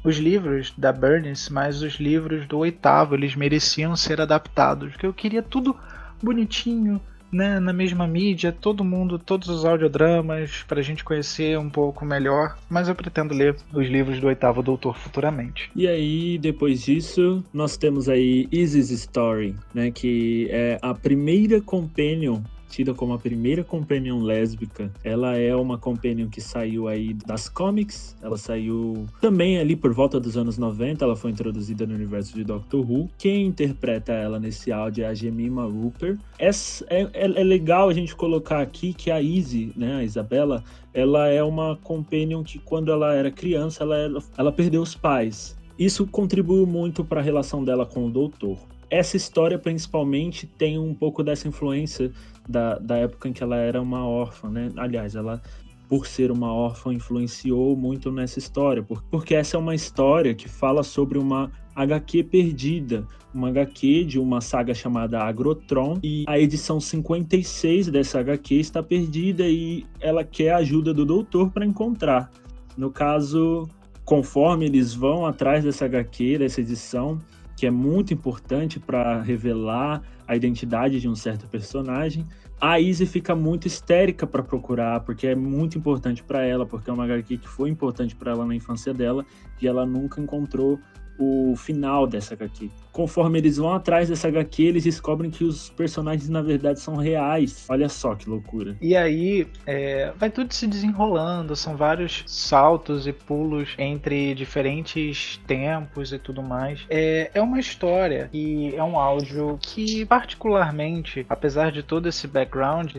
os 0.04 0.16
livros 0.16 0.72
da 0.76 0.92
Burns, 0.92 1.48
mas 1.48 1.82
os 1.82 1.94
livros 1.94 2.46
do 2.46 2.58
oitavo, 2.58 3.14
eles 3.14 3.36
mereciam 3.36 3.94
ser 3.94 4.20
adaptados. 4.20 4.92
Porque 4.92 5.06
eu 5.06 5.14
queria 5.14 5.42
tudo 5.42 5.76
bonitinho, 6.22 7.00
né, 7.32 7.58
na 7.58 7.72
mesma 7.72 8.06
mídia, 8.06 8.52
todo 8.52 8.84
mundo, 8.84 9.18
todos 9.18 9.48
os 9.48 9.64
audiodramas, 9.64 10.64
para 10.68 10.80
a 10.80 10.82
gente 10.82 11.02
conhecer 11.02 11.58
um 11.58 11.70
pouco 11.70 12.04
melhor. 12.04 12.56
Mas 12.68 12.88
eu 12.88 12.94
pretendo 12.94 13.34
ler 13.34 13.56
os 13.72 13.86
livros 13.86 14.20
do 14.20 14.26
Oitavo 14.26 14.62
Doutor 14.62 14.96
futuramente. 14.96 15.70
E 15.74 15.88
aí, 15.88 16.38
depois 16.38 16.82
disso, 16.82 17.42
nós 17.52 17.76
temos 17.76 18.08
aí 18.08 18.46
Isis 18.52 18.90
Story, 18.90 19.56
né, 19.72 19.90
que 19.90 20.48
é 20.50 20.78
a 20.82 20.94
primeira 20.94 21.60
companion 21.60 22.40
tida 22.72 22.94
como 22.94 23.12
a 23.12 23.18
primeira 23.18 23.62
companion 23.62 24.22
lésbica. 24.22 24.90
Ela 25.04 25.36
é 25.36 25.54
uma 25.54 25.76
companion 25.76 26.28
que 26.28 26.40
saiu 26.40 26.88
aí 26.88 27.12
das 27.12 27.48
comics, 27.48 28.16
ela 28.22 28.38
saiu 28.38 29.06
também 29.20 29.58
ali 29.58 29.76
por 29.76 29.92
volta 29.92 30.18
dos 30.18 30.38
anos 30.38 30.56
90, 30.56 31.04
ela 31.04 31.14
foi 31.14 31.30
introduzida 31.30 31.86
no 31.86 31.94
universo 31.94 32.34
de 32.34 32.42
Doctor 32.42 32.90
Who. 32.90 33.10
Quem 33.18 33.46
interpreta 33.46 34.12
ela 34.12 34.40
nesse 34.40 34.72
áudio 34.72 35.04
é 35.04 35.08
a 35.08 35.14
Jemima 35.14 35.64
Rupert. 35.64 36.18
É, 36.38 36.48
é, 36.88 37.10
é 37.12 37.44
legal 37.44 37.90
a 37.90 37.92
gente 37.92 38.16
colocar 38.16 38.62
aqui 38.62 38.94
que 38.94 39.10
a 39.10 39.20
Izzy, 39.20 39.72
né, 39.76 39.96
a 39.96 40.04
Isabela, 40.04 40.64
ela 40.94 41.28
é 41.28 41.42
uma 41.42 41.76
companion 41.76 42.42
que 42.42 42.58
quando 42.58 42.90
ela 42.90 43.14
era 43.14 43.30
criança, 43.30 43.84
ela, 43.84 44.22
ela 44.36 44.52
perdeu 44.52 44.80
os 44.80 44.94
pais. 44.94 45.56
Isso 45.78 46.06
contribuiu 46.06 46.66
muito 46.66 47.04
para 47.04 47.20
a 47.20 47.24
relação 47.24 47.64
dela 47.64 47.84
com 47.84 48.06
o 48.06 48.10
doutor. 48.10 48.71
Essa 48.92 49.16
história, 49.16 49.58
principalmente, 49.58 50.46
tem 50.46 50.78
um 50.78 50.92
pouco 50.92 51.24
dessa 51.24 51.48
influência 51.48 52.12
da, 52.46 52.78
da 52.78 52.98
época 52.98 53.26
em 53.26 53.32
que 53.32 53.42
ela 53.42 53.56
era 53.56 53.80
uma 53.80 54.06
órfã, 54.06 54.50
né? 54.50 54.70
Aliás, 54.76 55.16
ela, 55.16 55.40
por 55.88 56.06
ser 56.06 56.30
uma 56.30 56.52
órfã, 56.52 56.92
influenciou 56.92 57.74
muito 57.74 58.12
nessa 58.12 58.38
história, 58.38 58.86
porque 59.10 59.34
essa 59.34 59.56
é 59.56 59.58
uma 59.58 59.74
história 59.74 60.34
que 60.34 60.46
fala 60.46 60.82
sobre 60.82 61.16
uma 61.16 61.50
HQ 61.74 62.24
perdida, 62.24 63.06
uma 63.32 63.48
HQ 63.48 64.04
de 64.04 64.18
uma 64.18 64.42
saga 64.42 64.74
chamada 64.74 65.22
Agrotron, 65.22 65.98
e 66.02 66.26
a 66.28 66.38
edição 66.38 66.78
56 66.78 67.88
dessa 67.88 68.20
HQ 68.20 68.56
está 68.56 68.82
perdida 68.82 69.48
e 69.48 69.86
ela 70.00 70.22
quer 70.22 70.50
a 70.50 70.58
ajuda 70.58 70.92
do 70.92 71.06
doutor 71.06 71.50
para 71.50 71.64
encontrar. 71.64 72.30
No 72.76 72.90
caso, 72.90 73.66
conforme 74.04 74.66
eles 74.66 74.92
vão 74.92 75.24
atrás 75.24 75.64
dessa 75.64 75.86
HQ, 75.86 76.36
dessa 76.36 76.60
edição, 76.60 77.18
que 77.56 77.66
é 77.66 77.70
muito 77.70 78.12
importante 78.12 78.80
para 78.80 79.20
revelar 79.20 80.02
a 80.26 80.36
identidade 80.36 81.00
de 81.00 81.08
um 81.08 81.14
certo 81.14 81.46
personagem. 81.46 82.26
A 82.60 82.78
Izzy 82.80 83.06
fica 83.06 83.34
muito 83.34 83.66
histérica 83.66 84.26
para 84.26 84.42
procurar, 84.42 85.00
porque 85.00 85.26
é 85.26 85.34
muito 85.34 85.76
importante 85.76 86.22
para 86.22 86.44
ela, 86.44 86.64
porque 86.64 86.88
é 86.88 86.92
uma 86.92 87.04
HQ 87.04 87.38
que 87.38 87.48
foi 87.48 87.68
importante 87.68 88.14
para 88.14 88.32
ela 88.32 88.46
na 88.46 88.54
infância 88.54 88.94
dela 88.94 89.26
e 89.60 89.66
ela 89.66 89.84
nunca 89.84 90.20
encontrou 90.20 90.78
o 91.18 91.54
final 91.56 92.06
dessa 92.06 92.34
HQ. 92.34 92.70
Conforme 92.90 93.38
eles 93.38 93.56
vão 93.56 93.72
atrás 93.72 94.08
dessa 94.08 94.28
HQ, 94.28 94.62
eles 94.62 94.84
descobrem 94.84 95.30
que 95.30 95.44
os 95.44 95.70
personagens 95.70 96.28
na 96.28 96.42
verdade 96.42 96.80
são 96.80 96.96
reais. 96.96 97.66
Olha 97.68 97.88
só 97.88 98.14
que 98.14 98.28
loucura. 98.28 98.76
E 98.80 98.96
aí 98.96 99.46
é, 99.66 100.12
vai 100.16 100.30
tudo 100.30 100.52
se 100.52 100.66
desenrolando, 100.66 101.54
são 101.56 101.76
vários 101.76 102.24
saltos 102.26 103.06
e 103.06 103.12
pulos 103.12 103.74
entre 103.78 104.34
diferentes 104.34 105.40
tempos 105.46 106.12
e 106.12 106.18
tudo 106.18 106.42
mais. 106.42 106.84
É, 106.90 107.30
é 107.34 107.40
uma 107.40 107.58
história 107.58 108.28
e 108.32 108.74
é 108.74 108.82
um 108.82 108.98
áudio 108.98 109.58
que, 109.60 110.04
particularmente, 110.06 111.24
apesar 111.28 111.72
de 111.72 111.82
todo 111.82 112.08
esse 112.08 112.26
background, 112.26 112.96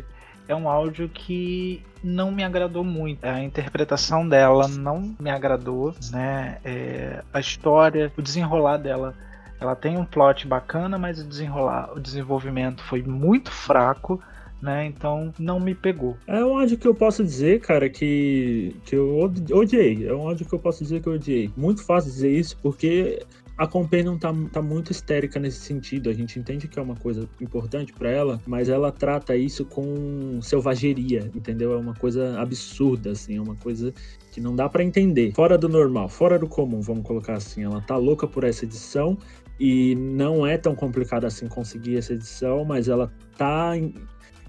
é 0.48 0.56
um 0.56 0.70
áudio 0.70 1.10
que 1.10 1.82
não 2.04 2.32
me 2.32 2.44
agradou 2.44 2.84
muito. 2.84 3.24
A 3.24 3.42
interpretação 3.42 4.28
dela 4.28 4.68
não 4.68 5.16
me 5.20 5.30
agradou, 5.30 5.96
né? 6.12 6.58
É, 6.64 7.24
a 7.34 7.40
história, 7.40 8.12
o 8.18 8.22
desenrolar 8.22 8.78
dela, 8.78 9.14
ela 9.60 9.76
tem 9.76 9.98
um 9.98 10.06
plot 10.06 10.48
bacana, 10.48 10.98
mas 10.98 11.20
o 11.20 11.24
desenrolar, 11.24 11.94
o 11.96 12.00
desenvolvimento 12.00 12.84
foi 12.84 13.02
muito 13.02 13.52
fraco. 13.52 14.22
Né? 14.62 14.86
Então 14.86 15.34
não 15.38 15.60
me 15.60 15.76
pegou. 15.76 16.16
É 16.26 16.42
um 16.42 16.58
áudio 16.58 16.78
que 16.78 16.88
eu 16.88 16.96
posso 16.96 17.22
dizer, 17.22 17.60
cara, 17.60 17.90
que, 17.90 18.74
que 18.86 18.96
eu 18.96 19.20
odiei. 19.52 20.08
É 20.08 20.14
um 20.14 20.26
áudio 20.26 20.48
que 20.48 20.56
eu 20.56 20.60
posso 20.60 20.82
dizer 20.82 21.02
que 21.02 21.08
eu 21.08 21.16
odiei. 21.16 21.52
Muito 21.58 21.86
fácil 21.86 22.10
dizer 22.10 22.32
isso, 22.32 22.58
porque 22.64 23.26
A 23.56 23.68
Companion 23.68 24.18
tá, 24.18 24.34
tá 24.52 24.62
muito 24.62 24.92
histérica 24.92 25.40
nesse 25.40 25.60
sentido. 25.60 26.10
A 26.10 26.14
gente 26.14 26.40
entende 26.40 26.68
que 26.68 26.80
é 26.80 26.82
uma 26.82 26.96
coisa 26.96 27.30
importante 27.40 27.94
para 27.94 28.10
ela, 28.10 28.42
mas 28.48 28.68
ela 28.68 28.92
trata 28.92 29.36
isso 29.36 29.64
com 29.64 30.42
selvageria, 30.42 31.30
entendeu? 31.36 31.74
É 31.74 31.78
uma 31.78 31.94
coisa 31.94 32.40
absurda, 32.40 33.12
assim, 33.12 33.38
é 33.38 33.42
uma 33.42 33.56
coisa 33.56 33.94
que 34.32 34.42
não 34.42 34.56
dá 34.56 34.68
para 34.68 34.84
entender. 34.84 35.34
Fora 35.36 35.56
do 35.56 35.70
normal, 35.70 36.10
fora 36.10 36.40
do 36.40 36.48
comum, 36.48 36.82
vamos 36.82 37.06
colocar 37.06 37.36
assim. 37.36 37.64
Ela 37.64 37.80
tá 37.82 37.96
louca 37.96 38.28
por 38.28 38.44
essa 38.44 38.66
edição 38.66 39.18
e 39.60 39.94
não 39.96 40.46
é 40.48 40.58
tão 40.58 40.74
complicado 40.74 41.26
assim 41.26 41.48
conseguir 41.48 41.98
essa 41.98 42.14
edição, 42.14 42.66
mas 42.66 42.88
ela 42.88 43.14
tá 43.38 43.74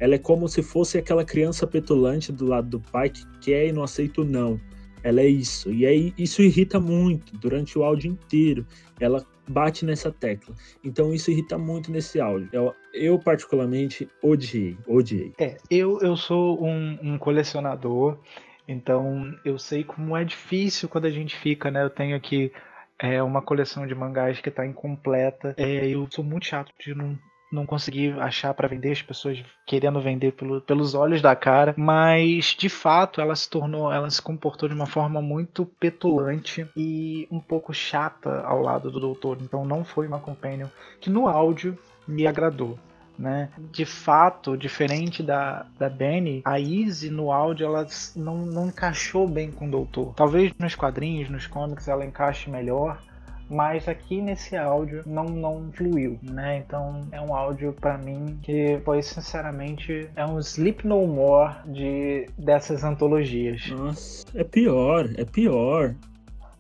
ela 0.00 0.14
é 0.14 0.18
como 0.18 0.48
se 0.48 0.62
fosse 0.62 0.98
aquela 0.98 1.24
criança 1.24 1.66
petulante 1.66 2.32
do 2.32 2.46
lado 2.46 2.68
do 2.68 2.80
pai 2.80 3.10
que 3.10 3.24
quer 3.40 3.68
e 3.68 3.72
não 3.72 3.82
aceita 3.82 4.22
o 4.22 4.24
não. 4.24 4.58
Ela 5.04 5.20
é 5.20 5.26
isso. 5.26 5.70
E 5.70 5.86
aí 5.86 6.14
isso 6.18 6.42
irrita 6.42 6.80
muito 6.80 7.36
durante 7.36 7.78
o 7.78 7.84
áudio 7.84 8.10
inteiro. 8.10 8.66
Ela 8.98 9.24
bate 9.46 9.84
nessa 9.84 10.10
tecla. 10.10 10.54
Então 10.82 11.12
isso 11.12 11.30
irrita 11.30 11.58
muito 11.58 11.92
nesse 11.92 12.18
áudio. 12.18 12.48
Eu, 12.50 12.74
eu 12.94 13.18
particularmente 13.18 14.08
odiei, 14.22 14.76
odiei. 14.88 15.34
É, 15.38 15.58
eu, 15.70 16.00
eu 16.00 16.16
sou 16.16 16.64
um, 16.64 16.98
um 17.02 17.18
colecionador, 17.18 18.18
então 18.66 19.36
eu 19.44 19.58
sei 19.58 19.84
como 19.84 20.16
é 20.16 20.24
difícil 20.24 20.88
quando 20.88 21.04
a 21.04 21.10
gente 21.10 21.36
fica, 21.36 21.70
né? 21.70 21.84
Eu 21.84 21.90
tenho 21.90 22.16
aqui 22.16 22.50
é, 22.98 23.22
uma 23.22 23.42
coleção 23.42 23.86
de 23.86 23.94
mangás 23.94 24.40
que 24.40 24.48
está 24.48 24.66
incompleta. 24.66 25.54
É, 25.58 25.86
eu 25.86 26.08
sou 26.10 26.24
muito 26.24 26.46
chato 26.46 26.72
de 26.80 26.94
não 26.94 27.18
não 27.54 27.64
consegui 27.64 28.10
achar 28.18 28.52
para 28.52 28.68
vender, 28.68 28.92
as 28.92 29.02
pessoas 29.02 29.42
querendo 29.66 30.00
vender 30.00 30.32
pelo, 30.32 30.60
pelos 30.60 30.94
olhos 30.94 31.22
da 31.22 31.34
cara, 31.34 31.74
mas 31.76 32.56
de 32.58 32.68
fato 32.68 33.20
ela 33.20 33.34
se 33.34 33.48
tornou, 33.48 33.92
ela 33.92 34.10
se 34.10 34.20
comportou 34.20 34.68
de 34.68 34.74
uma 34.74 34.86
forma 34.86 35.22
muito 35.22 35.64
petulante 35.64 36.66
e 36.76 37.26
um 37.30 37.40
pouco 37.40 37.72
chata 37.72 38.40
ao 38.42 38.60
lado 38.60 38.90
do 38.90 39.00
doutor, 39.00 39.38
então 39.40 39.64
não 39.64 39.84
foi 39.84 40.06
uma 40.06 40.18
companion 40.18 40.68
que 41.00 41.08
no 41.08 41.28
áudio 41.28 41.78
me 42.06 42.26
agradou. 42.26 42.78
Né? 43.16 43.48
De 43.70 43.84
fato, 43.84 44.56
diferente 44.56 45.22
da, 45.22 45.66
da 45.78 45.88
Benny, 45.88 46.42
a 46.44 46.58
Izzy 46.58 47.10
no 47.10 47.30
áudio 47.30 47.64
ela 47.64 47.86
não, 48.16 48.38
não 48.38 48.66
encaixou 48.66 49.28
bem 49.28 49.52
com 49.52 49.68
o 49.68 49.70
Doutor. 49.70 50.14
Talvez 50.16 50.52
nos 50.58 50.74
quadrinhos, 50.74 51.30
nos 51.30 51.46
comics 51.46 51.86
ela 51.86 52.04
encaixe 52.04 52.50
melhor, 52.50 53.00
mas 53.48 53.88
aqui 53.88 54.20
nesse 54.20 54.56
áudio 54.56 55.02
não 55.06 55.24
não 55.24 55.70
fluiu, 55.72 56.18
né? 56.22 56.58
Então 56.58 57.06
é 57.12 57.20
um 57.20 57.34
áudio 57.34 57.72
para 57.72 57.98
mim 57.98 58.38
que 58.42 58.80
foi 58.84 59.02
sinceramente 59.02 60.08
é 60.16 60.24
um 60.26 60.38
Sleep 60.38 60.86
No 60.86 61.06
More 61.06 61.54
de 61.66 62.26
dessas 62.38 62.84
antologias. 62.84 63.68
Nossa, 63.70 64.26
é 64.34 64.44
pior, 64.44 65.10
é 65.16 65.24
pior. 65.24 65.94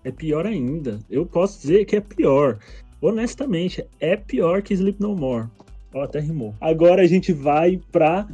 É 0.04 0.10
pior 0.10 0.46
ainda. 0.46 0.98
Eu 1.08 1.24
posso 1.24 1.62
dizer 1.62 1.86
que 1.86 1.96
é 1.96 2.00
pior. 2.00 2.58
Honestamente, 3.00 3.86
é 3.98 4.16
pior 4.16 4.60
que 4.62 4.74
Sleep 4.74 5.00
No 5.00 5.16
More. 5.16 5.48
Ó, 5.94 6.02
até 6.02 6.18
rimou. 6.18 6.54
Agora 6.60 7.02
a 7.02 7.06
gente 7.06 7.32
vai 7.32 7.80
pra 7.92 8.26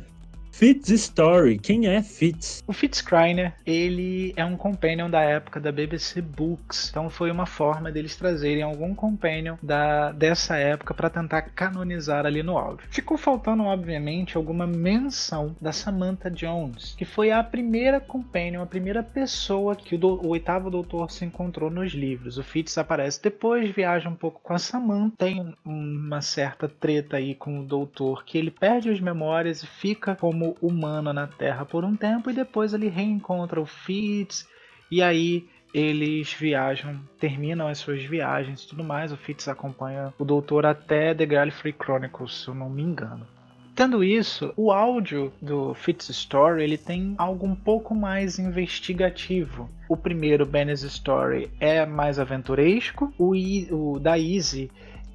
Fitz 0.60 0.90
Story. 0.90 1.58
Quem 1.58 1.86
é 1.86 2.02
Fitz? 2.02 2.62
O 2.66 2.74
Fitz 2.74 3.00
Kreiner, 3.00 3.54
ele 3.64 4.34
é 4.36 4.44
um 4.44 4.58
companion 4.58 5.08
da 5.08 5.22
época 5.22 5.58
da 5.58 5.72
BBC 5.72 6.20
Books. 6.20 6.90
Então 6.90 7.08
foi 7.08 7.30
uma 7.30 7.46
forma 7.46 7.90
deles 7.90 8.14
trazerem 8.14 8.62
algum 8.62 8.94
companion 8.94 9.56
da, 9.62 10.12
dessa 10.12 10.58
época 10.58 10.92
para 10.92 11.08
tentar 11.08 11.40
canonizar 11.40 12.26
ali 12.26 12.42
no 12.42 12.58
áudio. 12.58 12.86
Ficou 12.90 13.16
faltando, 13.16 13.62
obviamente, 13.62 14.36
alguma 14.36 14.66
menção 14.66 15.56
da 15.58 15.72
Samantha 15.72 16.30
Jones, 16.30 16.94
que 16.94 17.06
foi 17.06 17.30
a 17.30 17.42
primeira 17.42 17.98
companion, 17.98 18.60
a 18.60 18.66
primeira 18.66 19.02
pessoa 19.02 19.74
que 19.74 19.94
o, 19.94 19.98
do, 19.98 20.08
o 20.22 20.28
oitavo 20.28 20.68
doutor 20.68 21.10
se 21.10 21.24
encontrou 21.24 21.70
nos 21.70 21.94
livros. 21.94 22.36
O 22.36 22.42
Fitz 22.42 22.76
aparece 22.76 23.22
depois, 23.22 23.74
viaja 23.74 24.10
um 24.10 24.14
pouco 24.14 24.42
com 24.42 24.52
a 24.52 24.58
Samantha, 24.58 25.16
tem 25.16 25.54
uma 25.64 26.20
certa 26.20 26.68
treta 26.68 27.16
aí 27.16 27.34
com 27.34 27.60
o 27.60 27.64
doutor, 27.64 28.26
que 28.26 28.36
ele 28.36 28.50
perde 28.50 28.90
as 28.90 29.00
memórias 29.00 29.62
e 29.62 29.66
fica 29.66 30.14
como 30.16 30.49
humano 30.60 31.12
na 31.12 31.26
Terra 31.26 31.64
por 31.64 31.84
um 31.84 31.96
tempo 31.96 32.30
e 32.30 32.34
depois 32.34 32.72
ele 32.72 32.88
reencontra 32.88 33.60
o 33.60 33.66
Fitz 33.66 34.48
e 34.90 35.02
aí 35.02 35.48
eles 35.72 36.32
viajam, 36.32 37.00
terminam 37.18 37.68
as 37.68 37.78
suas 37.78 38.02
viagens 38.02 38.62
e 38.62 38.68
tudo 38.68 38.82
mais. 38.82 39.12
O 39.12 39.16
Fitz 39.16 39.48
acompanha 39.48 40.12
o 40.18 40.24
Doutor 40.24 40.66
até 40.66 41.14
The 41.14 41.26
Gallifrey 41.26 41.74
Chronicles, 41.80 42.42
se 42.42 42.48
eu 42.48 42.54
não 42.54 42.68
me 42.68 42.82
engano. 42.82 43.26
Tendo 43.74 44.04
isso, 44.04 44.52
o 44.56 44.72
áudio 44.72 45.32
do 45.40 45.72
Fitz 45.74 46.10
Story 46.10 46.62
ele 46.62 46.76
tem 46.76 47.14
algo 47.16 47.46
um 47.46 47.54
pouco 47.54 47.94
mais 47.94 48.38
investigativo. 48.38 49.70
O 49.88 49.96
primeiro, 49.96 50.44
Benny's 50.44 50.82
Story, 50.82 51.50
é 51.58 51.86
mais 51.86 52.18
aventuresco. 52.18 53.12
O, 53.16 53.34
I, 53.34 53.68
o 53.70 53.98
da 53.98 54.18
Easy 54.18 54.70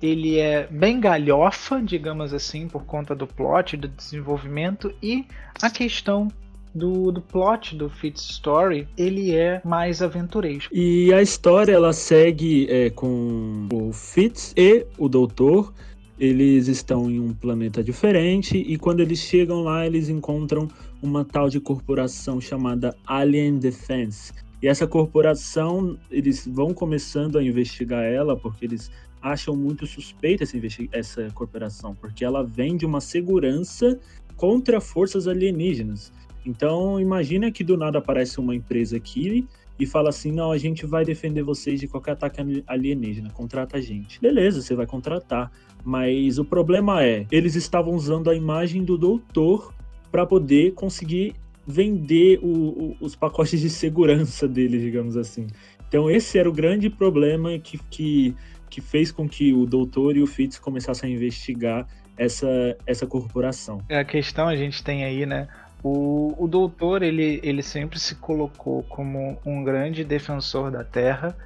ele 0.05 0.39
é 0.39 0.67
bem 0.67 0.99
galhofa, 0.99 1.81
digamos 1.81 2.33
assim, 2.33 2.67
por 2.67 2.85
conta 2.85 3.15
do 3.15 3.25
plot, 3.25 3.75
do 3.75 3.87
desenvolvimento 3.87 4.93
e 5.01 5.25
a 5.61 5.69
questão 5.69 6.27
do, 6.73 7.11
do 7.11 7.21
plot 7.21 7.75
do 7.75 7.89
Fitz 7.89 8.21
Story, 8.29 8.87
ele 8.97 9.33
é 9.33 9.61
mais 9.63 10.01
aventuresco. 10.01 10.73
E 10.75 11.13
a 11.13 11.21
história 11.21 11.73
ela 11.73 11.93
segue 11.93 12.67
é, 12.69 12.89
com 12.89 13.67
o 13.71 13.93
Fitz 13.93 14.53
e 14.57 14.85
o 14.97 15.07
Doutor. 15.07 15.73
Eles 16.19 16.67
estão 16.67 17.09
em 17.09 17.19
um 17.19 17.33
planeta 17.33 17.83
diferente 17.83 18.57
e 18.57 18.77
quando 18.77 19.01
eles 19.01 19.19
chegam 19.19 19.63
lá, 19.63 19.85
eles 19.85 20.07
encontram 20.07 20.67
uma 21.01 21.25
tal 21.25 21.49
de 21.49 21.59
corporação 21.59 22.39
chamada 22.39 22.95
Alien 23.05 23.57
Defense. 23.57 24.31
E 24.61 24.67
essa 24.67 24.87
corporação, 24.87 25.97
eles 26.09 26.47
vão 26.47 26.73
começando 26.73 27.37
a 27.37 27.43
investigar 27.43 28.03
ela 28.03 28.37
porque 28.37 28.65
eles 28.65 28.89
acham 29.25 29.55
muito 29.55 29.87
suspeita 29.87 30.43
essa, 30.43 30.57
essa 30.91 31.27
corporação, 31.33 31.95
porque 31.95 32.23
ela 32.23 32.43
vem 32.43 32.77
de 32.77 32.85
uma 32.85 33.01
segurança 33.01 33.99
contra 34.37 34.79
forças 34.79 35.27
alienígenas. 35.27 36.13
Então, 36.45 36.99
imagina 36.99 37.51
que 37.51 37.63
do 37.63 37.75
nada 37.75 37.97
aparece 37.97 38.39
uma 38.39 38.53
empresa 38.53 38.97
aqui 38.97 39.47
e 39.79 39.85
fala 39.85 40.09
assim: 40.09 40.31
não, 40.31 40.51
a 40.51 40.57
gente 40.59 40.85
vai 40.85 41.03
defender 41.03 41.41
vocês 41.41 41.79
de 41.79 41.87
qualquer 41.87 42.11
ataque 42.11 42.63
alienígena, 42.67 43.31
contrata 43.31 43.77
a 43.77 43.81
gente. 43.81 44.21
Beleza, 44.21 44.61
você 44.61 44.75
vai 44.75 44.85
contratar. 44.85 45.51
Mas 45.83 46.37
o 46.37 46.45
problema 46.45 47.03
é, 47.03 47.25
eles 47.31 47.55
estavam 47.55 47.95
usando 47.95 48.29
a 48.29 48.35
imagem 48.35 48.83
do 48.83 48.95
doutor 48.95 49.73
para 50.11 50.25
poder 50.25 50.73
conseguir 50.73 51.33
vender 51.65 52.39
o, 52.43 52.47
o, 52.47 52.97
os 53.01 53.15
pacotes 53.15 53.59
de 53.59 53.69
segurança 53.71 54.47
deles, 54.47 54.81
digamos 54.81 55.17
assim. 55.17 55.47
Então, 55.87 56.09
esse 56.09 56.37
era 56.37 56.49
o 56.49 56.53
grande 56.53 56.89
problema 56.89 57.57
que, 57.57 57.79
que 57.89 58.35
que 58.69 58.81
fez 58.81 59.11
com 59.11 59.27
que 59.27 59.53
o 59.53 59.65
doutor 59.65 60.17
e 60.17 60.21
o 60.21 60.27
Fitz 60.27 60.59
começassem 60.59 61.11
a 61.11 61.15
investigar 61.15 61.87
essa, 62.17 62.77
essa 62.85 63.05
corporação. 63.05 63.81
É, 63.89 63.99
a 63.99 64.05
questão 64.05 64.47
a 64.47 64.55
gente 64.55 64.83
tem 64.83 65.03
aí, 65.03 65.25
né? 65.25 65.47
O, 65.83 66.33
o 66.37 66.47
doutor, 66.47 67.03
ele, 67.03 67.39
ele 67.43 67.61
sempre 67.61 67.99
se 67.99 68.15
colocou 68.15 68.83
como 68.83 69.37
um 69.45 69.63
grande 69.63 70.03
defensor 70.03 70.71
da 70.71 70.83
Terra. 70.83 71.37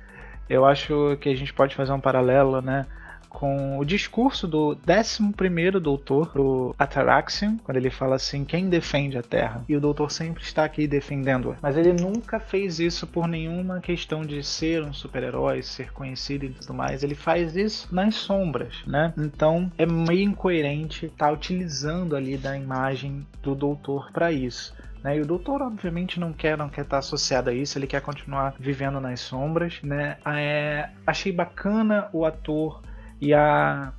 Eu 0.50 0.66
acho 0.66 1.18
que 1.20 1.30
a 1.30 1.36
gente 1.36 1.54
pode 1.54 1.76
fazer 1.76 1.92
um 1.92 2.00
paralelo, 2.00 2.62
né? 2.62 2.86
Com 3.30 3.78
o 3.78 3.86
discurso 3.86 4.48
do 4.48 4.78
11 4.88 5.80
doutor, 5.80 6.32
o 6.36 6.76
Ataraxian, 6.78 7.58
quando 7.64 7.78
ele 7.78 7.90
fala 7.90 8.16
assim: 8.16 8.44
quem 8.44 8.68
defende 8.70 9.18
a 9.18 9.24
Terra? 9.24 9.64
E 9.70 9.76
o 9.76 9.80
doutor 9.80 10.12
sempre 10.12 10.44
está 10.44 10.66
aqui 10.66 10.88
defendendo-a. 10.88 11.58
Mas 11.62 11.78
ele 11.78 11.94
nunca 11.94 12.40
fez 12.40 12.80
isso 12.80 13.06
por 13.06 13.28
nenhuma 13.28 13.80
questão 13.80 14.22
de 14.22 14.44
ser 14.44 14.84
um 14.84 14.92
super-herói, 14.92 15.62
ser 15.62 15.94
conhecido 15.94 16.46
e 16.46 16.50
tudo 16.50 16.74
mais. 16.74 17.04
Ele 17.04 17.16
faz 17.16 17.56
isso 17.56 17.88
nas 17.94 18.16
sombras, 18.16 18.84
né? 18.86 19.14
Então 19.18 19.72
é 19.78 19.86
meio 19.86 20.22
incoerente 20.22 21.06
estar 21.06 21.28
tá 21.28 21.32
utilizando 21.32 22.16
ali 22.16 22.38
da 22.38 22.58
imagem 22.58 23.26
do 23.44 23.54
doutor 23.54 24.12
para 24.12 24.32
isso. 24.32 24.74
Né? 25.04 25.18
E 25.18 25.22
o 25.22 25.26
doutor, 25.26 25.62
obviamente, 25.62 26.20
não 26.20 26.34
quer 26.34 26.58
não 26.58 26.70
quer 26.70 26.82
estar 26.82 26.98
associado 26.98 27.50
a 27.50 27.54
isso, 27.54 27.78
ele 27.78 27.88
quer 27.88 28.02
continuar 28.02 28.54
vivendo 28.60 29.00
nas 29.00 29.22
sombras. 29.22 29.80
Né? 29.82 30.18
É, 30.26 30.90
achei 31.06 31.32
bacana 31.32 32.10
o 32.12 32.26
ator 32.26 32.82
e 33.22 33.34
a, 33.34 33.92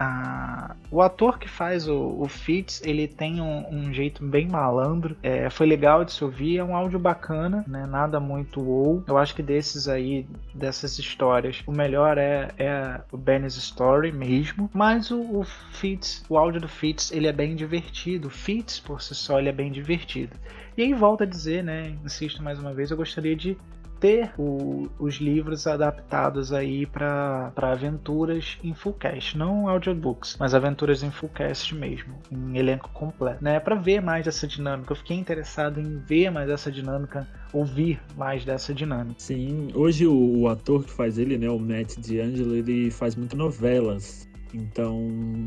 a, 0.00 0.74
o 0.90 1.02
ator 1.02 1.38
que 1.38 1.46
faz 1.46 1.86
o, 1.86 2.16
o 2.18 2.26
Fitz, 2.26 2.80
ele 2.86 3.06
tem 3.06 3.38
um, 3.38 3.66
um 3.70 3.92
jeito 3.92 4.24
bem 4.24 4.48
malandro. 4.48 5.14
É, 5.22 5.50
foi 5.50 5.66
legal 5.66 6.06
de 6.06 6.12
se 6.12 6.24
ouvir, 6.24 6.56
é 6.56 6.64
um 6.64 6.74
áudio 6.74 6.98
bacana, 6.98 7.62
né? 7.68 7.84
Nada 7.84 8.18
muito 8.18 8.66
ou. 8.66 9.04
Eu 9.06 9.18
acho 9.18 9.34
que 9.34 9.42
desses 9.42 9.88
aí, 9.88 10.26
dessas 10.54 10.98
histórias, 10.98 11.62
o 11.66 11.72
melhor 11.72 12.16
é, 12.16 12.50
é 12.56 13.00
o 13.12 13.18
Benny's 13.18 13.56
Story 13.56 14.10
mesmo. 14.10 14.70
Mas 14.72 15.10
o, 15.10 15.20
o 15.20 15.44
Fitz, 15.44 16.24
o 16.30 16.38
áudio 16.38 16.62
do 16.62 16.68
Fitz, 16.68 17.12
ele 17.12 17.26
é 17.26 17.32
bem 17.32 17.54
divertido. 17.54 18.28
O 18.28 18.30
Fitz, 18.30 18.80
por 18.80 19.02
si 19.02 19.14
só, 19.14 19.38
ele 19.38 19.50
é 19.50 19.52
bem 19.52 19.70
divertido. 19.70 20.34
E 20.78 20.82
aí 20.82 20.94
volta 20.94 21.24
a 21.24 21.26
dizer, 21.26 21.62
né? 21.62 21.94
Insisto 22.02 22.42
mais 22.42 22.58
uma 22.58 22.72
vez, 22.72 22.90
eu 22.90 22.96
gostaria 22.96 23.36
de 23.36 23.54
ter 24.00 24.32
o, 24.38 24.88
os 24.98 25.16
livros 25.16 25.66
adaptados 25.66 26.52
aí 26.52 26.86
para 26.86 27.52
aventuras 27.56 28.58
em 28.64 28.74
full 28.74 28.94
cast, 28.94 29.36
não 29.36 29.68
audiobooks, 29.68 30.36
mas 30.40 30.54
aventuras 30.54 31.02
em 31.02 31.10
full 31.10 31.28
cast 31.28 31.74
mesmo, 31.74 32.14
em 32.32 32.56
elenco 32.56 32.90
completo, 32.92 33.44
né? 33.44 33.60
Para 33.60 33.76
ver 33.76 34.00
mais 34.00 34.26
essa 34.26 34.46
dinâmica. 34.46 34.92
Eu 34.92 34.96
fiquei 34.96 35.16
interessado 35.16 35.78
em 35.78 35.98
ver 35.98 36.30
mais 36.30 36.48
essa 36.48 36.72
dinâmica, 36.72 37.28
ouvir 37.52 38.00
mais 38.16 38.44
dessa 38.44 38.72
dinâmica. 38.72 39.16
Sim, 39.18 39.68
hoje 39.74 40.06
o, 40.06 40.40
o 40.40 40.48
ator 40.48 40.82
que 40.84 40.90
faz 40.90 41.18
ele, 41.18 41.36
né, 41.36 41.50
o 41.50 41.58
Matt 41.58 41.96
D'Angelo, 41.96 42.56
ele 42.56 42.90
faz 42.90 43.14
muitas 43.14 43.38
novelas. 43.38 44.28
Então, 44.52 45.00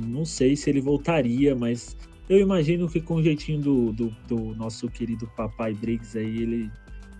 não 0.05 0.23
sei 0.23 0.55
se 0.55 0.69
ele 0.69 0.79
voltaria, 0.79 1.55
mas 1.55 1.97
eu 2.29 2.39
imagino 2.39 2.87
que 2.87 3.01
com 3.01 3.15
o 3.15 3.23
jeitinho 3.23 3.59
do, 3.59 3.91
do, 3.91 4.15
do 4.27 4.55
nosso 4.55 4.87
querido 4.87 5.27
papai 5.35 5.73
Briggs 5.73 6.17
aí, 6.17 6.41
ele 6.41 6.71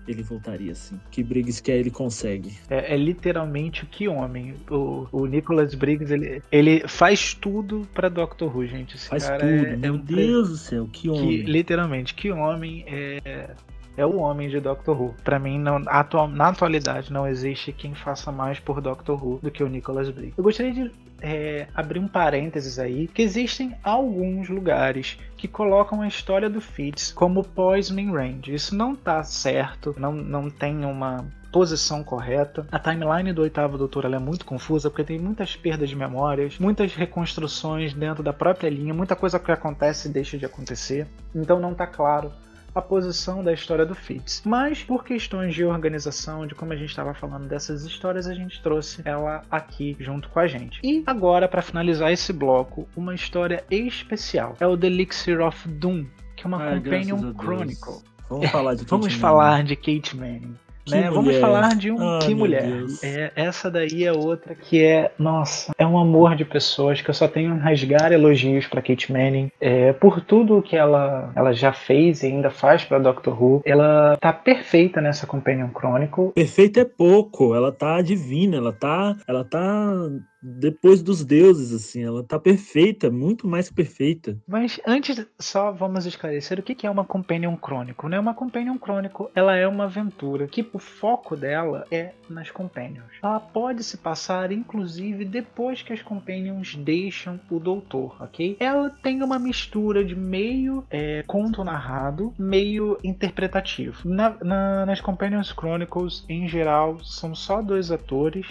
ele 0.06 0.22
voltaria 0.22 0.74
sim. 0.74 1.00
Que 1.10 1.22
Briggs 1.22 1.62
quer, 1.62 1.76
ele 1.78 1.90
consegue. 1.90 2.52
É, 2.68 2.94
é 2.94 2.96
literalmente 2.96 3.84
o 3.84 3.86
que 3.86 4.08
homem. 4.08 4.54
O, 4.70 5.06
o 5.12 5.26
Nicholas 5.26 5.74
Briggs, 5.74 6.12
ele, 6.12 6.42
ele 6.50 6.86
faz 6.88 7.34
tudo 7.34 7.86
pra 7.94 8.08
Doctor 8.08 8.54
Who, 8.54 8.66
gente. 8.66 8.96
Esse 8.96 9.08
faz 9.08 9.28
tudo. 9.28 9.44
É, 9.44 9.76
Meu 9.76 9.94
é 9.94 9.96
um 9.96 9.98
Deus 9.98 10.48
do 10.48 10.56
céu, 10.56 10.88
que 10.92 11.08
homem. 11.08 11.28
Que, 11.28 11.42
literalmente, 11.42 12.14
que 12.14 12.30
homem 12.30 12.84
é 12.86 13.50
é 13.96 14.04
o 14.04 14.16
homem 14.16 14.48
de 14.48 14.60
Doctor 14.60 15.00
Who. 15.00 15.14
Para 15.24 15.38
mim, 15.38 15.58
não, 15.58 15.82
atual, 15.86 16.28
na 16.28 16.48
atualidade, 16.48 17.12
não 17.12 17.26
existe 17.26 17.72
quem 17.72 17.94
faça 17.94 18.32
mais 18.32 18.58
por 18.58 18.80
Doctor 18.80 19.22
Who 19.22 19.40
do 19.42 19.50
que 19.50 19.62
o 19.62 19.68
Nicholas 19.68 20.10
Briggs. 20.10 20.34
Eu 20.36 20.44
gostaria 20.44 20.72
de 20.72 20.92
é, 21.20 21.66
abrir 21.74 21.98
um 21.98 22.08
parênteses 22.08 22.78
aí, 22.78 23.08
que 23.08 23.22
existem 23.22 23.74
alguns 23.82 24.48
lugares 24.48 25.18
que 25.36 25.48
colocam 25.48 26.02
a 26.02 26.08
história 26.08 26.50
do 26.50 26.60
Fitz 26.60 27.12
como 27.12 27.42
pós-main 27.42 28.12
range. 28.12 28.54
Isso 28.54 28.74
não 28.74 28.94
tá 28.94 29.22
certo, 29.22 29.94
não, 29.98 30.12
não 30.12 30.50
tem 30.50 30.84
uma 30.84 31.24
posição 31.50 32.02
correta. 32.02 32.66
A 32.70 32.80
timeline 32.80 33.32
do 33.32 33.42
oitavo 33.42 33.78
doutor 33.78 34.04
é 34.04 34.18
muito 34.18 34.44
confusa 34.44 34.90
porque 34.90 35.04
tem 35.04 35.20
muitas 35.20 35.54
perdas 35.54 35.88
de 35.88 35.94
memórias, 35.96 36.58
muitas 36.58 36.94
reconstruções 36.94 37.94
dentro 37.94 38.22
da 38.22 38.32
própria 38.32 38.68
linha, 38.68 38.92
muita 38.92 39.14
coisa 39.14 39.38
que 39.38 39.52
acontece 39.52 40.08
e 40.08 40.12
deixa 40.12 40.36
de 40.36 40.44
acontecer. 40.44 41.06
Então 41.34 41.60
não 41.60 41.72
tá 41.72 41.86
claro 41.86 42.32
a 42.74 42.82
posição 42.82 43.42
da 43.42 43.52
história 43.52 43.86
do 43.86 43.94
Fitz. 43.94 44.42
Mas 44.44 44.82
por 44.82 45.04
questões 45.04 45.54
de 45.54 45.64
organização, 45.64 46.46
de 46.46 46.54
como 46.54 46.72
a 46.72 46.76
gente 46.76 46.90
estava 46.90 47.14
falando 47.14 47.46
dessas 47.46 47.84
histórias, 47.84 48.26
a 48.26 48.34
gente 48.34 48.60
trouxe 48.62 49.02
ela 49.04 49.42
aqui 49.50 49.96
junto 50.00 50.28
com 50.28 50.40
a 50.40 50.46
gente. 50.46 50.80
E 50.82 51.02
agora, 51.06 51.46
para 51.46 51.62
finalizar 51.62 52.12
esse 52.12 52.32
bloco, 52.32 52.88
uma 52.96 53.14
história 53.14 53.64
especial. 53.70 54.56
É 54.58 54.66
o 54.66 54.76
The 54.76 54.86
Elixir 54.86 55.40
of 55.40 55.68
Doom, 55.68 56.06
que 56.34 56.44
é 56.44 56.46
uma 56.46 56.62
Ai, 56.62 56.80
Companion 56.80 57.32
Chronicle. 57.34 58.02
Vamos 58.28 58.50
falar 58.50 58.74
de 58.74 58.80
Kate 58.84 58.90
Vamos 58.90 59.14
falar 59.14 59.62
de 59.62 59.76
Kate 59.76 60.16
Manning. 60.16 60.56
Né? 60.88 61.10
Vamos 61.10 61.36
falar 61.36 61.74
de 61.76 61.90
um 61.90 62.18
que 62.18 62.34
mulher. 62.34 62.64
É, 63.02 63.32
essa 63.34 63.70
daí 63.70 64.04
é 64.04 64.12
outra 64.12 64.54
que 64.54 64.82
é, 64.82 65.12
nossa, 65.18 65.72
é 65.78 65.86
um 65.86 65.98
amor 65.98 66.36
de 66.36 66.44
pessoas 66.44 67.00
que 67.00 67.08
eu 67.08 67.14
só 67.14 67.26
tenho 67.26 67.52
a 67.52 67.56
rasgar 67.56 68.12
elogios 68.12 68.66
para 68.66 68.82
Kate 68.82 69.12
Manning 69.12 69.50
é, 69.60 69.92
por 69.92 70.20
tudo 70.20 70.62
que 70.62 70.76
ela, 70.76 71.32
ela 71.34 71.52
já 71.52 71.72
fez 71.72 72.22
e 72.22 72.26
ainda 72.26 72.50
faz 72.50 72.84
para 72.84 72.98
Doctor 72.98 73.42
Who. 73.42 73.62
Ela 73.64 74.16
tá 74.20 74.32
perfeita 74.32 75.00
nessa 75.00 75.26
Companion 75.26 75.68
Chronicle. 75.68 76.32
Perfeita 76.34 76.80
é 76.80 76.84
pouco, 76.84 77.54
ela 77.54 77.72
tá 77.72 78.00
divina, 78.02 78.56
ela 78.56 78.72
tá, 78.72 79.16
ela 79.26 79.44
tá 79.44 80.10
depois 80.44 81.02
dos 81.02 81.24
deuses, 81.24 81.72
assim, 81.72 82.04
ela 82.04 82.22
tá 82.22 82.38
perfeita, 82.38 83.10
muito 83.10 83.48
mais 83.48 83.70
perfeita. 83.70 84.36
Mas 84.46 84.78
antes, 84.86 85.26
só 85.38 85.72
vamos 85.72 86.04
esclarecer 86.04 86.58
o 86.58 86.62
que 86.62 86.86
é 86.86 86.90
uma 86.90 87.04
Companion 87.04 87.56
Crônico, 87.56 88.08
né? 88.08 88.20
Uma 88.20 88.34
Companion 88.34 88.76
Crônico, 88.76 89.30
ela 89.34 89.56
é 89.56 89.66
uma 89.66 89.84
aventura 89.84 90.46
que 90.46 90.68
o 90.72 90.78
foco 90.78 91.34
dela 91.34 91.86
é 91.90 92.12
nas 92.28 92.50
Companions. 92.50 93.10
Ela 93.22 93.40
pode 93.40 93.82
se 93.82 93.96
passar, 93.96 94.52
inclusive, 94.52 95.24
depois 95.24 95.80
que 95.80 95.92
as 95.92 96.02
Companions 96.02 96.74
deixam 96.76 97.40
o 97.50 97.58
Doutor, 97.58 98.16
ok? 98.20 98.56
Ela 98.60 98.90
tem 98.90 99.22
uma 99.22 99.38
mistura 99.38 100.04
de 100.04 100.14
meio 100.14 100.84
é, 100.90 101.24
conto 101.26 101.64
narrado, 101.64 102.34
meio 102.38 102.98
interpretativo. 103.02 104.06
Na, 104.06 104.36
na, 104.42 104.86
nas 104.86 105.00
Companions 105.00 105.52
Chronicles, 105.52 106.24
em 106.28 106.46
geral, 106.46 107.02
são 107.02 107.34
só 107.34 107.62
dois 107.62 107.90
atores 107.90 108.46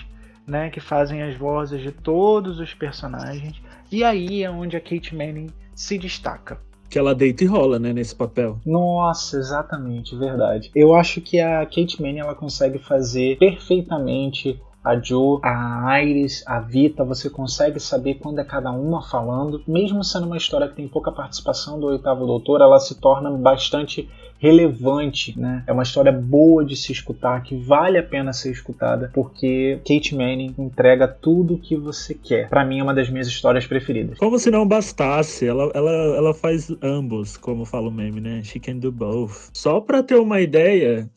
né, 0.48 0.70
que 0.70 0.80
fazem 0.80 1.24
as 1.24 1.36
vozes 1.36 1.82
de 1.82 1.92
todos 1.92 2.60
os 2.60 2.74
personagens. 2.74 3.62
E 3.92 4.04
aí 4.04 4.44
é 4.44 4.50
onde 4.50 4.76
a 4.76 4.82
Kate 4.82 5.16
Manning 5.16 5.50
se 5.74 5.98
destaca. 5.98 6.60
Que 6.90 7.00
ela 7.00 7.16
deita 7.16 7.44
e 7.44 7.48
rola, 7.48 7.80
né, 7.80 7.92
nesse 7.92 8.16
papel. 8.16 8.60
Nossa, 8.66 9.38
exatamente, 9.38 10.16
verdade. 10.16 10.70
Eu 10.76 10.94
acho 10.94 11.22
que 11.22 11.40
a 11.40 11.66
Kate 11.66 12.02
Manning 12.02 12.20
ela 12.20 12.36
consegue 12.36 12.78
fazer 12.78 13.38
perfeitamente 13.38 14.62
a 14.84 14.98
Jo, 14.98 15.40
a 15.42 16.04
Iris, 16.04 16.44
a 16.46 16.60
Vita, 16.60 17.06
você 17.06 17.30
consegue 17.30 17.80
saber 17.80 18.16
quando 18.16 18.40
é 18.40 18.44
cada 18.44 18.70
uma 18.72 19.02
falando. 19.02 19.64
Mesmo 19.66 20.04
sendo 20.04 20.26
uma 20.26 20.36
história 20.36 20.68
que 20.68 20.76
tem 20.76 20.88
pouca 20.90 21.10
participação 21.10 21.80
do 21.80 21.88
oitavo 21.88 22.28
doutor, 22.28 22.60
ela 22.60 22.78
se 22.80 23.00
torna 23.00 23.32
bastante 23.32 24.10
relevante, 24.44 25.40
né? 25.40 25.64
É 25.66 25.72
uma 25.72 25.84
história 25.84 26.12
boa 26.12 26.66
de 26.66 26.76
se 26.76 26.92
escutar, 26.92 27.42
que 27.44 27.56
vale 27.56 27.98
a 27.98 28.04
pena 28.04 28.34
ser 28.34 28.52
escutada, 28.52 29.10
porque 29.14 29.80
Kate 29.88 30.14
Manning 30.14 30.54
entrega 30.60 31.08
tudo 31.08 31.54
o 31.54 31.58
que 31.58 31.78
você 31.78 32.14
quer. 32.14 32.50
Para 32.50 32.66
mim 32.66 32.80
é 32.80 32.84
uma 32.84 32.94
das 32.94 33.10
minhas 33.10 33.30
histórias 33.30 33.66
preferidas. 33.66 34.18
Como 34.18 34.38
se 34.38 34.52
não 34.52 34.68
bastasse, 34.68 35.48
ela, 35.48 35.72
ela, 35.74 35.92
ela 35.92 36.34
faz 36.34 36.70
ambos, 36.82 37.38
como 37.38 37.64
fala 37.64 37.88
o 37.88 37.92
meme, 37.92 38.20
né? 38.20 38.44
She 38.44 38.60
can 38.60 38.80
do 38.80 38.92
both. 38.92 39.50
Só 39.54 39.80
para 39.80 40.04
ter 40.04 40.16
uma 40.16 40.42
ideia, 40.42 41.10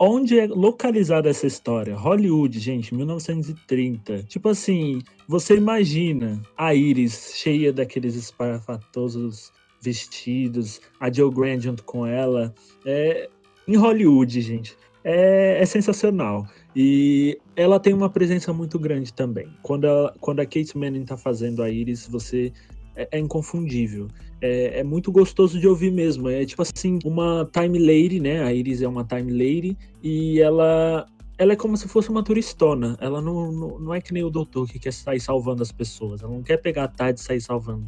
Onde 0.00 0.38
é 0.38 0.46
localizada 0.46 1.28
essa 1.28 1.46
história? 1.46 1.96
Hollywood, 1.96 2.58
gente, 2.60 2.94
1930. 2.94 4.22
Tipo 4.22 4.50
assim, 4.50 5.02
você 5.28 5.56
imagina 5.56 6.40
a 6.56 6.74
Iris 6.74 7.32
cheia 7.34 7.72
daqueles 7.72 8.14
esparafatosos 8.14 9.52
vestidos, 9.80 10.80
a 11.00 11.12
Joe 11.12 11.32
Grant 11.32 11.62
junto 11.62 11.82
com 11.84 12.06
ela. 12.06 12.54
É, 12.84 13.28
em 13.66 13.76
Hollywood, 13.76 14.40
gente. 14.40 14.76
É, 15.04 15.58
é, 15.60 15.66
sensacional. 15.66 16.46
E 16.74 17.38
ela 17.56 17.78
tem 17.78 17.94
uma 17.94 18.10
presença 18.10 18.52
muito 18.52 18.78
grande 18.78 19.12
também. 19.12 19.48
Quando, 19.62 19.86
ela, 19.86 20.14
quando 20.20 20.40
a 20.40 20.44
Kate 20.44 20.76
Manning 20.76 21.04
tá 21.04 21.16
fazendo 21.16 21.62
a 21.62 21.70
Iris, 21.70 22.06
você 22.08 22.52
é, 22.96 23.08
é 23.12 23.18
inconfundível. 23.18 24.08
É, 24.40 24.80
é, 24.80 24.84
muito 24.84 25.10
gostoso 25.10 25.58
de 25.58 25.66
ouvir 25.66 25.92
mesmo. 25.92 26.28
É 26.28 26.44
tipo 26.44 26.62
assim, 26.62 26.98
uma 27.04 27.48
time 27.52 27.78
lady, 27.78 28.20
né? 28.20 28.42
A 28.42 28.52
Iris 28.52 28.82
é 28.82 28.88
uma 28.88 29.04
time 29.04 29.32
lady 29.32 29.78
e 30.02 30.40
ela 30.40 31.06
ela 31.38 31.52
é 31.52 31.56
como 31.56 31.76
se 31.76 31.88
fosse 31.88 32.10
uma 32.10 32.22
turistona. 32.22 32.96
Ela 33.00 33.22
não, 33.22 33.52
não, 33.52 33.78
não, 33.78 33.94
é 33.94 34.00
que 34.00 34.12
nem 34.12 34.24
o 34.24 34.30
doutor 34.30 34.68
que 34.68 34.78
quer 34.78 34.92
sair 34.92 35.20
salvando 35.20 35.62
as 35.62 35.70
pessoas. 35.72 36.22
Ela 36.22 36.32
não 36.32 36.42
quer 36.42 36.56
pegar 36.56 36.84
a 36.84 36.88
tarde 36.88 37.20
e 37.20 37.22
sair 37.22 37.40
salvando 37.40 37.86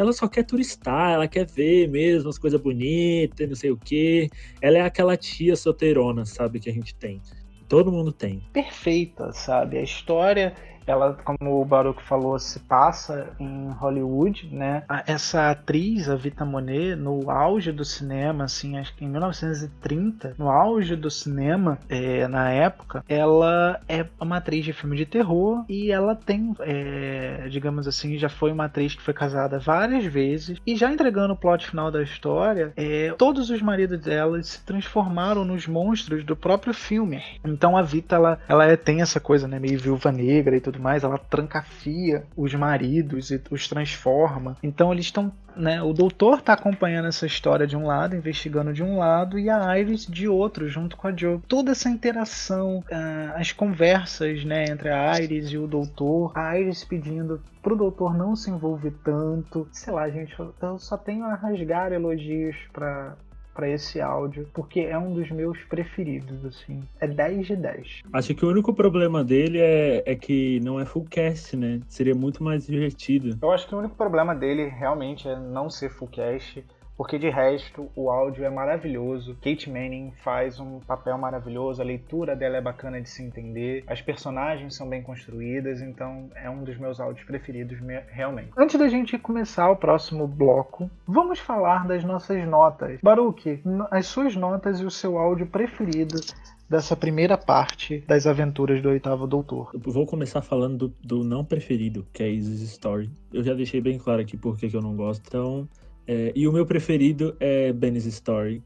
ela 0.00 0.14
só 0.14 0.26
quer 0.26 0.44
turistar, 0.44 1.12
ela 1.12 1.28
quer 1.28 1.46
ver 1.46 1.86
mesmo 1.86 2.30
as 2.30 2.38
coisas 2.38 2.58
bonitas, 2.58 3.46
não 3.46 3.54
sei 3.54 3.70
o 3.70 3.76
quê. 3.76 4.30
Ela 4.62 4.78
é 4.78 4.80
aquela 4.80 5.14
tia 5.14 5.54
solteirona, 5.54 6.24
sabe, 6.24 6.58
que 6.58 6.70
a 6.70 6.72
gente 6.72 6.94
tem. 6.94 7.20
Todo 7.68 7.92
mundo 7.92 8.10
tem. 8.10 8.42
Perfeita, 8.50 9.30
sabe? 9.32 9.76
A 9.76 9.82
história 9.82 10.54
ela, 10.86 11.14
como 11.24 11.60
o 11.60 11.64
Baruch 11.64 12.02
falou, 12.02 12.38
se 12.38 12.60
passa 12.60 13.30
em 13.38 13.70
Hollywood, 13.70 14.48
né? 14.52 14.82
Essa 15.06 15.50
atriz, 15.50 16.08
a 16.08 16.16
Vita 16.16 16.44
Monet, 16.44 16.96
no 16.96 17.30
auge 17.30 17.72
do 17.72 17.84
cinema, 17.84 18.44
assim, 18.44 18.78
acho 18.78 18.94
que 18.94 19.04
em 19.04 19.08
1930, 19.08 20.34
no 20.38 20.48
auge 20.48 20.96
do 20.96 21.10
cinema, 21.10 21.78
é, 21.88 22.26
na 22.28 22.50
época, 22.50 23.04
ela 23.08 23.80
é 23.88 24.06
uma 24.20 24.38
atriz 24.38 24.64
de 24.64 24.72
filme 24.72 24.96
de 24.96 25.06
terror 25.06 25.64
e 25.68 25.90
ela 25.90 26.14
tem, 26.14 26.54
é, 26.60 27.48
digamos 27.50 27.86
assim, 27.86 28.18
já 28.18 28.28
foi 28.28 28.52
uma 28.52 28.64
atriz 28.64 28.94
que 28.94 29.02
foi 29.02 29.14
casada 29.14 29.58
várias 29.58 30.04
vezes 30.04 30.58
e 30.66 30.76
já 30.76 30.90
entregando 30.90 31.34
o 31.34 31.36
plot 31.36 31.66
final 31.66 31.90
da 31.90 32.02
história, 32.02 32.72
é, 32.76 33.12
todos 33.16 33.50
os 33.50 33.62
maridos 33.62 34.00
dela 34.00 34.42
se 34.42 34.64
transformaram 34.64 35.44
nos 35.44 35.66
monstros 35.66 36.24
do 36.24 36.36
próprio 36.36 36.72
filme. 36.72 37.22
Então 37.44 37.76
a 37.76 37.82
Vita, 37.82 38.16
ela, 38.16 38.38
ela 38.48 38.64
é, 38.64 38.76
tem 38.76 39.02
essa 39.02 39.20
coisa, 39.20 39.46
né, 39.46 39.58
meio 39.58 39.78
viúva 39.78 40.10
negra 40.12 40.56
e 40.56 40.60
tudo 40.60 40.69
mais, 40.78 41.04
ela 41.04 41.18
trancafia 41.18 42.24
os 42.36 42.54
maridos 42.54 43.30
e 43.30 43.40
os 43.50 43.68
transforma. 43.68 44.56
Então 44.62 44.92
eles 44.92 45.06
estão, 45.06 45.32
né, 45.56 45.82
o 45.82 45.92
doutor 45.92 46.42
tá 46.42 46.52
acompanhando 46.52 47.08
essa 47.08 47.26
história 47.26 47.66
de 47.66 47.76
um 47.76 47.86
lado, 47.86 48.14
investigando 48.14 48.72
de 48.72 48.82
um 48.82 48.98
lado 48.98 49.38
e 49.38 49.48
a 49.48 49.78
Iris 49.78 50.06
de 50.06 50.28
outro, 50.28 50.68
junto 50.68 50.96
com 50.96 51.08
a 51.08 51.16
Joe. 51.16 51.40
Toda 51.48 51.72
essa 51.72 51.88
interação, 51.88 52.78
uh, 52.78 53.36
as 53.36 53.52
conversas, 53.52 54.44
né, 54.44 54.64
entre 54.64 54.90
a 54.90 55.20
Iris 55.20 55.50
e 55.50 55.58
o 55.58 55.66
doutor, 55.66 56.32
a 56.34 56.58
Iris 56.58 56.84
pedindo 56.84 57.40
pro 57.62 57.76
doutor 57.76 58.14
não 58.16 58.34
se 58.36 58.50
envolver 58.50 58.94
tanto. 59.04 59.68
Sei 59.72 59.92
lá, 59.92 60.08
gente, 60.08 60.34
eu 60.38 60.78
só 60.78 60.96
tenho 60.96 61.24
a 61.24 61.34
rasgar 61.34 61.92
elogios 61.92 62.56
para 62.72 63.16
para 63.54 63.68
esse 63.68 64.00
áudio, 64.00 64.48
porque 64.52 64.80
é 64.80 64.98
um 64.98 65.12
dos 65.12 65.30
meus 65.30 65.58
preferidos, 65.64 66.44
assim. 66.44 66.82
É 67.00 67.06
10 67.06 67.46
de 67.46 67.56
10. 67.56 68.02
Acho 68.12 68.34
que 68.34 68.44
o 68.44 68.48
único 68.48 68.72
problema 68.72 69.24
dele 69.24 69.58
é, 69.58 70.02
é 70.06 70.14
que 70.14 70.60
não 70.60 70.80
é 70.80 70.84
full 70.84 71.04
cast, 71.04 71.56
né? 71.56 71.80
Seria 71.88 72.14
muito 72.14 72.42
mais 72.42 72.66
divertido. 72.66 73.38
Eu 73.40 73.50
acho 73.50 73.68
que 73.68 73.74
o 73.74 73.78
único 73.78 73.94
problema 73.94 74.34
dele 74.34 74.66
realmente 74.66 75.28
é 75.28 75.38
não 75.38 75.68
ser 75.68 75.90
full 75.90 76.08
cast. 76.08 76.64
Porque 77.00 77.18
de 77.18 77.30
resto 77.30 77.90
o 77.96 78.10
áudio 78.10 78.44
é 78.44 78.50
maravilhoso. 78.50 79.34
Kate 79.36 79.70
Manning 79.70 80.12
faz 80.22 80.60
um 80.60 80.80
papel 80.80 81.16
maravilhoso, 81.16 81.80
a 81.80 81.84
leitura 81.84 82.36
dela 82.36 82.58
é 82.58 82.60
bacana 82.60 83.00
de 83.00 83.08
se 83.08 83.22
entender, 83.22 83.82
as 83.86 84.02
personagens 84.02 84.76
são 84.76 84.86
bem 84.86 85.02
construídas, 85.02 85.80
então 85.80 86.28
é 86.34 86.50
um 86.50 86.62
dos 86.62 86.76
meus 86.76 87.00
áudios 87.00 87.24
preferidos 87.24 87.78
realmente. 88.10 88.50
Antes 88.54 88.78
da 88.78 88.86
gente 88.86 89.16
começar 89.16 89.70
o 89.70 89.76
próximo 89.76 90.28
bloco, 90.28 90.90
vamos 91.08 91.38
falar 91.38 91.88
das 91.88 92.04
nossas 92.04 92.46
notas. 92.46 93.00
Baruque, 93.02 93.62
as 93.90 94.04
suas 94.04 94.36
notas 94.36 94.78
e 94.80 94.84
o 94.84 94.90
seu 94.90 95.16
áudio 95.16 95.46
preferido 95.46 96.20
dessa 96.68 96.94
primeira 96.94 97.38
parte 97.38 98.04
das 98.06 98.26
aventuras 98.26 98.82
do 98.82 98.90
Oitavo 98.90 99.26
Doutor. 99.26 99.70
Eu 99.72 99.90
vou 99.90 100.04
começar 100.04 100.42
falando 100.42 100.88
do, 100.88 100.94
do 101.02 101.24
não 101.24 101.46
preferido, 101.46 102.06
que 102.12 102.22
é 102.22 102.28
Isis 102.28 102.60
Story. 102.60 103.10
Eu 103.32 103.42
já 103.42 103.54
deixei 103.54 103.80
bem 103.80 103.98
claro 103.98 104.20
aqui 104.20 104.36
por 104.36 104.58
que 104.58 104.76
eu 104.76 104.82
não 104.82 104.94
gosto. 104.94 105.24
Então, 105.26 105.66
é, 106.06 106.32
e 106.34 106.46
o 106.46 106.52
meu 106.52 106.66
preferido 106.66 107.36
é 107.40 107.72
Benny's 107.72 108.06
Story, 108.06 108.62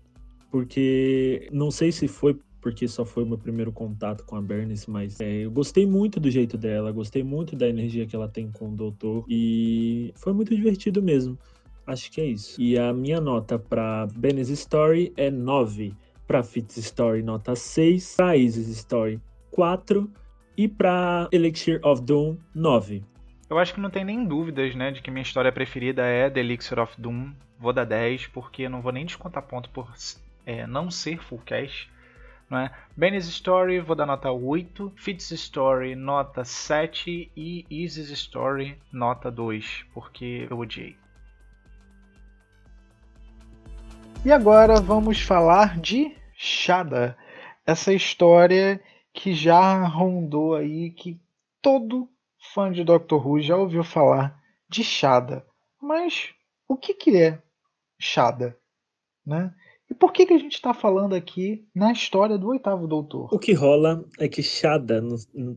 porque 0.51 1.49
não 1.53 1.71
sei 1.71 1.93
se 1.93 2.09
foi 2.09 2.39
porque 2.65 2.89
só 2.89 3.05
foi 3.05 3.25
o 3.25 3.27
meu 3.27 3.37
primeiro 3.37 3.71
contato 3.71 4.25
com 4.25 4.37
a 4.37 4.41
Bernice, 4.41 4.91
mas 4.91 5.21
é, 5.21 5.45
eu 5.45 5.51
gostei 5.51 5.85
muito 5.85 6.19
do 6.19 6.31
jeito 6.31 6.57
dela, 6.57 6.91
gostei 6.93 7.23
muito 7.23 7.55
da 7.55 7.69
energia 7.69 8.07
que 8.07 8.17
ela 8.17 8.27
tem 8.27 8.51
com 8.51 8.71
o 8.71 8.75
doutor 8.75 9.23
e 9.29 10.15
foi 10.17 10.33
muito 10.33 10.57
divertido 10.57 11.03
mesmo. 11.03 11.39
Acho 11.87 12.11
que 12.11 12.23
é 12.23 12.25
isso. 12.25 12.59
E 12.59 12.79
a 12.79 12.91
minha 12.91 13.21
nota 13.21 13.59
para 13.59 14.07
Benny's 14.17 14.49
Story 14.49 15.13
é 15.15 15.31
9, 15.31 15.93
para 16.27 16.43
Fitz 16.43 16.79
Story 16.79 17.23
nota 17.23 17.55
6, 17.55 18.15
para 18.17 18.35
Isis 18.35 18.69
Story 18.69 19.21
4 19.51 20.11
e 20.57 20.67
para 20.67 21.29
Elixir 21.33 21.81
of 21.85 22.01
Doom 22.01 22.39
9. 22.55 23.03
Eu 23.55 23.61
acho 23.61 23.73
que 23.73 23.81
não 23.81 23.89
tem 23.89 24.05
nem 24.05 24.25
dúvidas, 24.25 24.75
né, 24.75 24.91
de 24.91 25.01
que 25.01 25.13
minha 25.13 25.23
história 25.23 25.53
preferida 25.53 26.03
é 26.05 26.29
The 26.29 26.41
Elixir 26.41 26.77
of 26.81 27.01
Doom. 27.01 27.33
Vou 27.57 27.73
dar 27.73 27.85
10, 27.85 28.27
porque 28.27 28.69
não 28.69 28.83
vou 28.83 28.91
nem 28.91 29.07
descontar 29.07 29.45
ponto 29.45 29.71
por 29.71 29.89
é, 30.45 30.67
não 30.67 30.91
ser 30.91 31.23
full 31.23 31.41
cash. 31.47 31.89
Né? 32.51 32.69
Benny's 32.97 33.29
Story 33.29 33.79
vou 33.79 33.95
dar 33.95 34.07
nota 34.07 34.29
8, 34.33 34.95
Fitz 34.97 35.31
Story 35.31 35.95
nota 35.95 36.45
7 36.45 37.31
e 37.37 37.65
Isis 37.71 38.11
Story 38.11 38.77
nota 38.91 39.31
2, 39.31 39.85
porque 39.95 40.49
eu 40.51 40.59
odiei. 40.59 40.97
E 44.25 44.33
agora 44.33 44.81
vamos 44.81 45.21
falar 45.21 45.79
de 45.79 46.13
Shada, 46.35 47.17
essa 47.65 47.93
história 47.93 48.83
que 49.13 49.33
já 49.33 49.87
rondou 49.87 50.57
aí, 50.57 50.91
que 50.91 51.21
todo 51.63 52.09
fã 52.55 52.71
de 52.71 52.85
Doctor 52.85 53.27
Who 53.27 53.41
já 53.41 53.57
ouviu 53.57 53.83
falar 53.83 54.41
de 54.69 54.85
Shada. 54.85 55.45
Mas 55.83 56.33
o 56.69 56.77
que, 56.77 56.95
que 56.95 57.17
é 57.17 57.43
Shada? 57.99 58.57
Né? 59.27 59.53
E 59.91 59.95
por 59.95 60.13
que, 60.13 60.25
que 60.25 60.33
a 60.33 60.39
gente 60.39 60.55
está 60.55 60.73
falando 60.73 61.15
aqui 61.15 61.67
na 61.75 61.91
história 61.91 62.39
do 62.39 62.49
oitavo 62.49 62.87
doutor? 62.87 63.29
O 63.35 63.39
que 63.39 63.53
rola 63.53 64.05
é 64.21 64.29
que 64.29 64.43
Shada, 64.43 65.03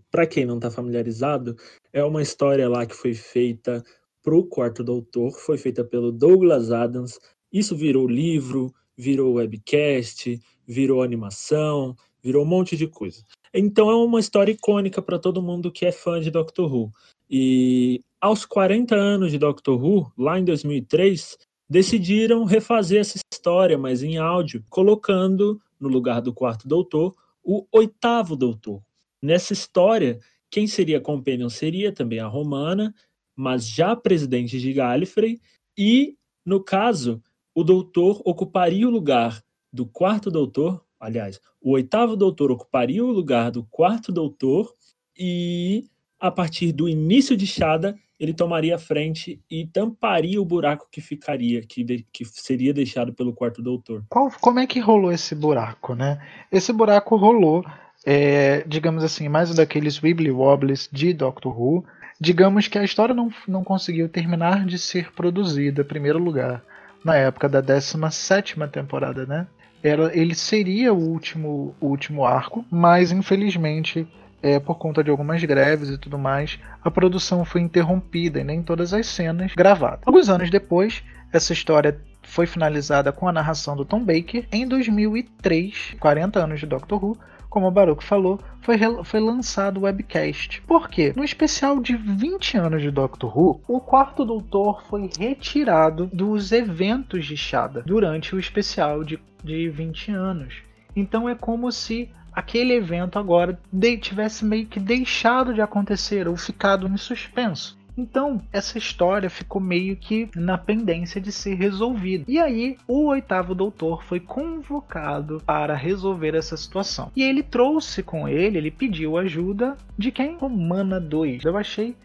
para 0.10 0.26
quem 0.26 0.46
não 0.46 0.56
está 0.56 0.72
familiarizado, 0.72 1.56
é 1.94 2.04
uma 2.04 2.22
história 2.22 2.68
lá 2.68 2.86
que 2.86 2.96
foi 2.96 3.14
feita 3.14 3.84
pro 4.24 4.44
quarto 4.44 4.84
doutor, 4.84 5.32
foi 5.32 5.58
feita 5.58 5.84
pelo 5.84 6.12
Douglas 6.12 6.72
Adams. 6.72 7.20
Isso 7.54 7.76
virou 7.76 8.08
livro, 8.08 8.74
virou 8.98 9.36
webcast, 9.36 10.42
virou 10.66 11.04
animação, 11.04 11.96
virou 12.22 12.44
um 12.44 12.48
monte 12.48 12.76
de 12.76 12.88
coisa. 12.88 13.24
Então 13.54 13.90
é 13.90 13.96
uma 13.96 14.20
história 14.20 14.52
icônica 14.52 15.02
para 15.02 15.20
todo 15.20 15.42
mundo 15.42 15.72
que 15.72 15.86
é 15.86 15.92
fã 15.92 16.20
de 16.20 16.30
Doctor 16.32 16.74
Who. 16.74 16.92
E 17.30 18.04
aos 18.20 18.46
40 18.46 18.96
anos 18.96 19.32
de 19.32 19.38
Doctor 19.38 19.84
Who, 19.84 20.12
lá 20.18 20.40
em 20.40 20.46
2003, 20.46 21.38
decidiram 21.70 22.44
refazer 22.46 23.02
essa 23.02 23.20
história, 23.32 23.78
mas 23.78 24.02
em 24.04 24.18
áudio, 24.18 24.64
colocando 24.70 25.62
no 25.80 25.90
lugar 25.90 26.22
do 26.22 26.34
quarto 26.34 26.68
doutor 26.68 27.16
o 27.44 27.66
oitavo 27.72 28.36
doutor. 28.36 28.82
Nessa 29.22 29.54
história, 29.54 30.20
quem 30.50 30.68
seria 30.68 31.02
Companion 31.02 31.50
seria 31.50 31.92
também 31.92 32.20
a 32.20 32.28
Romana, 32.28 32.94
mas 33.36 33.68
já 33.68 33.96
presidente 33.96 34.60
de 34.60 34.74
Gallifrey, 34.74 35.40
e, 35.78 36.16
no 36.46 36.64
caso, 36.64 37.22
o 37.54 37.64
doutor 37.64 38.22
ocuparia 38.26 38.88
o 38.88 38.92
lugar 38.92 39.44
do 39.72 39.86
quarto 39.86 40.32
doutor, 40.32 40.84
aliás, 41.00 41.40
o 41.62 41.72
oitavo 41.72 42.16
doutor 42.16 42.52
ocuparia 42.52 43.04
o 43.04 43.12
lugar 43.12 43.52
do 43.52 43.64
quarto 43.66 44.12
doutor 44.12 44.74
e 45.18 45.86
a 46.20 46.32
partir 46.32 46.72
do 46.72 46.90
início 46.90 47.38
de 47.38 47.46
Shada 47.46 47.98
ele 48.20 48.34
tomaria 48.34 48.76
a 48.76 48.80
frente 48.80 49.40
e 49.50 49.68
tamparia 49.68 50.42
o 50.42 50.46
buraco 50.46 50.88
que 50.92 51.00
ficaria, 51.00 51.62
que, 51.62 51.84
de, 51.84 52.06
que 52.12 52.26
seria 52.26 52.74
deixado 52.74 53.14
pelo 53.14 53.34
quarto 53.34 53.62
doutor. 53.62 54.04
Qual, 54.10 54.32
como 54.42 54.60
é 54.60 54.66
que 54.66 54.80
rolou 54.80 55.12
esse 55.12 55.36
buraco, 55.36 55.94
né? 55.94 56.20
Esse 56.52 56.74
buraco 56.74 57.16
rolou, 57.16 57.64
é, 58.04 58.64
digamos 58.68 59.04
assim, 59.04 59.30
mais 59.30 59.52
um 59.52 59.56
daqueles 59.56 60.02
wibbly 60.02 60.32
wobbles 60.32 60.90
de 60.92 61.14
Doctor 61.14 61.60
Who. 61.60 61.86
Digamos 62.20 62.68
que 62.68 62.80
a 62.80 62.84
história 62.84 63.14
não, 63.14 63.30
não 63.48 63.64
conseguiu 63.64 64.10
terminar 64.10 64.66
de 64.66 64.80
ser 64.80 65.12
produzida, 65.12 65.84
em 65.84 65.86
primeiro 65.86 66.18
lugar, 66.18 66.64
na 67.06 67.16
época 67.16 67.48
da 67.48 67.62
17 67.62 68.56
temporada, 68.72 69.28
né? 69.28 69.46
Ele 69.84 70.36
seria 70.36 70.94
o 70.94 70.98
último, 70.98 71.76
o 71.80 71.88
último 71.88 72.26
arco, 72.26 72.66
mas 72.70 73.12
infelizmente, 73.12 74.08
é, 74.42 74.60
por 74.60 74.76
conta 74.76 75.04
de 75.04 75.10
algumas 75.10 75.44
greves 75.44 75.90
e 75.90 75.98
tudo 75.98 76.18
mais, 76.18 76.60
a 76.84 76.90
produção 76.90 77.46
foi 77.46 77.62
interrompida 77.62 78.40
e 78.40 78.44
nem 78.44 78.62
todas 78.62 78.94
as 78.94 79.08
cenas 79.08 79.54
gravadas. 79.56 80.00
Alguns 80.06 80.30
anos 80.30 80.50
depois, 80.50 81.04
essa 81.32 81.54
história 81.54 82.00
foi 82.24 82.46
finalizada 82.46 83.12
com 83.12 83.28
a 83.28 83.32
narração 83.32 83.76
do 83.76 83.86
Tom 83.86 84.04
Baker 84.04 84.46
em 84.52 84.68
2003, 84.68 85.96
40 86.00 86.40
anos 86.44 86.60
de 86.60 86.66
Doctor 86.66 87.04
Who, 87.04 87.18
como 87.58 87.70
o 87.70 87.72
Baruch 87.72 88.04
falou, 88.04 88.40
foi, 88.62 88.78
foi 89.04 89.20
lançado 89.20 89.80
o 89.80 89.84
webcast. 89.86 90.62
Por 90.62 90.88
quê? 90.88 91.12
No 91.16 91.24
especial 91.24 91.80
de 91.80 91.96
20 91.96 92.56
anos 92.56 92.84
de 92.84 92.92
Doctor 92.92 93.36
Who, 93.36 93.62
o 93.68 93.80
quarto 93.80 94.24
doutor 94.24 94.84
foi 94.84 95.10
retirado 95.18 96.08
dos 96.14 96.52
eventos 96.52 97.26
de 97.26 97.36
Shada 97.36 97.82
durante 97.84 98.36
o 98.36 98.40
especial 98.40 99.04
de, 99.04 99.20
de 99.44 99.70
20 99.70 100.12
anos. 100.12 100.62
Então 100.96 101.28
é 101.28 101.34
como 101.34 101.72
se 101.72 102.12
aquele 102.32 102.74
evento 102.74 103.18
agora 103.18 103.60
tivesse 104.00 104.46
meio 104.46 104.68
que 104.68 104.80
deixado 104.80 105.52
de 105.52 105.62
acontecer 105.62 106.28
ou 106.28 106.38
ficado 106.38 106.88
em 106.88 106.96
suspenso. 106.96 107.76
Então, 107.98 108.42
essa 108.54 108.78
história 108.78 109.30
ficou 109.30 109.60
meio 109.60 109.96
que 109.96 110.30
na 110.36 110.58
pendência 110.58 111.20
de 111.20 111.32
ser 111.32 111.56
resolvida. 111.56 112.26
E 112.28 112.38
aí, 112.38 112.78
o 112.88 113.08
oitavo 113.08 113.56
doutor 113.56 114.04
foi 114.04 114.20
convocado 114.20 115.42
para 115.46 115.76
resolver 115.76 116.36
essa 116.36 116.56
situação. 116.56 117.12
E 117.16 117.24
ele 117.24 117.42
trouxe 117.42 118.04
com 118.04 118.28
ele, 118.28 118.58
ele 118.58 118.72
pediu 118.72 119.18
ajuda 119.18 119.76
de 119.98 120.12
quem? 120.12 120.38
Romana 120.38 121.00
2. 121.00 121.44
Eu 121.44 121.58
achei 121.58 121.96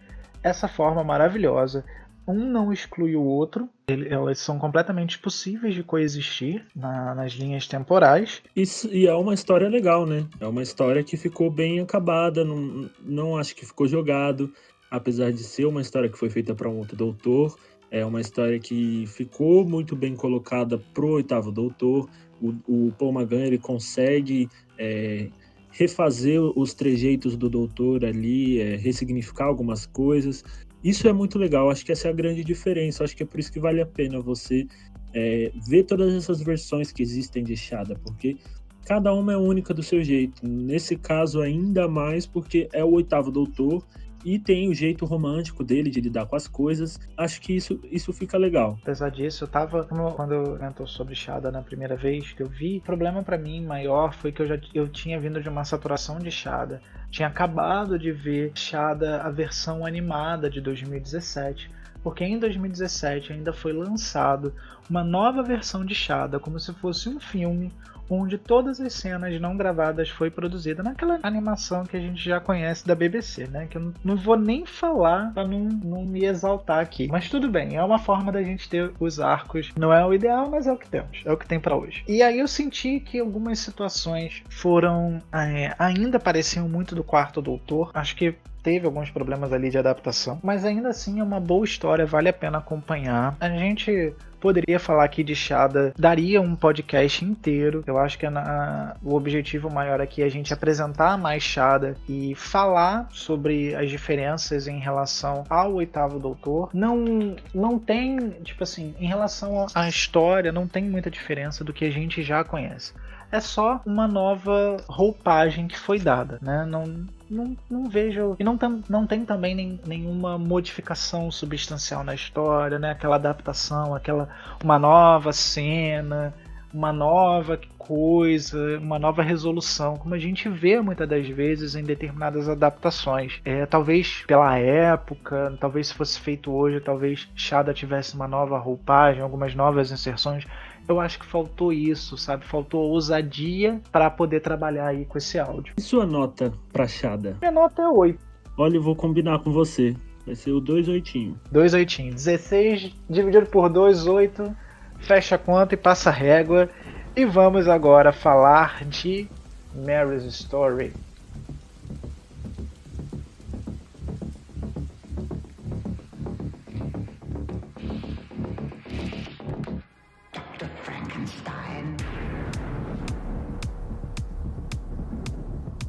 essa 0.43 0.67
forma 0.67 1.05
maravilhosa. 1.05 1.85
Um 2.27 2.45
não 2.45 2.73
exclui 2.73 3.17
o 3.17 3.23
outro, 3.23 3.69
elas 3.89 4.39
são 4.39 4.57
completamente 4.57 5.19
possíveis 5.19 5.75
de 5.75 5.83
coexistir 5.83 6.65
na, 6.75 7.17
nas 7.17 7.33
linhas 7.33 7.67
temporais. 7.67 8.41
Isso, 8.55 8.89
e 8.95 9.09
é 9.09 9.15
uma 9.15 9.35
história 9.35 9.69
legal, 9.69 10.07
né? 10.07 10.25
É 10.41 10.47
uma 10.47 10.63
história 10.63 11.03
que 11.03 11.17
ficou 11.17 11.51
bem 11.51 11.81
acabada, 11.81 12.45
não, 12.45 12.89
não 13.01 13.37
acho 13.37 13.57
que 13.57 13.67
ficou 13.67 13.89
jogado 13.89 14.53
apesar 14.93 15.33
de 15.33 15.43
ser 15.43 15.65
uma 15.65 15.81
história 15.81 16.09
que 16.09 16.19
foi 16.19 16.29
feita 16.29 16.55
para 16.55 16.69
um 16.69 16.77
outro 16.77 16.95
doutor, 16.95 17.57
é 17.91 18.05
uma 18.05 18.21
história 18.21 18.59
que 18.61 19.07
ficou 19.07 19.67
muito 19.67 19.97
bem 19.97 20.15
colocada 20.15 20.79
pro 20.93 21.09
oitavo 21.13 21.51
doutor. 21.51 22.09
O, 22.43 22.55
o 22.69 22.93
Paul 22.99 23.13
McGann 23.13 23.47
ele 23.47 23.59
consegue 23.59 24.49
é, 24.79 25.29
refazer 25.71 26.41
os 26.43 26.75
trejeitos 26.75 27.39
do 27.39 27.49
doutor 27.49 28.05
ali, 28.05 28.61
é, 28.61 28.77
ressignificar 28.77 29.47
algumas 29.47 29.87
coisas. 29.87 30.45
Isso 30.85 31.09
é 31.09 31.13
muito 31.13 31.39
legal, 31.39 31.71
acho 31.71 31.87
que 31.87 31.93
essa 31.93 32.09
é 32.09 32.11
a 32.11 32.15
grande 32.15 32.45
diferença. 32.45 33.03
Acho 33.03 33.17
que 33.17 33.23
é 33.23 33.27
por 33.27 33.41
isso 33.41 33.51
que 33.51 33.61
vale 33.61 33.81
a 33.81 33.87
pena 33.87 34.21
você 34.21 34.67
é, 35.15 35.51
ver 35.67 35.85
todas 35.85 36.13
essas 36.13 36.43
versões 36.43 36.93
que 36.93 37.03
existem 37.03 37.43
de 37.43 37.57
Shada, 37.57 37.99
porque 38.05 38.37
cada 38.85 39.13
uma 39.15 39.33
é 39.33 39.37
única 39.39 39.73
do 39.73 39.83
seu 39.83 40.05
jeito. 40.05 40.47
Nesse 40.47 40.97
caso, 40.97 41.41
ainda 41.41 41.89
mais 41.89 42.27
porque 42.27 42.69
é 42.75 42.85
o 42.85 42.91
oitavo 42.91 43.31
doutor 43.31 43.83
e 44.25 44.39
tem 44.39 44.69
o 44.69 44.75
jeito 44.75 45.05
romântico 45.05 45.65
dele 45.65 45.91
de 45.91 46.01
lidar 46.01 46.27
com 46.27 46.37
as 46.37 46.47
coisas. 46.49 46.99
Acho 47.17 47.41
que 47.41 47.55
isso, 47.55 47.81
isso 47.85 48.13
fica 48.13 48.39
legal. 48.39 48.79
Apesar 48.83 49.11
disso, 49.11 49.45
eu 49.45 49.49
tava. 49.49 49.85
Quando 49.85 50.33
eu 50.33 50.57
comentou 50.57 50.87
sobre 50.87 51.15
Shada 51.15 51.51
na 51.51 51.63
primeira 51.63 51.97
vez 51.97 52.33
que 52.33 52.43
eu 52.43 52.49
vi, 52.49 52.79
o 52.79 52.83
problema 52.83 53.23
para 53.23 53.39
mim 53.39 53.65
maior 53.65 54.15
foi 54.15 54.33
que 54.33 54.43
eu 54.43 54.47
já 54.47 54.59
eu 54.75 54.89
tinha 54.89 55.21
vindo 55.21 55.41
de 55.41 55.49
uma 55.49 55.65
saturação 55.65 56.19
de 56.19 56.31
Shada. 56.31 56.81
Tinha 57.11 57.29
acabado 57.29 57.99
de 57.99 58.11
ver 58.11 58.53
Shada, 58.55 59.23
a 59.23 59.31
versão 59.31 59.85
animada 59.85 60.49
de 60.49 60.61
2017 60.61 61.83
porque 62.03 62.25
em 62.25 62.39
2017 62.39 63.33
ainda 63.33 63.53
foi 63.53 63.73
lançado 63.73 64.53
uma 64.91 65.05
nova 65.05 65.43
versão 65.43 65.85
de 65.85 65.95
Shada, 65.95 66.39
como 66.39 66.59
se 66.59 66.73
fosse 66.75 67.09
um 67.09 67.21
filme, 67.21 67.73
onde 68.09 68.38
todas 68.38 68.81
as 68.81 68.93
cenas 68.93 69.41
não 69.41 69.57
gravadas 69.57 70.09
foi 70.09 70.31
produzida 70.31 70.83
naquela 70.83 71.19
animação 71.23 71.85
que 71.85 71.97
a 71.97 72.01
gente 72.01 72.23
já 72.23 72.41
conhece 72.41 72.87
da 72.87 72.95
BBC, 72.95 73.47
né? 73.47 73.67
Que 73.67 73.79
eu 73.79 73.93
não 74.05 74.17
vou 74.17 74.37
nem 74.37 74.67
falar 74.67 75.33
para 75.33 75.47
não, 75.47 75.61
não 75.61 76.05
me 76.05 76.25
exaltar 76.25 76.81
aqui. 76.81 77.09
Mas 77.09 77.29
tudo 77.29 77.49
bem, 77.49 77.77
é 77.77 77.83
uma 77.83 77.99
forma 77.99 78.31
da 78.33 78.43
gente 78.43 78.69
ter 78.69 78.93
os 78.99 79.21
arcos. 79.21 79.73
Não 79.77 79.93
é 79.93 80.05
o 80.05 80.12
ideal, 80.12 80.51
mas 80.51 80.67
é 80.67 80.73
o 80.73 80.77
que 80.77 80.88
temos, 80.88 81.23
é 81.25 81.33
o 81.33 81.37
que 81.37 81.47
tem 81.47 81.61
para 81.61 81.77
hoje. 81.77 82.05
E 82.07 82.23
aí 82.23 82.38
eu 82.38 82.49
senti 82.49 83.01
que 83.01 83.19
algumas 83.19 83.59
situações 83.59 84.43
foram 84.49 85.23
é, 85.33 85.75
ainda 85.79 86.19
pareciam 86.19 86.69
muito 86.69 86.95
do 86.95 87.05
quarto 87.05 87.41
doutor. 87.41 87.91
Acho 87.95 88.17
que 88.17 88.35
teve 88.62 88.87
alguns 88.87 89.11
problemas 89.11 89.53
ali 89.53 89.70
de 89.70 89.79
adaptação, 89.79 90.38
mas 90.42 90.64
ainda 90.64 90.88
assim 90.88 91.20
é 91.20 91.22
uma 91.22 91.40
boa 91.40 91.64
história, 91.64 92.07
vale 92.07 92.29
a 92.29 92.33
pena 92.33 92.59
acompanhar. 92.59 93.37
A 93.40 93.48
gente 93.48 94.14
poderia 94.42 94.81
falar 94.81 95.05
aqui 95.05 95.22
de 95.22 95.37
Shada, 95.37 95.94
daria 95.96 96.40
um 96.40 96.57
podcast 96.57 97.25
inteiro. 97.25 97.85
Eu 97.87 97.96
acho 97.96 98.18
que 98.18 98.29
na, 98.29 98.96
o 99.01 99.14
objetivo 99.14 99.70
maior 99.70 100.01
aqui 100.01 100.20
é 100.20 100.25
a 100.25 100.29
gente 100.29 100.53
apresentar 100.53 101.16
mais 101.16 101.44
Shada 101.44 101.96
e 102.09 102.35
falar 102.35 103.09
sobre 103.12 103.72
as 103.77 103.88
diferenças 103.88 104.66
em 104.66 104.81
relação 104.81 105.44
ao 105.48 105.75
oitavo 105.75 106.18
doutor. 106.18 106.70
Não, 106.75 107.37
não 107.55 107.79
tem, 107.79 108.31
tipo 108.42 108.64
assim, 108.64 108.94
em 108.98 109.07
relação 109.07 109.66
à 109.75 109.88
história, 109.88 110.50
não 110.50 110.67
tem 110.67 110.83
muita 110.83 111.08
diferença 111.08 111.63
do 111.63 111.73
que 111.73 111.85
a 111.85 111.90
gente 111.90 112.21
já 112.23 112.42
conhece 112.42 112.92
é 113.33 113.40
só 113.40 113.81
uma 113.87 114.06
nova 114.06 114.77
roupagem 114.87 115.67
que 115.67 115.79
foi 115.79 115.98
dada, 115.98 116.38
né? 116.42 116.67
Não, 116.67 117.06
não, 117.33 117.57
não 117.71 117.89
vejo. 117.89 118.37
E 118.39 118.45
não, 118.45 118.59
não 118.89 119.07
tem 119.07 119.25
também 119.25 119.55
nem, 119.55 119.81
nenhuma 119.87 120.39
modificação 120.39 121.31
substancial 121.31 122.05
na 122.05 122.15
história, 122.15 122.79
né? 122.79 122.91
Aquela 122.91 123.17
adaptação, 123.17 123.95
aquela. 123.95 124.29
uma 124.63 124.79
nova 124.79 125.33
cena, 125.33 126.35
uma 126.73 126.93
nova 126.93 127.59
coisa, 127.77 128.79
uma 128.79 128.99
nova 128.99 129.23
resolução, 129.23 129.97
como 129.97 130.15
a 130.15 130.19
gente 130.19 130.49
vê 130.49 130.81
muitas 130.81 131.09
das 131.09 131.27
vezes 131.29 131.75
em 131.75 131.83
determinadas 131.83 132.49
adaptações. 132.49 133.41
É, 133.45 133.67
talvez 133.67 134.25
pela 134.27 134.57
época, 134.59 135.57
talvez 135.61 135.89
se 135.89 135.95
fosse 135.95 136.19
feito 136.21 136.53
hoje, 136.53 136.81
talvez 136.81 137.29
Shada 137.35 137.75
tivesse 137.75 138.15
uma 138.15 138.29
nova 138.29 138.59
roupagem, 138.59 139.23
algumas 139.23 139.55
novas 139.55 139.91
inserções 139.91 140.47
eu 140.89 141.01
acho 141.01 141.19
que 141.19 141.27
faltou 141.27 141.73
isso, 141.73 142.17
sabe? 142.17 142.45
Faltou 142.45 142.91
ousadia 142.91 143.81
para 143.91 144.11
poder 144.11 144.41
trabalhar 144.41 144.89
aí 144.89 145.05
com 145.05 145.19
esse 145.19 145.39
áudio. 145.39 145.75
E 145.77 145.81
sua 145.81 146.07
nota 146.07 146.53
pra 146.73 146.87
Chada? 146.87 147.37
Minha 147.41 147.53
nota 147.53 147.83
é 147.83 147.89
8. 147.89 148.19
Olha, 148.57 148.77
eu 148.77 148.83
vou 148.83 148.95
combinar 148.95 149.39
com 149.41 149.53
você. 149.53 149.97
Vai 150.27 150.35
ser 150.35 150.53
o 150.53 150.61
2 150.61 150.89
oitinho. 150.89 151.39
2 151.51 151.75
oitinho. 151.75 152.13
16 152.15 152.95
dividido 153.09 153.47
por 153.47 153.69
2, 153.69 154.07
8. 154.07 154.57
Fecha 154.99 155.35
a 155.35 155.39
conta 155.39 155.75
e 155.75 155.77
passa 155.77 156.11
a 156.11 156.13
régua. 156.13 156.69
E 157.17 157.25
vamos 157.25 157.69
agora 157.69 158.13
falar 158.13 158.85
de 158.85 159.29
Mary's 159.75 160.25
Story. 160.25 160.93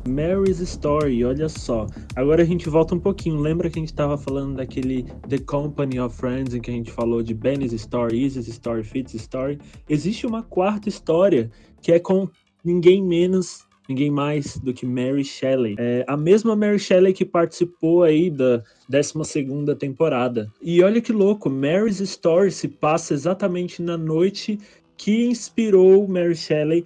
Mary's 0.08 0.60
Story, 0.60 1.24
olha 1.24 1.48
só. 1.48 1.88
Agora 2.16 2.44
a 2.44 2.46
gente 2.46 2.70
volta 2.70 2.94
um 2.94 3.00
pouquinho. 3.00 3.40
Lembra 3.40 3.70
que 3.70 3.80
a 3.80 3.82
gente 3.82 3.92
estava 3.92 4.18
falando 4.18 4.58
daquele 4.58 5.04
The 5.28 5.38
Company 5.40 6.00
of 6.00 6.16
Friends 6.16 6.54
em 6.54 6.62
que 6.62 6.70
a 6.70 6.74
gente 6.74 6.92
falou 6.92 7.24
de 7.24 7.34
Benny's 7.34 7.72
Story, 7.74 8.24
Izzy's 8.24 8.48
Story, 8.48 8.84
Fitz's 8.84 9.22
Story? 9.22 9.60
Existe 9.88 10.28
uma 10.28 10.44
quarta 10.44 10.90
história 10.90 11.50
que 11.82 11.92
é 11.92 12.00
com 12.00 12.28
ninguém 12.64 13.02
menos, 13.02 13.66
ninguém 13.88 14.12
mais 14.12 14.58
do 14.58 14.74
que 14.74 14.86
Mary 14.86 15.24
Shelley. 15.24 15.76
É 15.80 16.04
a 16.08 16.18
mesma 16.18 16.56
Mary 16.56 16.80
Shelley 16.80 17.14
que 17.14 17.26
participou 17.26 18.04
aí 18.04 18.30
da 18.30 18.62
12 18.90 19.14
temporada. 19.80 20.52
E 20.62 20.84
olha 20.84 21.02
que 21.02 21.14
louco, 21.14 21.50
Mary's 21.50 22.00
Story 22.02 22.52
se 22.52 22.68
passa 22.68 23.14
exatamente 23.14 23.82
na 23.82 23.98
noite 23.98 24.60
que 24.98 25.26
inspirou 25.26 26.08
Mary 26.08 26.36
Shelley 26.36 26.86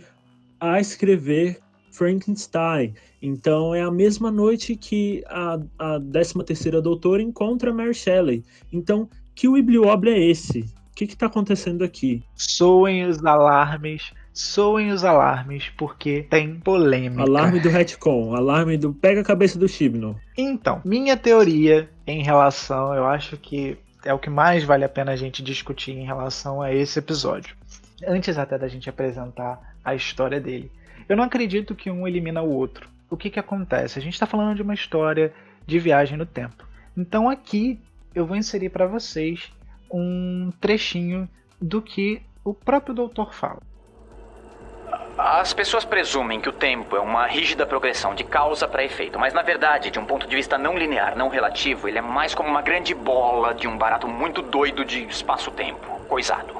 a 0.59 0.79
escrever 0.79 1.59
Frankenstein. 1.97 2.93
Então 3.21 3.73
é 3.73 3.81
a 3.81 3.91
mesma 3.91 4.29
noite 4.29 4.75
que 4.75 5.23
a, 5.27 5.59
a 5.79 5.99
13 5.99 6.43
terceira 6.45 6.81
doutora 6.81 7.21
encontra 7.21 7.73
Mary 7.73 7.93
Shelley. 7.93 8.43
Então, 8.71 9.09
que 9.33 9.47
Wibbly 9.47 9.79
é 10.09 10.29
esse? 10.29 10.61
O 10.91 10.95
que 10.95 11.05
está 11.05 11.25
acontecendo 11.25 11.83
aqui? 11.83 12.23
Soem 12.35 13.05
os 13.05 13.23
alarmes, 13.23 14.11
soem 14.33 14.91
os 14.91 15.03
alarmes, 15.03 15.69
porque 15.77 16.25
tem 16.29 16.59
polêmica. 16.59 17.21
Alarme 17.21 17.59
do 17.59 17.69
retcon, 17.69 18.35
alarme 18.35 18.77
do 18.77 18.93
pega 18.93 19.21
a 19.21 19.23
cabeça 19.23 19.59
do 19.59 19.67
Chibnall. 19.67 20.15
Então, 20.35 20.81
minha 20.83 21.15
teoria 21.15 21.89
em 22.05 22.23
relação, 22.23 22.95
eu 22.95 23.05
acho 23.05 23.37
que 23.37 23.77
é 24.03 24.13
o 24.13 24.19
que 24.19 24.29
mais 24.29 24.63
vale 24.63 24.85
a 24.85 24.89
pena 24.89 25.11
a 25.11 25.15
gente 25.15 25.43
discutir 25.43 25.91
em 25.91 26.05
relação 26.05 26.61
a 26.61 26.73
esse 26.73 26.97
episódio. 26.97 27.55
Antes 28.07 28.37
até 28.37 28.57
da 28.57 28.67
gente 28.67 28.89
apresentar 28.89 29.75
a 29.83 29.93
história 29.93 30.39
dele. 30.39 30.71
Eu 31.07 31.15
não 31.15 31.23
acredito 31.23 31.75
que 31.75 31.89
um 31.89 32.07
elimina 32.07 32.41
o 32.41 32.53
outro. 32.53 32.89
O 33.09 33.15
que, 33.15 33.29
que 33.29 33.39
acontece? 33.39 33.97
A 33.97 34.01
gente 34.01 34.13
está 34.13 34.25
falando 34.25 34.55
de 34.55 34.61
uma 34.61 34.73
história 34.73 35.33
de 35.65 35.79
viagem 35.79 36.17
no 36.17 36.25
tempo. 36.25 36.67
Então 36.95 37.29
aqui 37.29 37.79
eu 38.13 38.25
vou 38.25 38.35
inserir 38.35 38.69
para 38.69 38.87
vocês 38.87 39.51
um 39.91 40.51
trechinho 40.59 41.29
do 41.61 41.81
que 41.81 42.21
o 42.43 42.53
próprio 42.53 42.93
doutor 42.93 43.33
fala. 43.33 43.61
As 45.17 45.51
pessoas 45.51 45.83
presumem 45.83 46.39
que 46.39 46.49
o 46.49 46.53
tempo 46.53 46.95
é 46.95 46.99
uma 46.99 47.25
rígida 47.25 47.65
progressão 47.65 48.13
de 48.13 48.23
causa 48.23 48.67
para 48.67 48.83
efeito, 48.83 49.17
mas 49.17 49.33
na 49.33 49.41
verdade, 49.41 49.89
de 49.89 49.97
um 49.97 50.05
ponto 50.05 50.27
de 50.27 50.35
vista 50.35 50.57
não 50.57 50.77
linear, 50.77 51.17
não 51.17 51.27
relativo, 51.27 51.87
ele 51.87 51.97
é 51.97 52.01
mais 52.01 52.35
como 52.35 52.49
uma 52.49 52.61
grande 52.61 52.93
bola 52.93 53.53
de 53.53 53.67
um 53.67 53.77
barato 53.77 54.07
muito 54.07 54.43
doido 54.43 54.85
de 54.85 55.03
espaço-tempo, 55.05 55.87
coisado. 56.07 56.55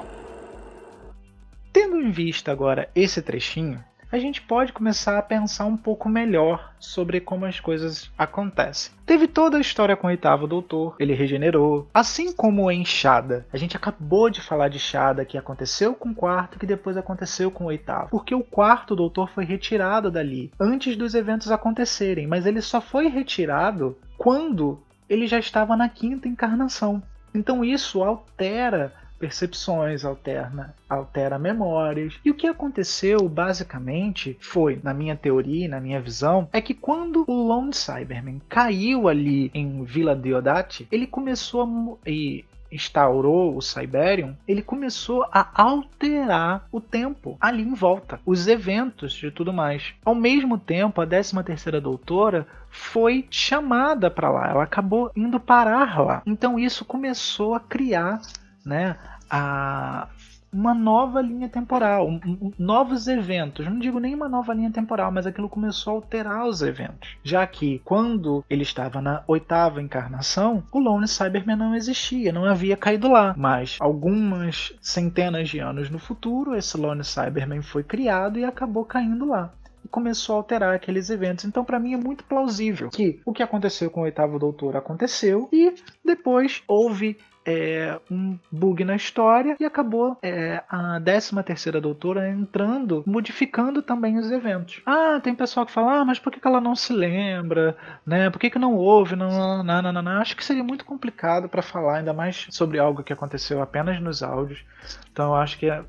Tendo 1.72 2.00
em 2.00 2.10
vista 2.10 2.50
agora 2.50 2.90
esse 2.96 3.22
trechinho, 3.22 3.82
a 4.10 4.18
gente 4.18 4.40
pode 4.40 4.72
começar 4.72 5.18
a 5.18 5.22
pensar 5.22 5.66
um 5.66 5.76
pouco 5.76 6.08
melhor 6.08 6.72
sobre 6.78 7.20
como 7.20 7.44
as 7.44 7.60
coisas 7.60 8.10
acontecem. 8.16 8.92
Teve 9.04 9.28
toda 9.28 9.58
a 9.58 9.60
história 9.60 9.96
com 9.96 10.06
o 10.06 10.10
oitavo 10.10 10.46
doutor, 10.46 10.96
ele 10.98 11.14
regenerou, 11.14 11.88
assim 11.92 12.32
como 12.32 12.70
em 12.70 12.84
Shada. 12.84 13.46
A 13.52 13.56
gente 13.56 13.76
acabou 13.76 14.30
de 14.30 14.40
falar 14.40 14.68
de 14.68 14.78
Shada 14.78 15.24
que 15.24 15.36
aconteceu 15.36 15.94
com 15.94 16.10
o 16.10 16.14
quarto 16.14 16.58
que 16.58 16.66
depois 16.66 16.96
aconteceu 16.96 17.50
com 17.50 17.64
o 17.64 17.68
oitavo. 17.68 18.10
Porque 18.10 18.34
o 18.34 18.42
quarto 18.42 18.96
doutor 18.96 19.30
foi 19.30 19.44
retirado 19.44 20.10
dali 20.10 20.50
antes 20.58 20.96
dos 20.96 21.14
eventos 21.14 21.50
acontecerem, 21.50 22.26
mas 22.26 22.46
ele 22.46 22.62
só 22.62 22.80
foi 22.80 23.08
retirado 23.08 23.96
quando 24.16 24.82
ele 25.08 25.26
já 25.26 25.38
estava 25.38 25.76
na 25.76 25.88
quinta 25.88 26.28
encarnação. 26.28 27.02
Então 27.34 27.64
isso 27.64 28.02
altera 28.02 28.92
percepções, 29.18 30.04
alterna, 30.04 30.74
altera 30.88 31.38
memórias. 31.38 32.14
E 32.24 32.30
o 32.30 32.34
que 32.34 32.46
aconteceu 32.46 33.28
basicamente 33.28 34.36
foi, 34.40 34.80
na 34.82 34.94
minha 34.94 35.16
teoria, 35.16 35.68
na 35.68 35.80
minha 35.80 36.00
visão, 36.00 36.48
é 36.52 36.60
que 36.60 36.74
quando 36.74 37.24
o 37.26 37.32
Lone 37.32 37.74
Cyberman 37.74 38.40
caiu 38.48 39.08
ali 39.08 39.50
em 39.52 39.84
Vila 39.84 40.14
Deodati, 40.14 40.86
ele 40.90 41.06
começou 41.06 41.62
a 41.62 42.08
e 42.08 42.44
instaurou 42.70 43.56
o 43.56 43.62
Cyberium, 43.62 44.34
ele 44.46 44.62
começou 44.62 45.24
a 45.32 45.48
alterar 45.54 46.66
o 46.70 46.80
tempo 46.80 47.36
ali 47.40 47.62
em 47.62 47.74
volta, 47.74 48.20
os 48.26 48.46
eventos 48.46 49.20
e 49.22 49.30
tudo 49.30 49.52
mais. 49.52 49.94
Ao 50.04 50.14
mesmo 50.14 50.58
tempo, 50.58 51.00
a 51.00 51.06
13 51.06 51.42
terceira 51.42 51.80
doutora 51.80 52.46
foi 52.70 53.26
chamada 53.30 54.10
para 54.10 54.30
lá, 54.30 54.50
ela 54.50 54.64
acabou 54.64 55.10
indo 55.16 55.40
parar 55.40 55.98
lá. 56.00 56.22
Então 56.26 56.58
isso 56.58 56.84
começou 56.84 57.54
a 57.54 57.60
criar 57.60 58.20
né, 58.68 58.96
a 59.30 60.08
uma 60.52 60.74
nova 60.74 61.20
linha 61.20 61.48
temporal, 61.48 62.08
um, 62.08 62.20
um, 62.24 62.52
novos 62.58 63.06
eventos. 63.06 63.66
Não 63.66 63.78
digo 63.78 63.98
nem 63.98 64.14
uma 64.14 64.28
nova 64.28 64.54
linha 64.54 64.70
temporal, 64.70 65.12
mas 65.12 65.26
aquilo 65.26 65.48
começou 65.48 65.92
a 65.92 65.96
alterar 65.96 66.46
os 66.46 66.62
eventos. 66.62 67.16
Já 67.22 67.46
que 67.46 67.80
quando 67.84 68.44
ele 68.48 68.62
estava 68.62 69.00
na 69.00 69.22
oitava 69.26 69.82
encarnação, 69.82 70.62
o 70.72 70.78
Lone 70.78 71.06
Cyberman 71.06 71.56
não 71.56 71.74
existia, 71.74 72.32
não 72.32 72.44
havia 72.44 72.76
caído 72.76 73.08
lá. 73.08 73.34
Mas 73.36 73.76
algumas 73.80 74.72
centenas 74.80 75.48
de 75.48 75.58
anos 75.58 75.90
no 75.90 75.98
futuro, 75.98 76.54
esse 76.54 76.76
Lone 76.76 77.04
Cyberman 77.04 77.62
foi 77.62 77.82
criado 77.82 78.38
e 78.38 78.44
acabou 78.44 78.84
caindo 78.84 79.26
lá 79.26 79.52
e 79.84 79.88
começou 79.88 80.34
a 80.34 80.38
alterar 80.38 80.74
aqueles 80.74 81.10
eventos. 81.10 81.44
Então, 81.44 81.64
para 81.64 81.78
mim, 81.78 81.94
é 81.94 81.96
muito 81.96 82.24
plausível 82.24 82.90
que 82.90 83.20
o 83.24 83.32
que 83.32 83.42
aconteceu 83.42 83.90
com 83.90 84.00
o 84.00 84.04
oitavo 84.04 84.38
doutor 84.38 84.76
aconteceu 84.76 85.48
e 85.52 85.74
depois 86.04 86.62
houve 86.66 87.16
é, 87.48 87.98
um 88.10 88.38
bug 88.52 88.84
na 88.84 88.94
história 88.94 89.56
e 89.58 89.64
acabou 89.64 90.18
é, 90.22 90.62
a 90.68 91.00
13 91.00 91.42
terceira 91.42 91.80
doutora 91.80 92.28
entrando, 92.28 93.02
modificando 93.06 93.80
também 93.80 94.18
os 94.18 94.30
eventos. 94.30 94.82
Ah, 94.84 95.18
tem 95.22 95.34
pessoal 95.34 95.64
que 95.64 95.72
fala, 95.72 96.00
ah, 96.00 96.04
mas 96.04 96.18
por 96.18 96.30
que, 96.30 96.46
ela 96.46 96.60
não 96.60 96.76
se 96.76 96.92
lembra, 96.92 97.74
né? 98.04 98.28
Por 98.28 98.38
que, 98.38 98.50
que 98.50 98.58
não 98.58 98.74
houve? 98.74 99.16
Não, 99.16 99.62
não, 99.64 99.82
não, 99.82 99.92
não, 99.92 100.02
não. 100.02 100.20
Acho 100.20 100.36
que 100.36 100.44
seria 100.44 100.62
muito 100.62 100.84
complicado 100.84 101.48
para 101.48 101.62
falar, 101.62 101.98
ainda 101.98 102.12
mais 102.12 102.46
sobre 102.50 102.78
algo 102.78 103.02
que 103.02 103.12
aconteceu 103.14 103.62
apenas 103.62 103.98
nos 104.00 104.22
áudios. 104.22 104.62
Então, 105.10 105.28
eu 105.28 105.36
acho 105.36 105.58
que 105.58 105.70
é 105.70 105.82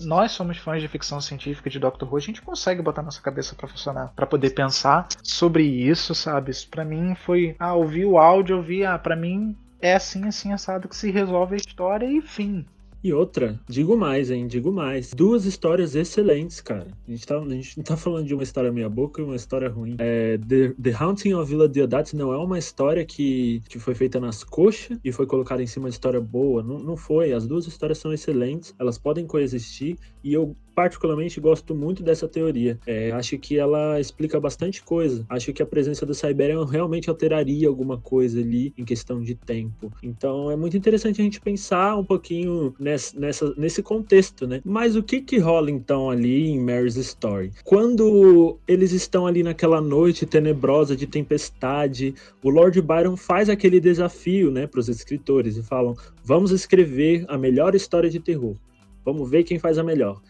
nós 0.00 0.32
somos 0.32 0.58
fãs 0.58 0.82
de 0.82 0.88
ficção 0.88 1.20
científica 1.20 1.70
de 1.70 1.78
Doctor 1.78 2.08
Who, 2.08 2.16
a 2.16 2.20
gente 2.20 2.42
consegue 2.42 2.82
botar 2.82 3.00
nossa 3.00 3.22
cabeça 3.22 3.54
para 3.54 3.68
funcionar, 3.68 4.08
para 4.08 4.26
poder 4.26 4.50
pensar 4.50 5.06
sobre 5.22 5.62
isso, 5.62 6.16
sabe? 6.16 6.50
Isso 6.50 6.68
para 6.68 6.84
mim 6.84 7.14
foi, 7.14 7.54
ah, 7.60 7.74
ouvi 7.74 8.04
o 8.04 8.18
áudio, 8.18 8.56
ouvi, 8.56 8.84
ah, 8.84 8.98
para 8.98 9.14
mim 9.14 9.56
é 9.80 9.94
assim, 9.94 10.24
assim, 10.26 10.52
assado 10.52 10.88
que 10.88 10.96
se 10.96 11.10
resolve 11.10 11.54
a 11.54 11.58
história 11.58 12.06
e 12.06 12.20
fim. 12.20 12.64
E 13.02 13.12
outra, 13.12 13.58
digo 13.68 13.96
mais, 13.96 14.28
hein? 14.28 14.48
Digo 14.48 14.72
mais. 14.72 15.14
Duas 15.14 15.44
histórias 15.44 15.94
excelentes, 15.94 16.60
cara. 16.60 16.88
A 17.06 17.10
gente, 17.10 17.24
tá, 17.24 17.38
a 17.38 17.48
gente 17.48 17.76
não 17.76 17.84
tá 17.84 17.96
falando 17.96 18.26
de 18.26 18.34
uma 18.34 18.42
história 18.42 18.72
meia-boca 18.72 19.20
e 19.20 19.24
uma 19.24 19.36
história 19.36 19.68
ruim. 19.68 19.94
É, 19.98 20.36
The, 20.38 20.74
The 20.82 20.92
Haunting 20.98 21.34
of 21.34 21.48
Villa 21.48 21.68
Diodati 21.68 22.16
não 22.16 22.32
é 22.32 22.36
uma 22.36 22.58
história 22.58 23.04
que, 23.04 23.62
que 23.68 23.78
foi 23.78 23.94
feita 23.94 24.18
nas 24.18 24.42
coxas 24.42 24.98
e 25.04 25.12
foi 25.12 25.26
colocada 25.26 25.62
em 25.62 25.66
cima 25.66 25.88
de 25.88 25.94
história 25.94 26.20
boa. 26.20 26.60
Não, 26.60 26.80
não 26.80 26.96
foi. 26.96 27.32
As 27.32 27.46
duas 27.46 27.68
histórias 27.68 27.98
são 27.98 28.12
excelentes, 28.12 28.74
elas 28.80 28.98
podem 28.98 29.26
coexistir 29.26 29.96
e 30.24 30.32
eu 30.32 30.56
particularmente 30.78 31.40
gosto 31.40 31.74
muito 31.74 32.04
dessa 32.04 32.28
teoria. 32.28 32.78
É, 32.86 33.10
acho 33.10 33.36
que 33.36 33.58
ela 33.58 33.98
explica 33.98 34.38
bastante 34.38 34.80
coisa. 34.80 35.26
Acho 35.28 35.52
que 35.52 35.60
a 35.60 35.66
presença 35.66 36.06
do 36.06 36.14
Cyberian 36.14 36.64
realmente 36.64 37.10
alteraria 37.10 37.66
alguma 37.66 37.98
coisa 37.98 38.38
ali 38.38 38.72
em 38.78 38.84
questão 38.84 39.20
de 39.20 39.34
tempo. 39.34 39.92
Então 40.00 40.52
é 40.52 40.54
muito 40.54 40.76
interessante 40.76 41.20
a 41.20 41.24
gente 41.24 41.40
pensar 41.40 41.96
um 41.96 42.04
pouquinho 42.04 42.76
nessa, 42.78 43.18
nessa, 43.18 43.52
nesse 43.56 43.82
contexto, 43.82 44.46
né? 44.46 44.60
Mas 44.64 44.94
o 44.94 45.02
que 45.02 45.20
que 45.20 45.38
rola 45.38 45.68
então 45.68 46.10
ali 46.10 46.46
em 46.46 46.60
Mary's 46.60 46.94
Story? 46.94 47.50
Quando 47.64 48.56
eles 48.68 48.92
estão 48.92 49.26
ali 49.26 49.42
naquela 49.42 49.80
noite 49.80 50.26
tenebrosa 50.26 50.94
de 50.94 51.08
tempestade, 51.08 52.14
o 52.40 52.50
Lord 52.50 52.80
Byron 52.80 53.16
faz 53.16 53.48
aquele 53.50 53.80
desafio, 53.80 54.52
né, 54.52 54.68
para 54.68 54.78
os 54.78 54.88
escritores 54.88 55.56
e 55.56 55.62
falam: 55.64 55.96
vamos 56.22 56.52
escrever 56.52 57.24
a 57.26 57.36
melhor 57.36 57.74
história 57.74 58.08
de 58.08 58.20
terror. 58.20 58.54
Vamos 59.04 59.30
ver 59.30 59.42
quem 59.42 59.58
faz 59.58 59.78
a 59.78 59.82
melhor. 59.82 60.20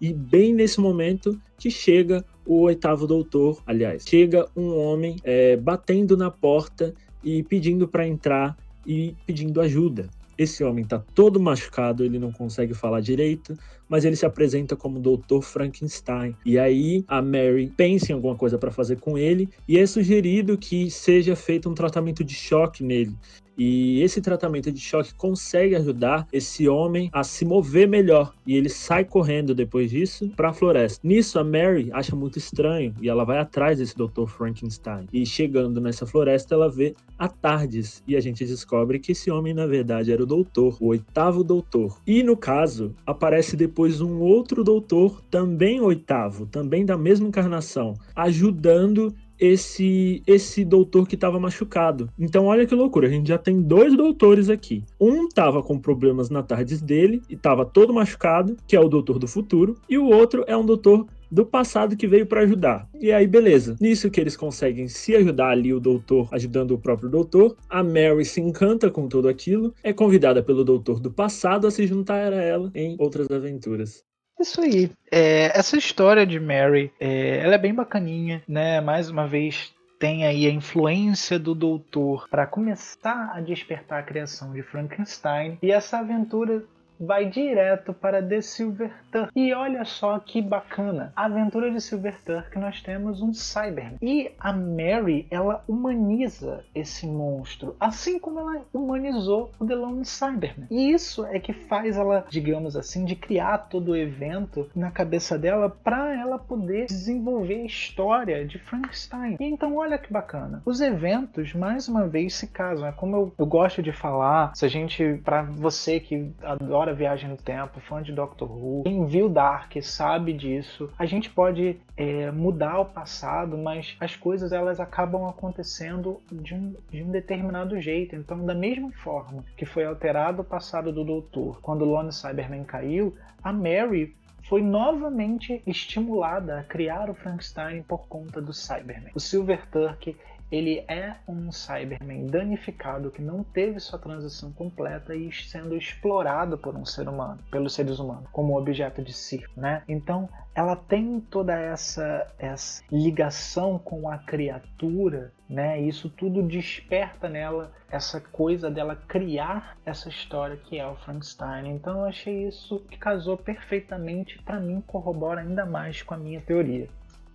E 0.00 0.12
bem 0.12 0.52
nesse 0.52 0.80
momento 0.80 1.38
que 1.58 1.70
chega 1.70 2.24
o 2.46 2.60
oitavo 2.62 3.06
doutor, 3.06 3.62
aliás, 3.66 4.04
chega 4.06 4.46
um 4.56 4.76
homem 4.76 5.16
é, 5.24 5.56
batendo 5.56 6.16
na 6.16 6.30
porta 6.30 6.94
e 7.22 7.42
pedindo 7.42 7.88
para 7.88 8.06
entrar 8.06 8.56
e 8.86 9.14
pedindo 9.26 9.60
ajuda. 9.60 10.08
Esse 10.36 10.64
homem 10.64 10.82
está 10.82 10.98
todo 10.98 11.38
machucado, 11.38 12.04
ele 12.04 12.18
não 12.18 12.32
consegue 12.32 12.74
falar 12.74 13.00
direito, 13.00 13.56
mas 13.88 14.04
ele 14.04 14.16
se 14.16 14.26
apresenta 14.26 14.74
como 14.74 14.98
Dr. 14.98 15.40
Frankenstein. 15.42 16.34
E 16.44 16.58
aí 16.58 17.04
a 17.06 17.22
Mary 17.22 17.72
pensa 17.76 18.10
em 18.10 18.14
alguma 18.14 18.34
coisa 18.34 18.58
para 18.58 18.72
fazer 18.72 18.98
com 18.98 19.16
ele 19.16 19.48
e 19.68 19.78
é 19.78 19.86
sugerido 19.86 20.58
que 20.58 20.90
seja 20.90 21.36
feito 21.36 21.70
um 21.70 21.74
tratamento 21.74 22.24
de 22.24 22.34
choque 22.34 22.82
nele. 22.82 23.14
E 23.56 24.02
esse 24.02 24.20
tratamento 24.20 24.70
de 24.70 24.80
choque 24.80 25.14
consegue 25.14 25.76
ajudar 25.76 26.26
esse 26.32 26.68
homem 26.68 27.10
a 27.12 27.22
se 27.22 27.44
mover 27.44 27.88
melhor. 27.88 28.34
E 28.46 28.56
ele 28.56 28.68
sai 28.68 29.04
correndo 29.04 29.54
depois 29.54 29.90
disso 29.90 30.30
para 30.36 30.50
a 30.50 30.52
floresta. 30.52 31.00
Nisso, 31.06 31.38
a 31.38 31.44
Mary 31.44 31.90
acha 31.92 32.16
muito 32.16 32.38
estranho 32.38 32.94
e 33.00 33.08
ela 33.08 33.24
vai 33.24 33.38
atrás 33.38 33.78
desse 33.78 33.96
Dr. 33.96 34.26
Frankenstein. 34.26 35.06
E 35.12 35.24
chegando 35.24 35.80
nessa 35.80 36.06
floresta, 36.06 36.54
ela 36.54 36.68
vê 36.68 36.94
a 37.18 37.28
Tardes. 37.28 38.02
E 38.06 38.16
a 38.16 38.20
gente 38.20 38.44
descobre 38.44 38.98
que 38.98 39.12
esse 39.12 39.30
homem, 39.30 39.54
na 39.54 39.66
verdade, 39.66 40.12
era 40.12 40.22
o 40.22 40.26
doutor, 40.26 40.76
o 40.80 40.88
oitavo 40.88 41.44
doutor. 41.44 41.98
E 42.06 42.22
no 42.22 42.36
caso, 42.36 42.94
aparece 43.06 43.56
depois 43.56 44.00
um 44.00 44.20
outro 44.20 44.64
doutor, 44.64 45.22
também 45.30 45.80
oitavo, 45.80 46.46
também 46.46 46.84
da 46.84 46.96
mesma 46.96 47.28
encarnação, 47.28 47.94
ajudando 48.14 49.14
esse 49.44 50.22
esse 50.26 50.64
doutor 50.64 51.06
que 51.06 51.14
estava 51.14 51.38
machucado. 51.38 52.10
Então 52.18 52.46
olha 52.46 52.66
que 52.66 52.74
loucura, 52.74 53.06
a 53.06 53.10
gente 53.10 53.28
já 53.28 53.38
tem 53.38 53.60
dois 53.60 53.96
doutores 53.96 54.48
aqui. 54.48 54.82
Um 55.00 55.28
tava 55.28 55.62
com 55.62 55.78
problemas 55.78 56.30
na 56.30 56.42
tardes 56.42 56.80
dele 56.80 57.22
e 57.28 57.36
tava 57.36 57.64
todo 57.64 57.92
machucado, 57.92 58.56
que 58.66 58.76
é 58.76 58.80
o 58.80 58.88
doutor 58.88 59.18
do 59.18 59.28
futuro, 59.28 59.76
e 59.88 59.98
o 59.98 60.06
outro 60.06 60.44
é 60.46 60.56
um 60.56 60.64
doutor 60.64 61.06
do 61.30 61.44
passado 61.44 61.96
que 61.96 62.06
veio 62.06 62.26
para 62.26 62.42
ajudar. 62.42 62.88
E 63.00 63.10
aí, 63.10 63.26
beleza. 63.26 63.76
Nisso 63.80 64.08
que 64.08 64.20
eles 64.20 64.36
conseguem 64.36 64.86
se 64.86 65.16
ajudar 65.16 65.48
ali, 65.48 65.74
o 65.74 65.80
doutor 65.80 66.28
ajudando 66.30 66.70
o 66.70 66.78
próprio 66.78 67.08
doutor. 67.08 67.56
A 67.68 67.82
Mary 67.82 68.24
se 68.24 68.40
encanta 68.40 68.88
com 68.88 69.08
tudo 69.08 69.28
aquilo, 69.28 69.74
é 69.82 69.92
convidada 69.92 70.42
pelo 70.44 70.64
doutor 70.64 71.00
do 71.00 71.10
passado 71.10 71.66
a 71.66 71.72
se 71.72 71.86
juntar 71.86 72.32
a 72.32 72.40
ela 72.40 72.70
em 72.72 72.94
outras 73.00 73.28
aventuras. 73.30 74.04
Isso 74.40 74.60
aí. 74.60 74.90
É, 75.10 75.56
essa 75.58 75.76
história 75.76 76.26
de 76.26 76.38
Mary, 76.40 76.92
é, 76.98 77.38
ela 77.38 77.54
é 77.54 77.58
bem 77.58 77.74
bacaninha, 77.74 78.42
né? 78.48 78.80
Mais 78.80 79.08
uma 79.08 79.26
vez 79.26 79.72
tem 79.98 80.26
aí 80.26 80.46
a 80.46 80.50
influência 80.50 81.38
do 81.38 81.54
doutor 81.54 82.28
para 82.28 82.46
começar 82.46 83.32
a 83.34 83.40
despertar 83.40 84.00
a 84.00 84.02
criação 84.02 84.52
de 84.52 84.62
Frankenstein 84.62 85.58
e 85.62 85.70
essa 85.70 85.98
aventura 85.98 86.64
vai 87.04 87.26
direto 87.26 87.92
para 87.92 88.22
The 88.22 88.40
Silver 88.40 88.92
Turk. 89.10 89.30
E 89.34 89.52
olha 89.52 89.84
só 89.84 90.18
que 90.18 90.40
bacana, 90.40 91.12
a 91.14 91.26
aventura 91.26 91.70
de 91.70 91.80
Silver 91.80 92.16
Turk 92.24 92.58
nós 92.58 92.80
temos 92.80 93.20
um 93.20 93.32
Cyberman. 93.32 93.98
E 94.00 94.32
a 94.38 94.52
Mary, 94.52 95.26
ela 95.30 95.62
humaniza 95.68 96.64
esse 96.74 97.06
monstro, 97.06 97.76
assim 97.78 98.18
como 98.18 98.40
ela 98.40 98.62
humanizou 98.72 99.50
o 99.58 99.66
The 99.66 99.74
Lone 99.74 100.04
Cyberman. 100.04 100.66
E 100.70 100.90
isso 100.90 101.24
é 101.26 101.38
que 101.38 101.52
faz 101.52 101.96
ela, 101.96 102.26
digamos 102.28 102.76
assim, 102.76 103.04
de 103.04 103.14
criar 103.14 103.58
todo 103.58 103.92
o 103.92 103.96
evento 103.96 104.68
na 104.74 104.90
cabeça 104.90 105.38
dela 105.38 105.68
para 105.68 106.14
ela 106.14 106.38
poder 106.38 106.86
desenvolver 106.86 107.62
a 107.62 107.66
história 107.66 108.46
de 108.46 108.58
Frankenstein. 108.58 109.36
E 109.40 109.44
então 109.44 109.76
olha 109.76 109.98
que 109.98 110.12
bacana. 110.12 110.62
Os 110.64 110.80
eventos 110.80 111.52
mais 111.54 111.88
uma 111.88 112.06
vez 112.06 112.34
se 112.34 112.46
casam. 112.46 112.86
É 112.86 112.92
como 112.92 113.16
eu, 113.16 113.34
eu 113.38 113.46
gosto 113.46 113.82
de 113.82 113.92
falar, 113.92 114.54
se 114.54 114.64
a 114.64 114.68
gente 114.68 115.20
para 115.24 115.42
você 115.42 116.00
que 116.00 116.32
adora 116.42 116.93
Viagem 116.94 117.28
no 117.28 117.36
Tempo, 117.36 117.80
fã 117.80 118.02
de 118.02 118.12
Doctor 118.12 118.50
Who, 118.50 118.84
quem 118.84 119.06
viu 119.06 119.28
Dark 119.28 119.72
sabe 119.82 120.32
disso. 120.32 120.90
A 120.98 121.06
gente 121.06 121.30
pode 121.30 121.80
é, 121.96 122.30
mudar 122.30 122.80
o 122.80 122.86
passado, 122.86 123.56
mas 123.58 123.96
as 124.00 124.16
coisas 124.16 124.52
elas 124.52 124.80
acabam 124.80 125.26
acontecendo 125.26 126.20
de 126.30 126.54
um, 126.54 126.74
de 126.90 127.02
um 127.02 127.10
determinado 127.10 127.80
jeito. 127.80 128.16
Então, 128.16 128.44
da 128.44 128.54
mesma 128.54 128.90
forma 128.92 129.44
que 129.56 129.66
foi 129.66 129.84
alterado 129.84 130.42
o 130.42 130.44
passado 130.44 130.92
do 130.92 131.04
Doutor 131.04 131.60
quando 131.60 131.84
Lone 131.84 132.12
Cyberman 132.12 132.64
caiu, 132.64 133.14
a 133.42 133.52
Mary 133.52 134.14
foi 134.44 134.62
novamente 134.62 135.62
estimulada 135.66 136.60
a 136.60 136.62
criar 136.62 137.08
o 137.08 137.14
Frankenstein 137.14 137.82
por 137.82 138.06
conta 138.06 138.40
do 138.40 138.52
Cyberman. 138.52 139.10
O 139.14 139.20
Silver 139.20 139.66
Turk 139.70 140.14
ele 140.54 140.84
é 140.86 141.16
um 141.26 141.50
Cyberman 141.50 142.26
danificado 142.26 143.10
que 143.10 143.20
não 143.20 143.42
teve 143.42 143.80
sua 143.80 143.98
transição 143.98 144.52
completa 144.52 145.14
e 145.14 145.32
sendo 145.32 145.76
explorado 145.76 146.56
por 146.56 146.76
um 146.76 146.84
ser 146.84 147.08
humano, 147.08 147.40
pelos 147.50 147.74
seres 147.74 147.98
humanos, 147.98 148.28
como 148.30 148.56
objeto 148.56 149.02
de 149.02 149.12
circo, 149.12 149.60
né? 149.60 149.82
Então, 149.88 150.28
ela 150.54 150.76
tem 150.76 151.18
toda 151.18 151.58
essa, 151.58 152.32
essa 152.38 152.84
ligação 152.90 153.78
com 153.80 154.08
a 154.08 154.18
criatura, 154.18 155.32
né? 155.48 155.80
Isso 155.80 156.08
tudo 156.08 156.40
desperta 156.40 157.28
nela 157.28 157.72
essa 157.90 158.20
coisa 158.20 158.70
dela 158.70 158.94
criar 158.94 159.76
essa 159.84 160.08
história 160.08 160.56
que 160.56 160.78
é 160.78 160.86
o 160.86 160.94
Frankenstein. 160.96 161.68
Então, 161.68 162.00
eu 162.00 162.04
achei 162.04 162.46
isso 162.46 162.78
que 162.88 162.96
casou 162.96 163.36
perfeitamente, 163.36 164.40
para 164.42 164.60
mim 164.60 164.80
corrobora 164.86 165.40
ainda 165.40 165.66
mais 165.66 166.00
com 166.02 166.14
a 166.14 166.18
minha 166.18 166.40
teoria. 166.40 166.88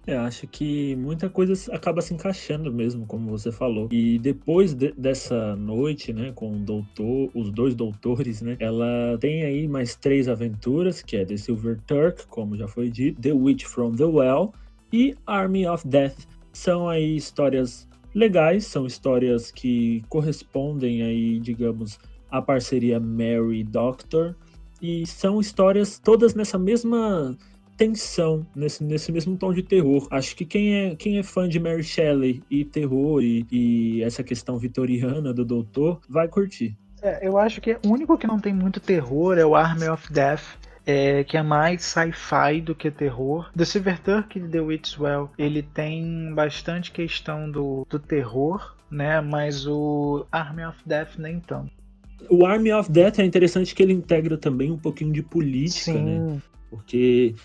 Eu 0.07 0.15
é, 0.15 0.17
acho 0.17 0.47
que 0.47 0.95
muita 0.95 1.29
coisa 1.29 1.53
acaba 1.73 2.01
se 2.01 2.13
encaixando 2.13 2.71
mesmo, 2.73 3.05
como 3.05 3.29
você 3.29 3.51
falou. 3.51 3.87
E 3.91 4.17
depois 4.17 4.73
de, 4.73 4.91
dessa 4.93 5.55
noite, 5.55 6.11
né, 6.11 6.31
com 6.33 6.55
o 6.55 6.59
doutor, 6.59 7.29
os 7.33 7.51
dois 7.51 7.75
doutores, 7.75 8.41
né, 8.41 8.57
ela 8.59 9.17
tem 9.19 9.43
aí 9.43 9.67
mais 9.67 9.95
três 9.95 10.27
aventuras, 10.27 11.03
que 11.03 11.17
é 11.17 11.25
The 11.25 11.37
Silver 11.37 11.79
Turk, 11.85 12.25
como 12.27 12.57
já 12.57 12.67
foi 12.67 12.89
dito, 12.89 13.21
The 13.21 13.33
Witch 13.33 13.65
from 13.65 13.95
the 13.95 14.05
Well 14.05 14.53
e 14.91 15.15
Army 15.27 15.67
of 15.67 15.87
Death. 15.87 16.27
São 16.51 16.89
aí 16.89 17.15
histórias 17.15 17.87
legais, 18.13 18.65
são 18.65 18.87
histórias 18.87 19.51
que 19.51 20.03
correspondem 20.09 21.03
aí, 21.03 21.39
digamos, 21.39 21.99
à 22.31 22.41
parceria 22.41 22.99
Mary 22.99 23.63
Doctor 23.63 24.35
e 24.81 25.05
são 25.05 25.39
histórias 25.39 25.99
todas 25.99 26.33
nessa 26.33 26.57
mesma 26.57 27.37
tensão, 27.79 28.45
nesse, 28.53 28.83
nesse 28.83 29.09
mesmo 29.09 29.37
tom 29.37 29.53
de 29.53 29.63
terror. 29.63 30.05
Acho 30.11 30.35
que 30.35 30.43
quem 30.43 30.75
é, 30.75 30.95
quem 30.95 31.17
é 31.17 31.23
fã 31.23 31.47
de 31.47 31.57
Mary 31.61 31.81
Shelley 31.81 32.43
e 32.51 32.65
terror 32.65 33.23
e, 33.23 33.45
e 33.49 34.03
essa 34.03 34.21
questão 34.21 34.57
vitoriana 34.57 35.33
do 35.33 35.45
doutor 35.45 36.01
vai 36.09 36.27
curtir. 36.27 36.75
É, 37.01 37.25
eu 37.25 37.37
acho 37.37 37.61
que 37.61 37.77
o 37.85 37.89
único 37.89 38.17
que 38.17 38.27
não 38.27 38.37
tem 38.37 38.53
muito 38.53 38.81
terror 38.81 39.37
é 39.37 39.45
o 39.45 39.55
Army 39.55 39.87
of 39.87 40.11
Death. 40.11 40.43
É, 40.85 41.23
que 41.23 41.37
é 41.37 41.43
mais 41.43 41.83
sci-fi 41.83 42.61
do 42.61 42.73
que 42.73 42.89
terror. 42.89 43.51
The 43.55 43.63
Silver 43.63 43.99
Turk 43.99 44.39
de 44.39 44.47
The 44.47 44.59
Witchwell, 44.59 45.29
ele 45.37 45.61
tem 45.61 46.33
bastante 46.33 46.91
questão 46.91 47.51
do, 47.51 47.85
do 47.87 47.99
terror, 47.99 48.75
né? 48.89 49.21
Mas 49.21 49.67
o 49.67 50.25
Army 50.31 50.65
of 50.65 50.79
Death 50.87 51.19
nem 51.19 51.39
tanto. 51.41 51.71
O 52.27 52.43
Army 52.43 52.73
of 52.73 52.91
Death 52.91 53.19
é 53.19 53.23
interessante 53.23 53.75
que 53.75 53.83
ele 53.83 53.93
integra 53.93 54.35
também 54.35 54.71
um 54.71 54.79
pouquinho 54.79 55.13
de 55.13 55.21
política? 55.21 55.91
Sim. 55.91 56.03
né? 56.03 56.41
Porque 56.69 57.35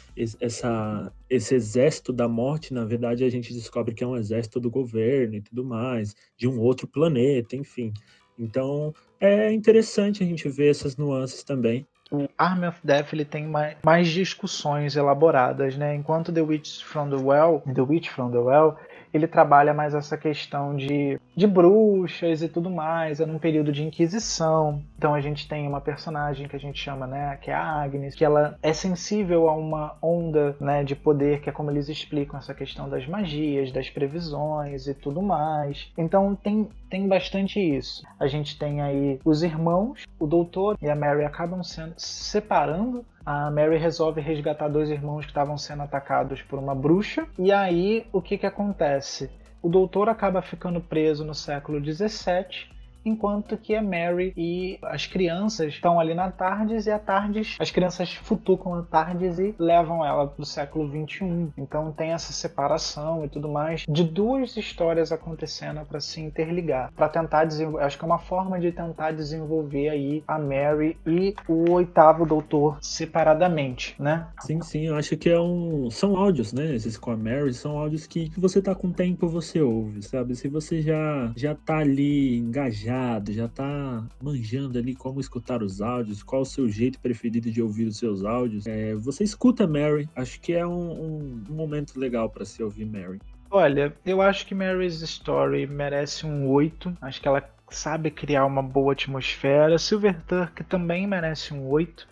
essa, 0.40 1.12
esse 1.28 1.54
exército 1.54 2.12
da 2.12 2.28
morte, 2.28 2.74
na 2.74 2.84
verdade, 2.84 3.24
a 3.24 3.30
gente 3.30 3.52
descobre 3.52 3.94
que 3.94 4.04
é 4.04 4.06
um 4.06 4.16
exército 4.16 4.60
do 4.60 4.70
governo 4.70 5.36
e 5.36 5.40
tudo 5.40 5.64
mais, 5.64 6.14
de 6.36 6.46
um 6.46 6.60
outro 6.60 6.86
planeta, 6.86 7.56
enfim. 7.56 7.92
Então, 8.38 8.92
é 9.20 9.52
interessante 9.52 10.22
a 10.22 10.26
gente 10.26 10.48
ver 10.48 10.70
essas 10.70 10.96
nuances 10.96 11.42
também. 11.42 11.86
o 12.10 12.28
Army 12.36 12.66
of 12.66 12.78
Death 12.84 13.12
ele 13.12 13.24
tem 13.24 13.46
mais, 13.46 13.76
mais 13.82 14.08
discussões 14.08 14.96
elaboradas, 14.96 15.76
né? 15.76 15.94
Enquanto 15.94 16.32
The 16.32 16.42
Witch 16.42 16.82
from 16.82 17.08
the 17.10 17.16
Well, 17.16 17.62
The 17.72 17.82
Witch 17.82 18.08
from 18.10 18.30
the 18.30 18.38
Well, 18.38 18.76
ele 19.14 19.28
trabalha 19.28 19.72
mais 19.72 19.94
essa 19.94 20.18
questão 20.18 20.74
de, 20.74 21.20
de 21.36 21.46
bruxas 21.46 22.42
e 22.42 22.48
tudo 22.48 22.68
mais, 22.68 23.20
é 23.20 23.26
num 23.26 23.38
período 23.38 23.70
de 23.70 23.84
inquisição. 23.84 24.82
Então 24.98 25.14
a 25.14 25.20
gente 25.20 25.48
tem 25.48 25.68
uma 25.68 25.80
personagem 25.80 26.48
que 26.48 26.56
a 26.56 26.58
gente 26.58 26.80
chama, 26.80 27.06
né, 27.06 27.38
que 27.40 27.50
é 27.50 27.54
a 27.54 27.82
Agnes, 27.82 28.16
que 28.16 28.24
ela 28.24 28.58
é 28.60 28.72
sensível 28.72 29.48
a 29.48 29.54
uma 29.54 29.96
onda, 30.02 30.56
né, 30.60 30.82
de 30.82 30.96
poder, 30.96 31.40
que 31.40 31.48
é 31.48 31.52
como 31.52 31.70
eles 31.70 31.88
explicam 31.88 32.38
essa 32.38 32.52
questão 32.52 32.88
das 32.88 33.06
magias, 33.06 33.70
das 33.70 33.88
previsões 33.88 34.88
e 34.88 34.94
tudo 34.94 35.22
mais. 35.22 35.92
Então 35.96 36.34
tem 36.34 36.68
tem 36.90 37.08
bastante 37.08 37.58
isso. 37.58 38.04
A 38.20 38.28
gente 38.28 38.56
tem 38.56 38.80
aí 38.80 39.18
os 39.24 39.42
irmãos, 39.42 40.04
o 40.18 40.28
doutor 40.28 40.78
e 40.80 40.88
a 40.88 40.94
Mary 40.94 41.24
acabam 41.24 41.60
sendo 41.62 41.94
separando 41.96 43.04
a 43.24 43.50
Mary 43.50 43.78
resolve 43.78 44.20
resgatar 44.20 44.68
dois 44.68 44.90
irmãos 44.90 45.24
que 45.24 45.30
estavam 45.30 45.56
sendo 45.56 45.82
atacados 45.82 46.42
por 46.42 46.58
uma 46.58 46.74
bruxa. 46.74 47.26
E 47.38 47.50
aí 47.52 48.06
o 48.12 48.20
que, 48.20 48.36
que 48.36 48.46
acontece? 48.46 49.30
O 49.62 49.68
doutor 49.68 50.08
acaba 50.08 50.42
ficando 50.42 50.80
preso 50.80 51.24
no 51.24 51.34
século 51.34 51.80
17 51.80 52.73
enquanto 53.04 53.56
que 53.56 53.74
a 53.74 53.82
Mary 53.82 54.32
e 54.36 54.78
as 54.82 55.06
crianças 55.06 55.74
estão 55.74 56.00
ali 56.00 56.14
na 56.14 56.30
Tardes 56.30 56.86
e 56.86 56.90
a 56.90 56.98
Tardes, 56.98 57.56
as 57.60 57.70
crianças 57.70 58.12
futucam 58.14 58.74
a 58.74 58.82
Tardes 58.82 59.38
e 59.38 59.54
levam 59.58 60.04
ela 60.04 60.26
para 60.26 60.42
o 60.42 60.46
século 60.46 60.88
21. 60.88 61.52
Então 61.58 61.92
tem 61.92 62.12
essa 62.12 62.32
separação 62.32 63.24
e 63.24 63.28
tudo 63.28 63.48
mais 63.48 63.84
de 63.88 64.04
duas 64.04 64.56
histórias 64.56 65.12
acontecendo 65.12 65.84
para 65.84 66.00
se 66.00 66.20
interligar, 66.20 66.92
para 66.92 67.08
tentar 67.08 67.44
desenvolver, 67.44 67.84
acho 67.84 67.98
que 67.98 68.04
é 68.04 68.06
uma 68.06 68.18
forma 68.18 68.58
de 68.58 68.72
tentar 68.72 69.12
desenvolver 69.12 69.88
aí 69.88 70.24
a 70.26 70.38
Mary 70.38 70.96
e 71.06 71.34
o 71.48 71.70
oitavo 71.72 72.24
doutor 72.24 72.78
separadamente, 72.80 73.94
né? 73.98 74.28
Sim, 74.40 74.60
sim, 74.62 74.86
eu 74.86 74.96
acho 74.96 75.16
que 75.16 75.28
é 75.28 75.40
um 75.40 75.90
são 75.90 76.16
áudios, 76.16 76.52
né? 76.52 76.74
Esses 76.74 76.96
com 76.96 77.10
a 77.10 77.16
Mary 77.16 77.52
são 77.52 77.78
áudios 77.78 78.06
que, 78.06 78.30
que 78.30 78.40
você 78.40 78.62
tá 78.62 78.74
com 78.74 78.90
tempo 78.92 79.28
você 79.28 79.60
ouve, 79.60 80.02
sabe? 80.02 80.34
Se 80.34 80.48
você 80.48 80.80
já 80.80 81.32
já 81.36 81.54
tá 81.54 81.78
ali 81.78 82.38
engajado 82.38 82.93
já 83.30 83.48
tá 83.48 84.04
manjando 84.22 84.78
ali 84.78 84.94
como 84.94 85.20
escutar 85.20 85.62
os 85.62 85.80
áudios, 85.80 86.22
qual 86.22 86.42
o 86.42 86.46
seu 86.46 86.68
jeito 86.68 86.98
preferido 86.98 87.50
de 87.50 87.62
ouvir 87.62 87.86
os 87.86 87.98
seus 87.98 88.24
áudios. 88.24 88.66
É, 88.66 88.94
você 88.94 89.24
escuta 89.24 89.66
Mary, 89.66 90.08
acho 90.14 90.40
que 90.40 90.52
é 90.52 90.66
um, 90.66 90.90
um, 90.90 91.44
um 91.50 91.54
momento 91.54 91.98
legal 91.98 92.28
para 92.28 92.44
se 92.44 92.62
ouvir 92.62 92.84
Mary. 92.84 93.20
Olha, 93.50 93.94
eu 94.04 94.20
acho 94.20 94.46
que 94.46 94.54
Mary's 94.54 95.00
Story 95.00 95.66
merece 95.66 96.26
um 96.26 96.48
8. 96.48 96.96
Acho 97.00 97.20
que 97.20 97.28
ela 97.28 97.48
sabe 97.70 98.10
criar 98.10 98.46
uma 98.46 98.62
boa 98.62 98.92
atmosfera. 98.92 99.78
Silver 99.78 100.20
Turk 100.26 100.64
também 100.64 101.06
merece 101.06 101.54
um 101.54 101.68
8. 101.68 102.08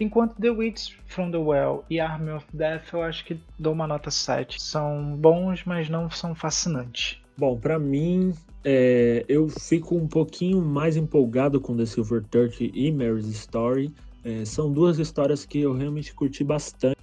Enquanto 0.00 0.40
The 0.40 0.50
Witch 0.50 0.96
from 1.06 1.30
the 1.30 1.38
Well 1.38 1.84
e 1.88 2.00
Army 2.00 2.32
of 2.32 2.44
Death, 2.52 2.92
eu 2.92 3.02
acho 3.02 3.24
que 3.24 3.40
dou 3.56 3.72
uma 3.72 3.86
nota 3.86 4.10
7. 4.10 4.60
São 4.60 5.16
bons, 5.16 5.64
mas 5.64 5.88
não 5.88 6.10
são 6.10 6.34
fascinantes. 6.34 7.22
Bom, 7.36 7.56
para 7.56 7.78
mim, 7.78 8.34
é, 8.64 9.24
eu 9.28 9.48
fico 9.48 9.96
um 9.96 10.06
pouquinho 10.06 10.60
mais 10.60 10.96
empolgado 10.96 11.60
com 11.60 11.76
The 11.76 11.86
Silver 11.86 12.22
Turkey 12.30 12.70
e 12.74 12.92
Mary's 12.92 13.26
Story. 13.26 13.92
É, 14.24 14.44
são 14.44 14.72
duas 14.72 14.98
histórias 14.98 15.44
que 15.44 15.60
eu 15.60 15.72
realmente 15.72 16.14
curti 16.14 16.44
bastante. 16.44 16.96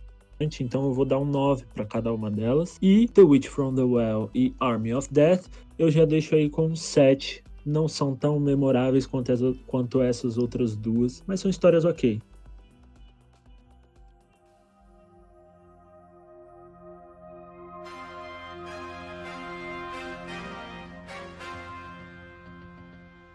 Então 0.61 0.85
eu 0.85 0.93
vou 0.93 1.03
dar 1.03 1.19
um 1.19 1.25
9 1.25 1.65
para 1.73 1.85
cada 1.85 2.13
uma 2.13 2.31
delas. 2.31 2.77
E 2.81 3.07
The 3.09 3.21
Witch 3.21 3.47
from 3.47 3.75
the 3.75 3.83
Well 3.83 4.29
e 4.33 4.53
Army 4.59 4.93
of 4.93 5.09
Death 5.11 5.47
eu 5.77 5.89
já 5.89 6.05
deixo 6.05 6.35
aí 6.35 6.49
com 6.49 6.75
7. 6.75 7.43
Não 7.65 7.87
são 7.87 8.15
tão 8.15 8.39
memoráveis 8.39 9.05
quanto, 9.05 9.31
as, 9.31 9.41
quanto 9.67 10.01
essas 10.01 10.37
outras 10.37 10.75
duas, 10.75 11.23
mas 11.27 11.39
são 11.39 11.49
histórias 11.49 11.85
ok. 11.85 12.21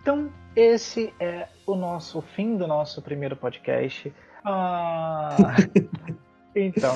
Então, 0.04 0.30
esse 0.54 1.14
é 1.18 1.48
o 1.66 1.74
nosso 1.74 2.20
fim 2.20 2.58
do 2.58 2.66
nosso 2.66 3.00
primeiro 3.00 3.34
podcast. 3.34 4.12
Ah, 4.44 5.34
então. 6.54 6.94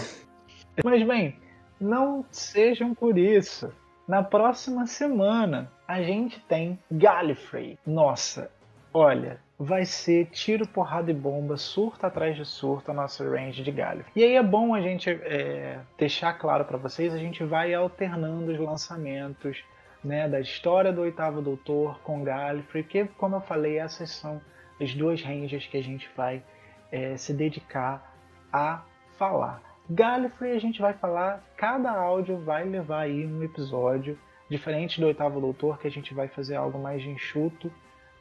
Mas 0.84 1.02
bem, 1.06 1.34
não 1.80 2.22
sejam 2.30 2.94
por 2.94 3.16
isso. 3.16 3.72
Na 4.06 4.22
próxima 4.22 4.86
semana 4.86 5.72
a 5.88 6.02
gente 6.02 6.38
tem 6.40 6.78
Gallifrey. 6.92 7.78
Nossa, 7.86 8.50
olha, 8.92 9.40
vai 9.58 9.86
ser 9.86 10.26
tiro, 10.26 10.68
porrada 10.68 11.10
e 11.10 11.14
bomba, 11.14 11.56
surto 11.56 12.04
atrás 12.04 12.36
de 12.36 12.44
surto 12.44 12.90
a 12.90 12.94
nossa 12.94 13.24
range 13.26 13.62
de 13.62 13.72
Gallifrey. 13.72 14.12
E 14.16 14.22
aí 14.22 14.34
é 14.34 14.42
bom 14.42 14.74
a 14.74 14.82
gente 14.82 15.08
é, 15.08 15.78
deixar 15.96 16.34
claro 16.34 16.66
para 16.66 16.76
vocês, 16.76 17.14
a 17.14 17.18
gente 17.18 17.42
vai 17.42 17.72
alternando 17.72 18.52
os 18.52 18.58
lançamentos 18.58 19.64
né, 20.02 20.28
da 20.28 20.40
história 20.40 20.92
do 20.92 21.02
oitavo 21.02 21.42
doutor 21.42 22.00
com 22.00 22.22
Gallifrey, 22.22 22.84
que, 22.84 23.04
como 23.16 23.36
eu 23.36 23.40
falei, 23.40 23.78
essas 23.78 24.10
são 24.10 24.40
as 24.80 24.94
duas 24.94 25.22
ranges 25.22 25.66
que 25.66 25.76
a 25.76 25.82
gente 25.82 26.08
vai 26.16 26.42
é, 26.90 27.16
se 27.16 27.32
dedicar 27.32 28.14
a 28.52 28.82
falar. 29.16 29.62
Gallifrey 29.90 30.52
a 30.52 30.60
gente 30.60 30.80
vai 30.80 30.92
falar, 30.92 31.42
cada 31.56 31.90
áudio 31.90 32.38
vai 32.38 32.64
levar 32.64 33.00
aí 33.00 33.26
um 33.26 33.42
episódio, 33.42 34.18
diferente 34.48 35.00
do 35.00 35.06
oitavo 35.06 35.40
doutor, 35.40 35.78
que 35.78 35.88
a 35.88 35.90
gente 35.90 36.14
vai 36.14 36.28
fazer 36.28 36.56
algo 36.56 36.78
mais 36.78 37.02
enxuto, 37.02 37.72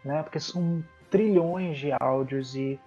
né, 0.04 0.24
porque 0.24 0.40
são 0.40 0.84
trilhões 1.10 1.78
de 1.78 1.92
áudios 2.00 2.56
e 2.56 2.80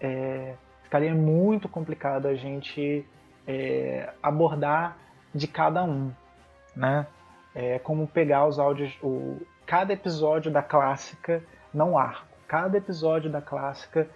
é, 0.00 0.54
ficaria 0.82 1.14
muito 1.14 1.68
complicado 1.68 2.26
a 2.26 2.34
gente 2.34 3.04
é, 3.46 4.12
abordar 4.22 4.96
de 5.34 5.46
cada 5.46 5.84
um, 5.84 6.12
né? 6.74 7.06
É 7.58 7.78
como 7.78 8.06
pegar 8.06 8.46
os 8.46 8.58
áudios, 8.58 8.94
o, 9.02 9.40
cada 9.64 9.90
episódio 9.94 10.52
da 10.52 10.62
clássica, 10.62 11.42
não 11.72 11.96
arco, 11.96 12.26
cada 12.46 12.76
episódio 12.76 13.30
da 13.30 13.40
clássica 13.40 14.06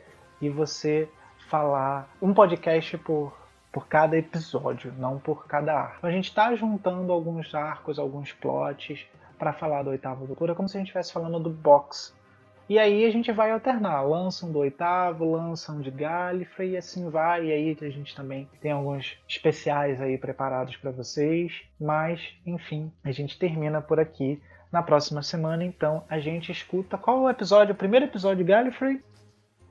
e 0.43 0.51
você 0.51 1.09
falar 1.49 2.07
um 2.21 2.35
podcast 2.35 2.99
por, 2.99 3.33
por 3.73 3.89
cada 3.89 4.15
episódio, 4.19 4.93
não 4.99 5.19
por 5.19 5.47
cada 5.47 5.75
arco. 5.75 6.07
A 6.07 6.11
gente 6.11 6.27
está 6.27 6.55
juntando 6.55 7.11
alguns 7.11 7.55
arcos, 7.55 7.99
alguns 7.99 8.31
plots 8.31 9.07
para 9.39 9.55
falar 9.55 9.85
do 9.85 9.91
oitavo 9.91 10.27
doutor, 10.27 10.51
é 10.51 10.55
como 10.55 10.69
se 10.69 10.77
a 10.77 10.81
gente 10.81 10.89
estivesse 10.89 11.11
falando 11.11 11.41
do 11.41 11.49
box 11.49 12.15
e 12.71 12.79
aí 12.79 13.05
a 13.05 13.11
gente 13.11 13.33
vai 13.33 13.51
alternar, 13.51 14.01
lançam 14.03 14.53
do 14.53 14.61
oitavo, 14.61 15.29
lançam 15.29 15.81
de 15.81 15.91
Gallifrey 15.91 16.71
e 16.71 16.77
assim 16.77 17.11
vai. 17.11 17.47
E 17.47 17.53
aí 17.53 17.77
a 17.81 17.91
gente 17.91 18.15
também 18.15 18.49
tem 18.61 18.71
alguns 18.71 19.19
especiais 19.29 20.01
aí 20.01 20.17
preparados 20.17 20.77
para 20.77 20.93
vocês. 20.93 21.51
Mas, 21.81 22.21
enfim, 22.47 22.93
a 23.03 23.11
gente 23.11 23.37
termina 23.37 23.81
por 23.83 23.99
aqui. 23.99 24.41
Na 24.71 24.85
próxima 24.85 25.21
semana, 25.21 25.65
então, 25.65 26.05
a 26.09 26.21
gente 26.21 26.53
escuta 26.53 26.97
qual 26.97 27.23
o 27.23 27.29
episódio, 27.29 27.75
o 27.75 27.77
primeiro 27.77 28.07
episódio 28.07 28.45
de 28.45 28.53
Gallifrey? 28.53 29.01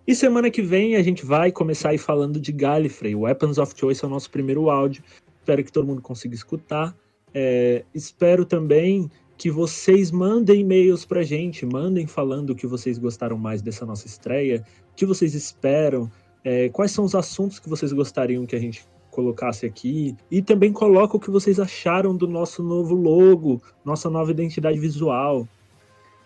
E 0.05 0.13
semana 0.13 0.51
que 0.51 0.61
vem 0.61 0.97
a 0.97 1.01
gente 1.01 1.25
vai 1.25 1.53
começar 1.53 1.91
aí 1.91 1.97
falando 1.97 2.37
de 2.37 2.51
Gallifrey. 2.51 3.15
Weapons 3.15 3.59
of 3.59 3.73
Choice 3.77 4.03
é 4.03 4.07
o 4.09 4.11
nosso 4.11 4.29
primeiro 4.29 4.69
áudio. 4.69 5.01
Espero 5.39 5.63
que 5.63 5.71
todo 5.71 5.87
mundo 5.87 6.01
consiga 6.01 6.35
escutar. 6.35 6.93
É, 7.33 7.85
espero 7.95 8.43
também 8.43 9.09
que 9.39 9.49
vocês 9.49 10.11
mandem 10.11 10.59
e-mails 10.59 11.05
pra 11.05 11.23
gente, 11.23 11.65
mandem 11.65 12.05
falando 12.05 12.49
o 12.49 12.55
que 12.55 12.67
vocês 12.67 12.97
gostaram 12.97 13.37
mais 13.37 13.61
dessa 13.61 13.85
nossa 13.85 14.05
estreia, 14.05 14.65
o 14.91 14.95
que 14.97 15.05
vocês 15.05 15.33
esperam, 15.33 16.11
é, 16.43 16.67
quais 16.67 16.91
são 16.91 17.05
os 17.05 17.15
assuntos 17.15 17.57
que 17.57 17.69
vocês 17.69 17.93
gostariam 17.93 18.45
que 18.45 18.53
a 18.53 18.59
gente 18.59 18.85
colocasse 19.09 19.65
aqui 19.65 20.13
e 20.29 20.41
também 20.41 20.73
coloca 20.73 21.15
o 21.15 21.19
que 21.19 21.31
vocês 21.31 21.57
acharam 21.57 22.17
do 22.17 22.27
nosso 22.27 22.61
novo 22.61 22.93
logo, 22.93 23.61
nossa 23.83 24.09
nova 24.09 24.29
identidade 24.29 24.77
visual. 24.77 25.47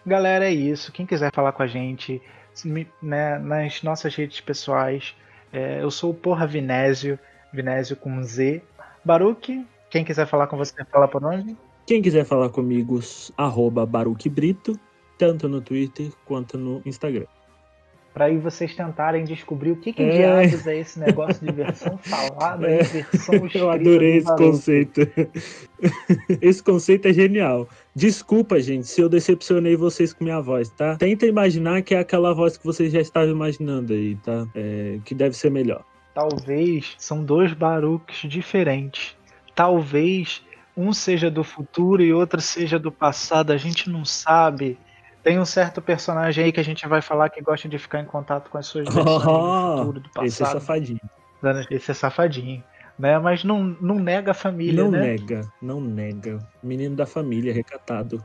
Galera, 0.03 0.45
é 0.45 0.51
isso. 0.51 0.91
Quem 0.91 1.05
quiser 1.05 1.31
falar 1.31 1.51
com 1.51 1.61
a 1.61 1.67
gente 1.67 2.19
né, 2.99 3.37
nas 3.37 3.83
nossas 3.83 4.15
redes 4.15 4.41
pessoais, 4.41 5.15
é, 5.51 5.83
eu 5.83 5.91
sou 5.91 6.09
o 6.09 6.15
Porra 6.15 6.47
Vinésio, 6.47 7.19
Vinésio 7.53 7.95
com 7.95 8.23
Z. 8.23 8.63
Baruque, 9.05 9.63
quem 9.91 10.03
quiser 10.03 10.25
falar 10.25 10.47
com 10.47 10.57
você, 10.57 10.83
fala 10.85 11.07
por 11.07 11.23
onde? 11.23 11.55
Quem 11.85 12.01
quiser 12.01 12.25
falar 12.25 12.49
comigo, 12.49 12.99
arroba 13.37 13.85
Baruque 13.85 14.29
Brito, 14.29 14.79
tanto 15.17 15.49
no 15.49 15.61
Twitter 15.61 16.11
quanto 16.25 16.57
no 16.57 16.81
Instagram. 16.85 17.25
Para 18.13 18.25
aí 18.25 18.37
vocês 18.37 18.75
tentarem 18.75 19.25
descobrir 19.25 19.71
o 19.71 19.75
que, 19.75 19.91
que 19.91 20.03
é. 20.03 20.11
diabos 20.11 20.67
é 20.67 20.77
esse 20.77 20.99
negócio 20.99 21.43
de 21.43 21.51
versão 21.51 21.97
falada 22.03 22.69
é. 22.69 22.81
e 22.81 22.83
versão 22.83 23.35
escrita. 23.45 23.57
Eu 23.57 23.69
adorei 23.71 24.17
esse 24.17 24.35
conceito. 24.35 25.01
esse 26.39 26.61
conceito 26.61 27.07
é 27.07 27.13
genial. 27.13 27.67
Desculpa, 27.95 28.61
gente, 28.61 28.87
se 28.87 29.01
eu 29.01 29.09
decepcionei 29.09 29.75
vocês 29.75 30.13
com 30.13 30.23
minha 30.23 30.39
voz, 30.39 30.69
tá? 30.69 30.95
Tenta 30.97 31.25
imaginar 31.25 31.81
que 31.81 31.95
é 31.95 31.99
aquela 31.99 32.33
voz 32.35 32.55
que 32.55 32.63
vocês 32.63 32.93
já 32.93 33.01
estavam 33.01 33.31
imaginando 33.31 33.93
aí, 33.93 34.15
tá? 34.17 34.47
É, 34.53 34.99
que 35.03 35.15
deve 35.15 35.35
ser 35.35 35.49
melhor. 35.49 35.83
Talvez 36.13 36.93
são 36.99 37.23
dois 37.25 37.51
Baruques 37.53 38.29
diferentes. 38.29 39.17
Talvez 39.55 40.43
um 40.75 40.91
seja 40.93 41.29
do 41.29 41.43
futuro 41.43 42.01
e 42.01 42.13
outro 42.13 42.41
seja 42.41 42.79
do 42.79 42.91
passado, 42.91 43.51
a 43.51 43.57
gente 43.57 43.89
não 43.89 44.03
sabe. 44.03 44.77
Tem 45.23 45.39
um 45.39 45.45
certo 45.45 45.81
personagem 45.81 46.45
aí 46.45 46.51
que 46.51 46.59
a 46.59 46.63
gente 46.63 46.85
vai 46.87 47.01
falar 47.01 47.29
que 47.29 47.41
gosta 47.41 47.69
de 47.69 47.79
ficar 47.79 48.01
em 48.01 48.05
contato 48.05 48.49
com 48.49 48.57
as 48.57 48.65
suas 48.65 48.85
versões 48.85 49.05
do 49.05 49.21
futuro, 49.21 49.99
do 50.01 50.09
passado. 50.09 50.25
Esse 50.25 50.43
é 50.43 50.45
safadinho. 50.45 51.01
Esse 51.71 51.91
é 51.91 51.93
safadinho. 51.93 52.63
Né? 52.99 53.17
Mas 53.19 53.43
não, 53.43 53.63
não 53.63 53.95
nega 53.95 54.31
a 54.31 54.33
família, 54.33 54.83
não 54.83 54.91
né? 54.91 54.99
nega, 54.99 55.41
não 55.61 55.79
nega. 55.79 56.39
Menino 56.61 56.95
da 56.95 57.05
família, 57.05 57.53
recatado. 57.53 58.23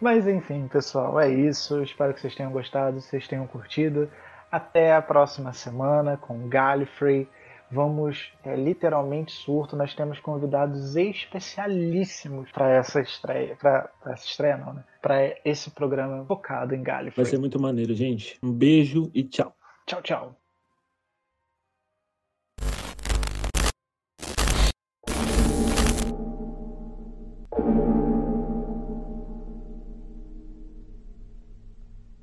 Mas 0.00 0.26
enfim, 0.26 0.66
pessoal, 0.66 1.20
é 1.20 1.30
isso. 1.30 1.82
Espero 1.82 2.12
que 2.12 2.20
vocês 2.20 2.34
tenham 2.34 2.50
gostado, 2.50 3.00
vocês 3.00 3.28
tenham 3.28 3.46
curtido. 3.46 4.08
Até 4.50 4.94
a 4.94 5.02
próxima 5.02 5.52
semana 5.52 6.16
com 6.16 6.48
Gallifrey. 6.48 7.28
Vamos 7.70 8.32
é, 8.44 8.56
literalmente 8.56 9.32
surto. 9.32 9.76
Nós 9.76 9.94
temos 9.94 10.18
convidados 10.20 10.96
especialíssimos 10.96 12.50
para 12.50 12.70
essa 12.70 13.00
estreia. 13.00 13.56
Para 13.56 13.90
essa 14.06 14.24
estreia, 14.24 14.56
não, 14.56 14.74
né? 14.74 14.84
Para 15.02 15.36
esse 15.44 15.70
programa 15.70 16.24
focado 16.24 16.74
em 16.74 16.82
Gallifrey. 16.82 17.24
Vai 17.24 17.30
ser 17.30 17.38
muito 17.38 17.60
maneiro, 17.60 17.94
gente. 17.94 18.38
Um 18.42 18.52
beijo 18.52 19.10
e 19.14 19.22
tchau. 19.22 19.54
Tchau, 19.86 20.02
tchau. 20.02 20.47